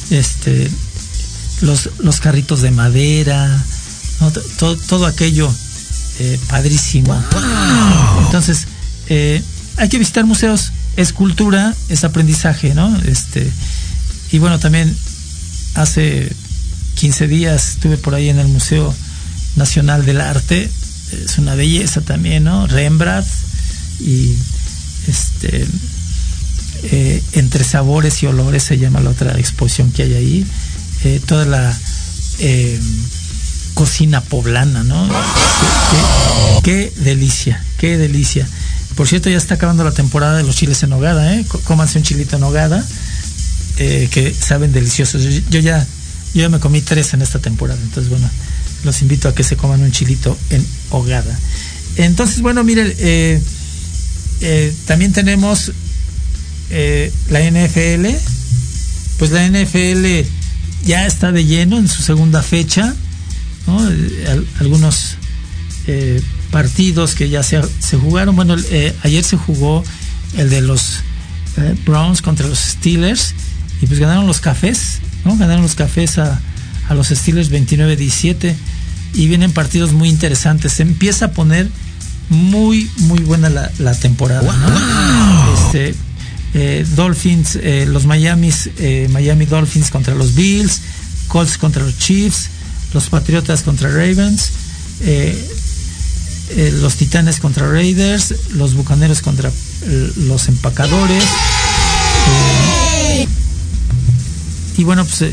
Este, 0.09 0.72
los, 1.61 1.91
los 1.99 2.20
carritos 2.20 2.63
de 2.63 2.72
madera, 2.72 3.63
¿no? 4.20 4.32
todo, 4.57 4.76
todo 4.76 5.05
aquello 5.05 5.53
eh, 6.18 6.39
padrísimo. 6.47 7.16
Entonces, 8.26 8.66
eh, 9.07 9.39
hay 9.78 9.88
que 9.88 9.99
visitar 9.99 10.26
museos, 10.26 10.72
es 10.97 11.13
cultura, 11.13 11.76
es 11.89 12.03
aprendizaje, 12.03 12.74
¿no? 12.74 12.91
Este, 13.05 13.47
y 14.32 14.39
bueno, 14.39 14.57
también 14.57 14.97
hace 15.76 16.36
15 16.95 17.28
días 17.28 17.70
estuve 17.74 17.97
por 17.97 18.16
ahí 18.16 18.30
en 18.30 18.39
el 18.39 18.47
Museo 18.47 18.95
Nacional 19.57 20.07
del 20.07 20.22
Arte, 20.22 20.72
es 21.24 21.38
una 21.38 21.53
belleza 21.53 22.01
también, 22.01 22.45
¿no? 22.45 22.66
Rembrandt 22.66 23.28
y 23.99 24.36
este 25.08 25.68
eh, 26.91 27.24
entre 27.34 27.64
sabores 27.64 28.22
y 28.22 28.28
olores 28.28 28.64
se 28.64 28.78
llama 28.78 28.99
la 28.99 29.10
otra 29.10 29.39
exposición 29.39 29.91
que 29.91 30.03
hay 30.03 30.14
ahí. 30.14 30.45
Eh, 31.03 31.22
toda 31.26 31.45
la 31.45 31.78
eh, 32.39 32.80
cocina 33.74 34.22
poblana, 34.22 34.84
¿no? 34.84 35.10
Qué, 36.64 36.93
delicia, 36.97 37.64
qué 37.78 37.97
delicia. 37.97 38.47
Por 38.95 39.08
cierto, 39.08 39.30
ya 39.30 39.38
está 39.38 39.56
acabando 39.56 39.84
la 39.84 39.91
temporada 39.91 40.38
de 40.38 40.43
los 40.43 40.56
chiles 40.56 40.84
en 40.84 40.91
nogada, 40.91 41.36
¿eh? 41.36 41.45
Cómanse 41.64 41.97
un 41.97 42.03
chilito 42.03 42.36
en 42.36 42.41
nogada, 42.41 42.86
que 43.78 44.36
saben 44.39 44.72
deliciosos. 44.72 45.24
Yo, 45.49 45.60
ya, 45.60 45.86
yo 46.34 46.41
ya 46.43 46.49
me 46.49 46.60
comí 46.60 46.82
tres 46.82 47.14
en 47.14 47.22
esta 47.22 47.39
temporada, 47.39 47.80
entonces 47.82 48.10
bueno, 48.10 48.30
los 48.84 49.01
invito 49.01 49.28
a 49.28 49.36
que 49.36 49.43
se 49.43 49.58
coman 49.58 49.82
un 49.82 49.91
chilito 49.91 50.38
en 50.49 50.66
hogada. 50.91 51.38
Entonces, 51.97 52.41
bueno, 52.41 52.64
miren, 52.64 52.93
eh, 54.41 54.73
también 54.86 55.13
tenemos 55.13 55.71
eh, 56.69 57.11
la 57.29 57.39
NFL. 57.39 58.07
Pues 59.17 59.31
la 59.31 59.47
NFL 59.47 60.27
ya 60.86 61.05
está 61.05 61.31
de 61.31 61.45
lleno 61.45 61.77
en 61.77 61.88
su 61.88 62.01
segunda 62.01 62.41
fecha. 62.43 62.93
¿no? 63.67 63.79
Algunos 64.59 65.15
eh, 65.88 66.21
partidos 66.51 67.15
que 67.15 67.29
ya 67.29 67.43
se, 67.43 67.61
se 67.79 67.97
jugaron. 67.97 68.36
Bueno, 68.36 68.55
ayer 69.03 69.23
se 69.23 69.38
jugó 69.38 69.83
el 70.38 70.49
de 70.49 70.61
los 70.61 70.99
Browns 71.86 72.21
contra 72.21 72.47
los 72.47 72.59
Steelers. 72.59 73.33
Y 73.81 73.88
pues 73.88 73.99
ganaron 73.99 74.25
los 74.25 74.39
cafés, 74.39 74.99
¿no? 75.25 75.36
Ganaron 75.36 75.61
los 75.61 75.75
cafés 75.75 76.17
a, 76.17 76.41
a 76.88 76.93
los 76.93 77.07
Steelers 77.07 77.51
29-17 77.51 78.55
y 79.13 79.27
vienen 79.27 79.51
partidos 79.51 79.93
muy 79.93 80.09
interesantes. 80.09 80.73
Se 80.73 80.83
empieza 80.83 81.25
a 81.25 81.31
poner 81.31 81.69
muy, 82.30 82.89
muy 82.97 83.19
buena 83.19 83.49
la, 83.49 83.71
la 83.80 83.93
temporada. 83.93 84.51
¿no? 84.51 85.53
Este, 85.53 85.95
eh, 86.57 86.86
Dolphins, 86.95 87.57
eh, 87.61 87.86
los 87.86 88.05
Miamis, 88.05 88.69
eh, 88.78 89.09
Miami 89.11 89.45
Dolphins 89.45 89.91
contra 89.91 90.15
los 90.15 90.36
Bills, 90.36 90.80
Colts 91.28 91.57
contra 91.57 91.84
los 91.84 91.97
Chiefs, 91.97 92.47
los 92.93 93.09
Patriotas 93.09 93.61
contra 93.61 93.89
Ravens, 93.89 94.51
los 96.80 96.95
Titanes 96.95 97.41
contra 97.41 97.69
Raiders, 97.69 98.34
los 98.53 98.73
Bucaneros 98.73 99.21
contra 99.21 99.51
los 100.15 100.47
Empacadores. 100.47 101.26
y 104.78 104.84
bueno, 104.86 105.03
pues 105.03 105.30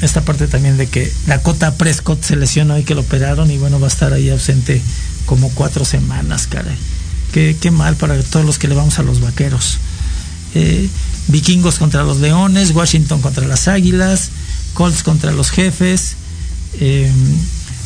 esta 0.00 0.22
parte 0.22 0.48
también 0.48 0.78
de 0.78 0.88
que 0.88 1.12
Dakota 1.28 1.76
Prescott 1.76 2.24
se 2.24 2.34
lesionó 2.34 2.76
y 2.76 2.82
que 2.82 2.96
lo 2.96 3.02
operaron 3.02 3.52
y 3.52 3.58
bueno, 3.58 3.78
va 3.78 3.86
a 3.86 3.90
estar 3.90 4.12
ahí 4.12 4.30
ausente 4.30 4.82
como 5.26 5.50
cuatro 5.50 5.84
semanas, 5.84 6.46
caray. 6.46 6.76
Qué, 7.32 7.70
mal 7.70 7.96
para 7.96 8.22
todos 8.22 8.44
los 8.44 8.58
que 8.58 8.68
le 8.68 8.74
vamos 8.74 8.98
a 8.98 9.02
los 9.02 9.20
vaqueros. 9.20 9.78
Eh, 10.54 10.88
vikingos 11.28 11.78
contra 11.78 12.02
los 12.02 12.18
leones, 12.18 12.72
Washington 12.72 13.22
contra 13.22 13.46
las 13.46 13.68
águilas, 13.68 14.30
Colts 14.74 15.02
contra 15.02 15.32
los 15.32 15.50
jefes, 15.50 16.16
eh, 16.78 17.10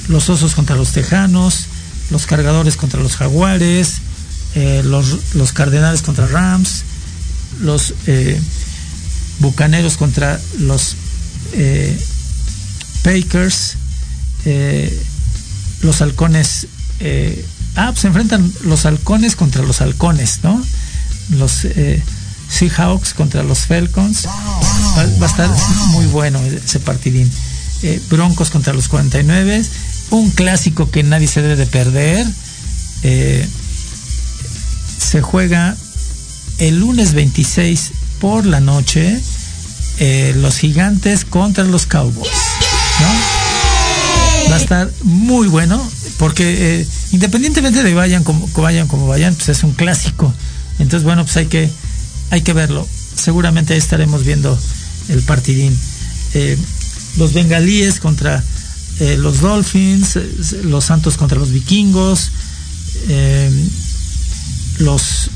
los 0.08 0.28
osos 0.28 0.54
contra 0.54 0.74
los 0.74 0.90
tejanos, 0.90 1.66
los 2.10 2.26
cargadores 2.26 2.76
contra 2.76 3.00
los 3.00 3.16
jaguares, 3.16 3.98
eh, 4.56 4.82
los, 4.84 5.34
los, 5.34 5.52
cardenales 5.52 6.02
contra 6.02 6.26
Rams, 6.26 6.82
los 7.60 7.94
bucaneros 9.38 9.96
contra 9.96 10.40
los 10.58 10.96
Pakers, 13.04 13.76
los 15.82 16.00
halcones 16.02 16.66
eh, 17.00 17.44
ah, 17.76 17.88
pues 17.88 18.00
se 18.00 18.06
enfrentan 18.08 18.52
los 18.64 18.86
halcones 18.86 19.36
contra 19.36 19.62
los 19.62 19.80
halcones, 19.80 20.40
¿no? 20.42 20.62
Los 21.30 21.64
eh, 21.64 22.02
Seahawks 22.48 23.14
contra 23.14 23.42
los 23.42 23.60
Falcons. 23.60 24.26
Va, 24.26 25.26
a 25.26 25.28
estar 25.28 25.50
muy 25.88 26.06
bueno 26.06 26.40
ese 26.40 26.80
partidín. 26.80 27.30
Eh, 27.82 28.00
Broncos 28.10 28.50
contra 28.50 28.72
los 28.72 28.88
49. 28.88 29.64
Un 30.10 30.30
clásico 30.30 30.90
que 30.90 31.02
nadie 31.02 31.28
se 31.28 31.42
debe 31.42 31.56
de 31.56 31.66
perder. 31.66 32.26
Eh, 33.02 33.46
se 34.98 35.20
juega 35.20 35.76
el 36.58 36.78
lunes 36.80 37.12
26 37.12 37.92
por 38.20 38.46
la 38.46 38.60
noche. 38.60 39.20
Los 40.36 40.58
gigantes 40.58 41.24
contra 41.24 41.64
los 41.64 41.86
Cowboys. 41.86 42.30
¿no? 43.00 43.45
Va 44.50 44.56
a 44.56 44.60
estar 44.60 44.90
muy 45.02 45.48
bueno 45.48 45.82
porque 46.18 46.80
eh, 46.80 46.86
independientemente 47.12 47.82
de 47.82 47.94
vayan 47.94 48.24
como 48.24 48.48
vayan 48.56 48.86
como 48.86 49.06
vayan, 49.06 49.34
pues 49.34 49.48
es 49.48 49.62
un 49.62 49.72
clásico. 49.72 50.32
Entonces, 50.78 51.04
bueno, 51.04 51.24
pues 51.24 51.36
hay 51.36 51.46
que 51.46 51.70
hay 52.30 52.42
que 52.42 52.52
verlo. 52.52 52.86
Seguramente 53.16 53.72
ahí 53.72 53.78
estaremos 53.78 54.24
viendo 54.24 54.58
el 55.08 55.22
partidín. 55.22 55.76
Eh, 56.34 56.56
los 57.16 57.32
bengalíes 57.32 57.98
contra 58.00 58.42
eh, 59.00 59.16
los 59.18 59.40
Dolphins, 59.40 60.18
los 60.64 60.84
Santos 60.84 61.16
contra 61.16 61.38
los 61.38 61.50
Vikingos, 61.50 62.30
los 64.78 65.30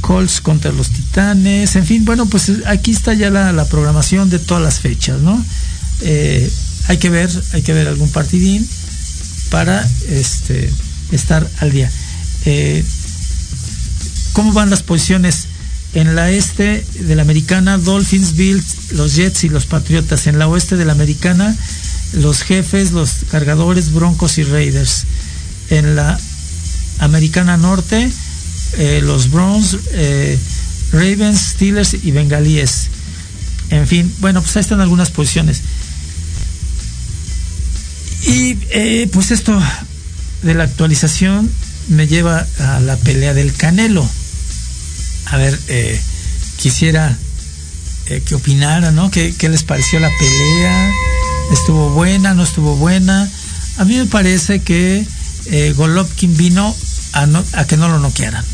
Colts 0.00 0.40
contra 0.40 0.72
los 0.72 0.90
Titanes, 0.90 1.74
en 1.76 1.86
fin, 1.86 2.04
bueno, 2.04 2.26
pues 2.26 2.52
aquí 2.66 2.90
está 2.90 3.14
ya 3.14 3.30
la, 3.30 3.52
la 3.52 3.64
programación 3.64 4.28
de 4.28 4.38
todas 4.38 4.62
las 4.62 4.80
fechas, 4.80 5.20
¿no? 5.20 5.42
Hay 6.90 6.98
que 6.98 7.08
ver, 7.08 7.30
hay 7.52 7.62
que 7.62 7.72
ver 7.72 7.86
algún 7.86 8.10
partidín 8.10 8.68
para 9.48 9.88
este, 10.08 10.68
estar 11.12 11.48
al 11.60 11.70
día. 11.70 11.88
Eh, 12.46 12.84
¿Cómo 14.32 14.52
van 14.52 14.70
las 14.70 14.82
posiciones? 14.82 15.46
En 15.94 16.16
la 16.16 16.32
este 16.32 16.84
de 16.98 17.14
la 17.14 17.22
americana, 17.22 17.78
Dolphins, 17.78 18.34
Bills, 18.34 18.90
los 18.94 19.14
Jets 19.14 19.44
y 19.44 19.50
los 19.50 19.66
Patriotas. 19.66 20.26
En 20.26 20.40
la 20.40 20.48
oeste 20.48 20.76
de 20.76 20.84
la 20.84 20.90
americana, 20.90 21.56
los 22.14 22.42
jefes, 22.42 22.90
los 22.90 23.18
cargadores, 23.30 23.92
Broncos 23.92 24.38
y 24.38 24.42
Raiders. 24.42 25.04
En 25.68 25.94
la 25.94 26.18
americana 26.98 27.56
norte, 27.56 28.10
eh, 28.78 29.00
los 29.00 29.30
Browns, 29.30 29.78
eh, 29.92 30.36
Ravens, 30.90 31.38
Steelers 31.50 31.94
y 32.02 32.10
Bengalíes. 32.10 32.88
En 33.70 33.86
fin, 33.86 34.12
bueno, 34.18 34.42
pues 34.42 34.56
ahí 34.56 34.62
están 34.62 34.80
algunas 34.80 35.12
posiciones. 35.12 35.62
Y 38.22 38.58
eh, 38.70 39.08
pues 39.12 39.30
esto 39.30 39.60
de 40.42 40.54
la 40.54 40.64
actualización 40.64 41.50
me 41.88 42.06
lleva 42.06 42.46
a 42.58 42.80
la 42.80 42.96
pelea 42.96 43.34
del 43.34 43.52
Canelo. 43.52 44.08
A 45.26 45.36
ver, 45.36 45.58
eh, 45.68 46.00
quisiera 46.56 47.16
eh, 48.06 48.22
que 48.26 48.34
opinara, 48.34 48.90
¿no? 48.90 49.10
¿Qué, 49.10 49.34
¿Qué, 49.38 49.48
les 49.48 49.62
pareció 49.62 50.00
la 50.00 50.10
pelea? 50.18 50.92
¿Estuvo 51.52 51.90
buena? 51.90 52.34
¿No 52.34 52.42
estuvo 52.42 52.74
buena? 52.74 53.30
A 53.78 53.84
mí 53.84 53.96
me 53.96 54.06
parece 54.06 54.62
que 54.62 55.06
eh, 55.46 55.74
Golovkin 55.76 56.36
vino 56.36 56.74
a, 57.12 57.26
no, 57.26 57.44
a, 57.52 57.64
que 57.66 57.76
no 57.76 57.88
lo 57.88 58.00
noquearan. 58.00 58.44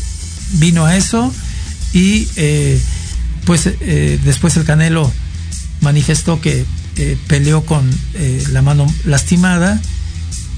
Vino 0.53 0.85
a 0.85 0.95
eso 0.95 1.33
y 1.91 2.27
eh, 2.35 2.79
pues 3.45 3.63
después 4.23 4.55
el 4.57 4.65
Canelo 4.65 5.11
manifestó 5.81 6.39
que 6.39 6.65
peleó 7.27 7.63
con 7.63 7.89
eh, 8.15 8.43
la 8.51 8.61
mano 8.61 8.87
lastimada 9.05 9.79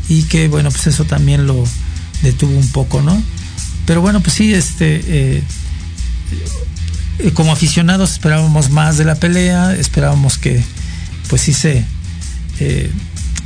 y 0.07 0.23
que 0.23 0.47
bueno 0.47 0.71
pues 0.71 0.87
eso 0.87 1.03
también 1.03 1.45
lo 1.45 1.63
detuvo 2.21 2.57
un 2.57 2.67
poco 2.69 3.01
no 3.01 3.21
pero 3.85 4.01
bueno 4.01 4.21
pues 4.21 4.35
sí 4.35 4.53
este 4.53 5.01
eh, 5.05 5.43
eh, 7.19 7.31
como 7.33 7.51
aficionados 7.51 8.13
esperábamos 8.13 8.69
más 8.69 8.97
de 8.97 9.03
la 9.03 9.15
pelea, 9.15 9.75
esperábamos 9.75 10.37
que 10.37 10.63
pues 11.27 11.41
sí 11.41 11.53
se 11.53 11.85
eh, 12.59 12.89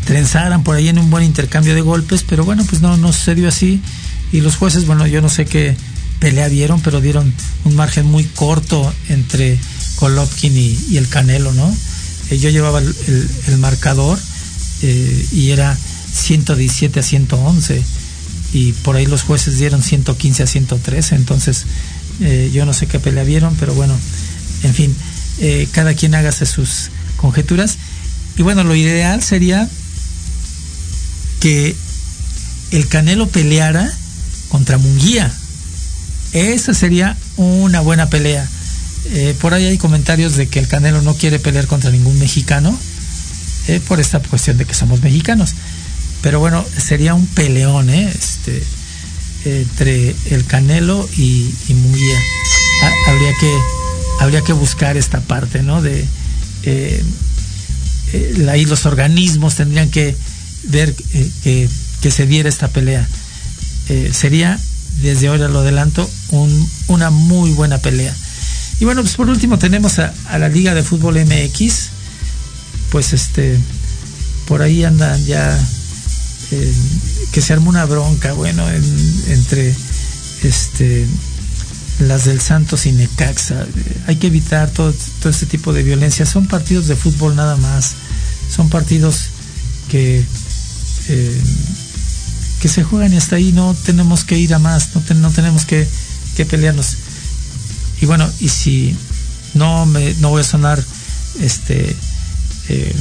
trenzaran 0.05 0.63
por 0.63 0.75
ahí 0.75 0.89
en 0.89 0.99
un 0.99 1.09
buen 1.09 1.23
intercambio 1.23 1.73
de 1.73 1.81
golpes, 1.81 2.23
pero 2.27 2.45
bueno, 2.45 2.63
pues 2.69 2.81
no, 2.81 2.97
no 2.97 3.11
sucedió 3.11 3.47
así. 3.47 3.81
Y 4.31 4.41
los 4.41 4.57
jueces, 4.57 4.85
bueno, 4.85 5.07
yo 5.07 5.21
no 5.21 5.29
sé 5.29 5.45
qué 5.45 5.75
pelea 6.19 6.47
vieron, 6.49 6.81
pero 6.81 7.01
dieron 7.01 7.33
un 7.65 7.75
margen 7.75 8.05
muy 8.05 8.25
corto 8.25 8.93
entre 9.09 9.57
Golovkin 9.99 10.55
y 10.55 10.97
el 10.97 11.07
Canelo, 11.09 11.51
¿no? 11.51 11.75
Eh, 12.33 12.39
yo 12.39 12.49
llevaba 12.49 12.79
el, 12.79 13.57
marcador 13.59 14.19
eh, 14.81 15.27
y 15.31 15.51
era 15.51 15.77
117 16.11 16.99
a 16.99 17.03
111 17.03 17.83
y 18.53 18.71
por 18.73 18.95
ahí 18.95 19.05
los 19.05 19.21
jueces 19.21 19.57
dieron 19.59 19.81
115 19.83 20.43
a 20.43 20.47
113, 20.47 21.15
entonces 21.15 21.65
eh, 22.21 22.51
yo 22.53 22.65
no 22.65 22.73
sé 22.73 22.87
qué 22.87 22.99
pelea 22.99 23.23
vieron, 23.23 23.55
pero 23.59 23.73
bueno, 23.73 23.95
en 24.63 24.73
fin, 24.73 24.95
cada 25.71 25.93
quien 25.93 26.13
hágase 26.15 26.45
sus 26.45 26.89
conjeturas. 27.17 27.77
Y 28.37 28.43
bueno, 28.43 28.63
lo 28.63 28.75
ideal 28.75 29.23
sería 29.23 29.67
que 31.39 31.75
el 32.71 32.87
Canelo 32.87 33.27
peleara 33.27 33.91
contra 34.49 34.77
Munguía. 34.77 35.33
Esa 36.31 36.73
sería 36.73 37.17
una 37.35 37.81
buena 37.81 38.09
pelea. 38.09 38.47
Eh, 39.11 39.35
por 39.41 39.53
ahí 39.53 39.65
hay 39.65 39.77
comentarios 39.77 40.35
de 40.37 40.47
que 40.47 40.59
el 40.59 40.67
Canelo 40.67 41.01
no 41.01 41.15
quiere 41.15 41.39
pelear 41.39 41.67
contra 41.67 41.91
ningún 41.91 42.17
mexicano, 42.19 42.77
eh, 43.67 43.79
por 43.87 43.99
esta 43.99 44.19
cuestión 44.19 44.57
de 44.57 44.65
que 44.65 44.73
somos 44.73 45.01
mexicanos. 45.01 45.51
Pero 46.21 46.39
bueno, 46.39 46.65
sería 46.77 47.13
un 47.13 47.25
peleón, 47.27 47.89
¿eh? 47.89 48.09
Este, 48.13 48.63
entre 49.45 50.15
el 50.31 50.45
Canelo 50.45 51.07
y, 51.17 51.53
y 51.67 51.73
habría 53.07 53.31
que 53.39 53.51
habría 54.21 54.41
que 54.41 54.53
buscar 54.53 54.95
esta 54.95 55.19
parte, 55.21 55.63
¿no? 55.63 55.81
De 55.81 56.05
ahí 58.49 58.65
los 58.65 58.85
organismos 58.85 59.55
tendrían 59.55 59.89
que 59.89 60.15
ver 60.63 60.95
que, 61.43 61.69
se 62.11 62.25
diera 62.25 62.47
esta 62.49 62.67
pelea. 62.69 63.07
Sería, 64.13 64.59
desde 65.01 65.27
ahora 65.27 65.47
lo 65.49 65.59
adelanto, 65.59 66.09
un- 66.29 66.69
una 66.87 67.09
muy 67.09 67.51
buena 67.51 67.79
pelea. 67.79 68.15
Y 68.79 68.85
bueno, 68.85 69.01
pues 69.01 69.15
por 69.15 69.29
último 69.29 69.57
tenemos 69.59 69.99
a, 69.99 70.13
la 70.37 70.49
Liga 70.49 70.73
de 70.73 70.83
Fútbol 70.83 71.15
MX. 71.25 71.89
Pues 72.91 73.13
este, 73.13 73.57
por 74.47 74.61
ahí 74.61 74.83
andan 74.83 75.23
ya 75.25 75.57
eh, 76.51 76.73
que 77.31 77.41
se 77.41 77.53
armó 77.53 77.69
una 77.69 77.85
bronca, 77.85 78.33
bueno, 78.33 78.69
en- 78.69 79.23
entre 79.29 79.73
este 80.43 81.07
las 81.99 82.25
del 82.25 82.41
Santos 82.41 82.85
y 82.85 82.91
Necaxa. 82.91 83.61
Eh, 83.63 83.97
Hay 84.07 84.15
que 84.17 84.27
evitar 84.27 84.69
todo, 84.71 84.93
todo 85.21 85.29
este 85.29 85.45
tipo 85.45 85.71
de 85.73 85.83
violencia. 85.83 86.25
Son 86.25 86.47
partidos 86.47 86.87
de 86.87 86.95
fútbol 86.95 87.35
nada 87.35 87.55
más. 87.57 87.93
Son 88.53 88.69
partidos 88.69 89.27
que 89.89 90.23
eh, 91.09 91.41
que 92.61 92.67
se 92.69 92.83
juegan 92.83 93.13
y 93.13 93.17
hasta 93.17 93.35
ahí 93.35 93.51
no 93.51 93.75
tenemos 93.85 94.23
que 94.23 94.37
ir 94.37 94.53
a 94.53 94.59
más, 94.59 94.89
no, 94.95 95.03
no 95.15 95.31
tenemos 95.31 95.65
que, 95.65 95.85
que 96.37 96.45
pelearnos. 96.45 96.95
Y 98.03 98.05
bueno, 98.05 98.29
y 98.41 98.49
si 98.49 98.93
no 99.53 99.85
me 99.85 100.13
no 100.15 100.29
voy 100.29 100.41
a 100.41 100.43
sonar 100.43 100.83
este 101.39 101.95
eh, 102.67 102.95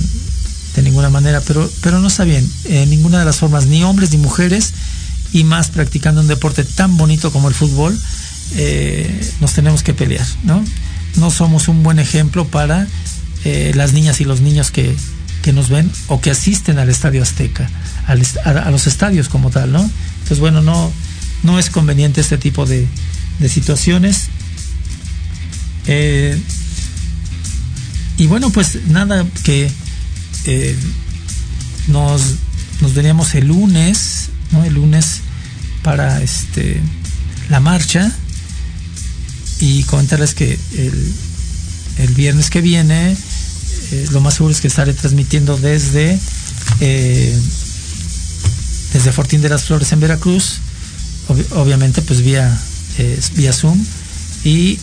de 0.77 0.83
ninguna 0.83 1.11
manera, 1.11 1.41
pero, 1.41 1.69
pero 1.81 1.99
no 1.99 2.07
está 2.07 2.23
bien, 2.23 2.49
en 2.67 2.89
ninguna 2.89 3.19
de 3.19 3.25
las 3.25 3.39
formas, 3.39 3.67
ni 3.67 3.83
hombres 3.83 4.13
ni 4.13 4.19
mujeres, 4.19 4.73
y 5.33 5.43
más 5.43 5.71
practicando 5.71 6.21
un 6.21 6.29
deporte 6.29 6.63
tan 6.63 6.97
bonito 6.97 7.33
como 7.33 7.49
el 7.49 7.55
fútbol, 7.55 7.99
eh, 8.55 9.29
nos 9.41 9.55
tenemos 9.55 9.83
que 9.83 9.93
pelear, 9.93 10.25
¿no? 10.45 10.65
No 11.17 11.33
somos 11.33 11.67
un 11.67 11.83
buen 11.83 11.99
ejemplo 11.99 12.47
para 12.47 12.87
eh, 13.45 13.73
las 13.75 13.95
niñas 13.95 14.21
y 14.21 14.25
los 14.25 14.41
niños 14.41 14.71
que, 14.71 14.95
que 15.43 15.53
nos 15.53 15.69
ven 15.69 15.91
o 16.07 16.21
que 16.21 16.31
asisten 16.31 16.79
al 16.79 16.89
Estadio 16.89 17.25
Azteca, 17.25 17.69
al 18.07 18.23
a, 18.45 18.51
a 18.51 18.71
los 18.71 18.87
estadios 18.87 19.29
como 19.29 19.51
tal, 19.51 19.73
¿no? 19.73 19.83
Entonces, 19.83 20.39
bueno, 20.39 20.63
no, 20.63 20.93
no 21.43 21.59
es 21.59 21.71
conveniente 21.71 22.21
este 22.21 22.39
tipo 22.39 22.67
de, 22.67 22.87
de 23.41 23.49
situaciones. 23.49 24.29
Eh, 25.87 26.41
y 28.18 28.26
bueno, 28.26 28.51
pues 28.51 28.78
nada, 28.89 29.26
que 29.43 29.70
eh, 30.45 30.76
nos, 31.89 32.22
nos 32.80 32.95
veníamos 32.95 33.35
el 33.35 33.49
lunes, 33.49 34.28
¿no? 34.53 34.64
El 34.64 34.74
lunes 34.74 35.20
para 35.83 36.22
este 36.22 36.80
la 37.49 37.59
marcha 37.61 38.11
y 39.61 39.83
comentarles 39.85 40.35
que 40.35 40.59
el, 40.76 41.12
el 41.99 42.14
viernes 42.14 42.51
que 42.51 42.61
viene 42.61 43.16
eh, 43.91 44.07
lo 44.12 44.20
más 44.20 44.35
seguro 44.35 44.55
es 44.55 44.61
que 44.61 44.68
estaré 44.68 44.93
transmitiendo 44.95 45.57
desde 45.59 46.18
desde 48.93 49.12
Fortín 49.12 49.41
de 49.43 49.49
las 49.49 49.64
Flores 49.64 49.91
en 49.93 50.01
Veracruz 50.01 50.59
Ob- 51.28 51.53
obviamente 51.57 52.03
pues 52.03 52.22
vía 52.22 52.57
eh, 52.99 53.20
vía 53.35 53.53
Zoom 53.53 53.78
y 54.45 54.78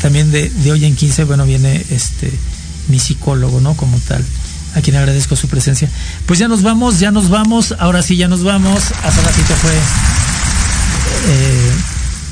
también 0.00 0.30
de, 0.30 0.48
de 0.50 0.72
hoy 0.72 0.84
en 0.84 0.96
15 0.96 1.24
bueno 1.24 1.44
viene 1.46 1.84
este 1.90 2.32
mi 2.88 2.98
psicólogo 2.98 3.60
no 3.60 3.74
como 3.74 3.98
tal 3.98 4.24
a 4.74 4.80
quien 4.80 4.96
agradezco 4.96 5.36
su 5.36 5.48
presencia 5.48 5.88
pues 6.26 6.38
ya 6.38 6.48
nos 6.48 6.62
vamos 6.62 6.98
ya 7.00 7.10
nos 7.10 7.28
vamos 7.28 7.74
ahora 7.78 8.02
sí 8.02 8.16
ya 8.16 8.28
nos 8.28 8.42
vamos 8.42 8.82
hace 9.02 9.20
ratito 9.22 9.54
fue 9.54 9.72
eh, 11.28 11.72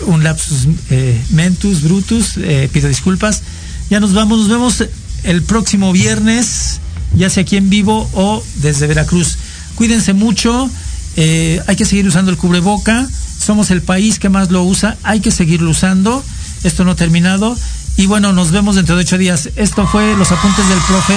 un 0.07 0.23
lapsus 0.23 0.69
eh, 0.91 1.21
mentus, 1.31 1.83
brutus, 1.83 2.37
eh, 2.37 2.69
pido 2.73 2.89
disculpas. 2.89 3.43
Ya 3.91 4.01
nos 4.01 4.12
vamos, 4.12 4.39
nos 4.39 4.49
vemos 4.49 4.85
el 5.25 5.43
próximo 5.43 5.93
viernes, 5.93 6.81
ya 7.14 7.31
sea 7.31 7.43
aquí 7.43 7.57
en 7.57 7.71
vivo 7.71 8.09
o 8.12 8.43
desde 8.57 8.87
Veracruz. 8.87 9.39
Cuídense 9.75 10.12
mucho, 10.12 10.71
eh, 11.16 11.61
hay 11.66 11.77
que 11.77 11.85
seguir 11.85 12.07
usando 12.07 12.31
el 12.31 12.37
cubreboca, 12.37 13.09
somos 13.39 13.71
el 13.71 13.83
país 13.83 14.19
que 14.19 14.29
más 14.29 14.51
lo 14.51 14.62
usa, 14.62 14.97
hay 15.03 15.21
que 15.21 15.31
seguirlo 15.31 15.71
usando, 15.71 16.25
esto 16.65 16.85
no 16.85 16.93
ha 16.93 16.97
terminado. 16.97 17.57
Y 17.97 18.07
bueno, 18.07 18.33
nos 18.33 18.51
vemos 18.53 18.77
dentro 18.77 18.97
de 18.97 19.03
ocho 19.03 19.19
días. 19.19 19.51
Esto 19.57 19.87
fue 19.87 20.17
Los 20.17 20.31
Apuntes 20.31 20.69
del 20.69 20.79
Profe 20.81 21.17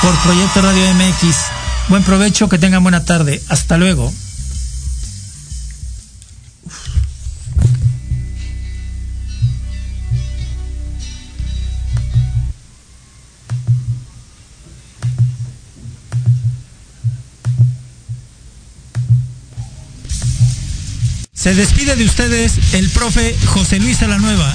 por 0.00 0.14
Proyecto 0.22 0.62
Radio 0.62 0.94
MX. 0.94 1.36
Buen 1.88 2.02
provecho, 2.04 2.48
que 2.48 2.58
tengan 2.58 2.82
buena 2.82 3.04
tarde. 3.04 3.42
Hasta 3.48 3.76
luego. 3.76 4.12
Se 21.42 21.56
despide 21.56 21.96
de 21.96 22.04
ustedes 22.04 22.72
el 22.72 22.88
profe 22.90 23.36
José 23.46 23.80
Luis 23.80 24.00
Nueva. 24.00 24.54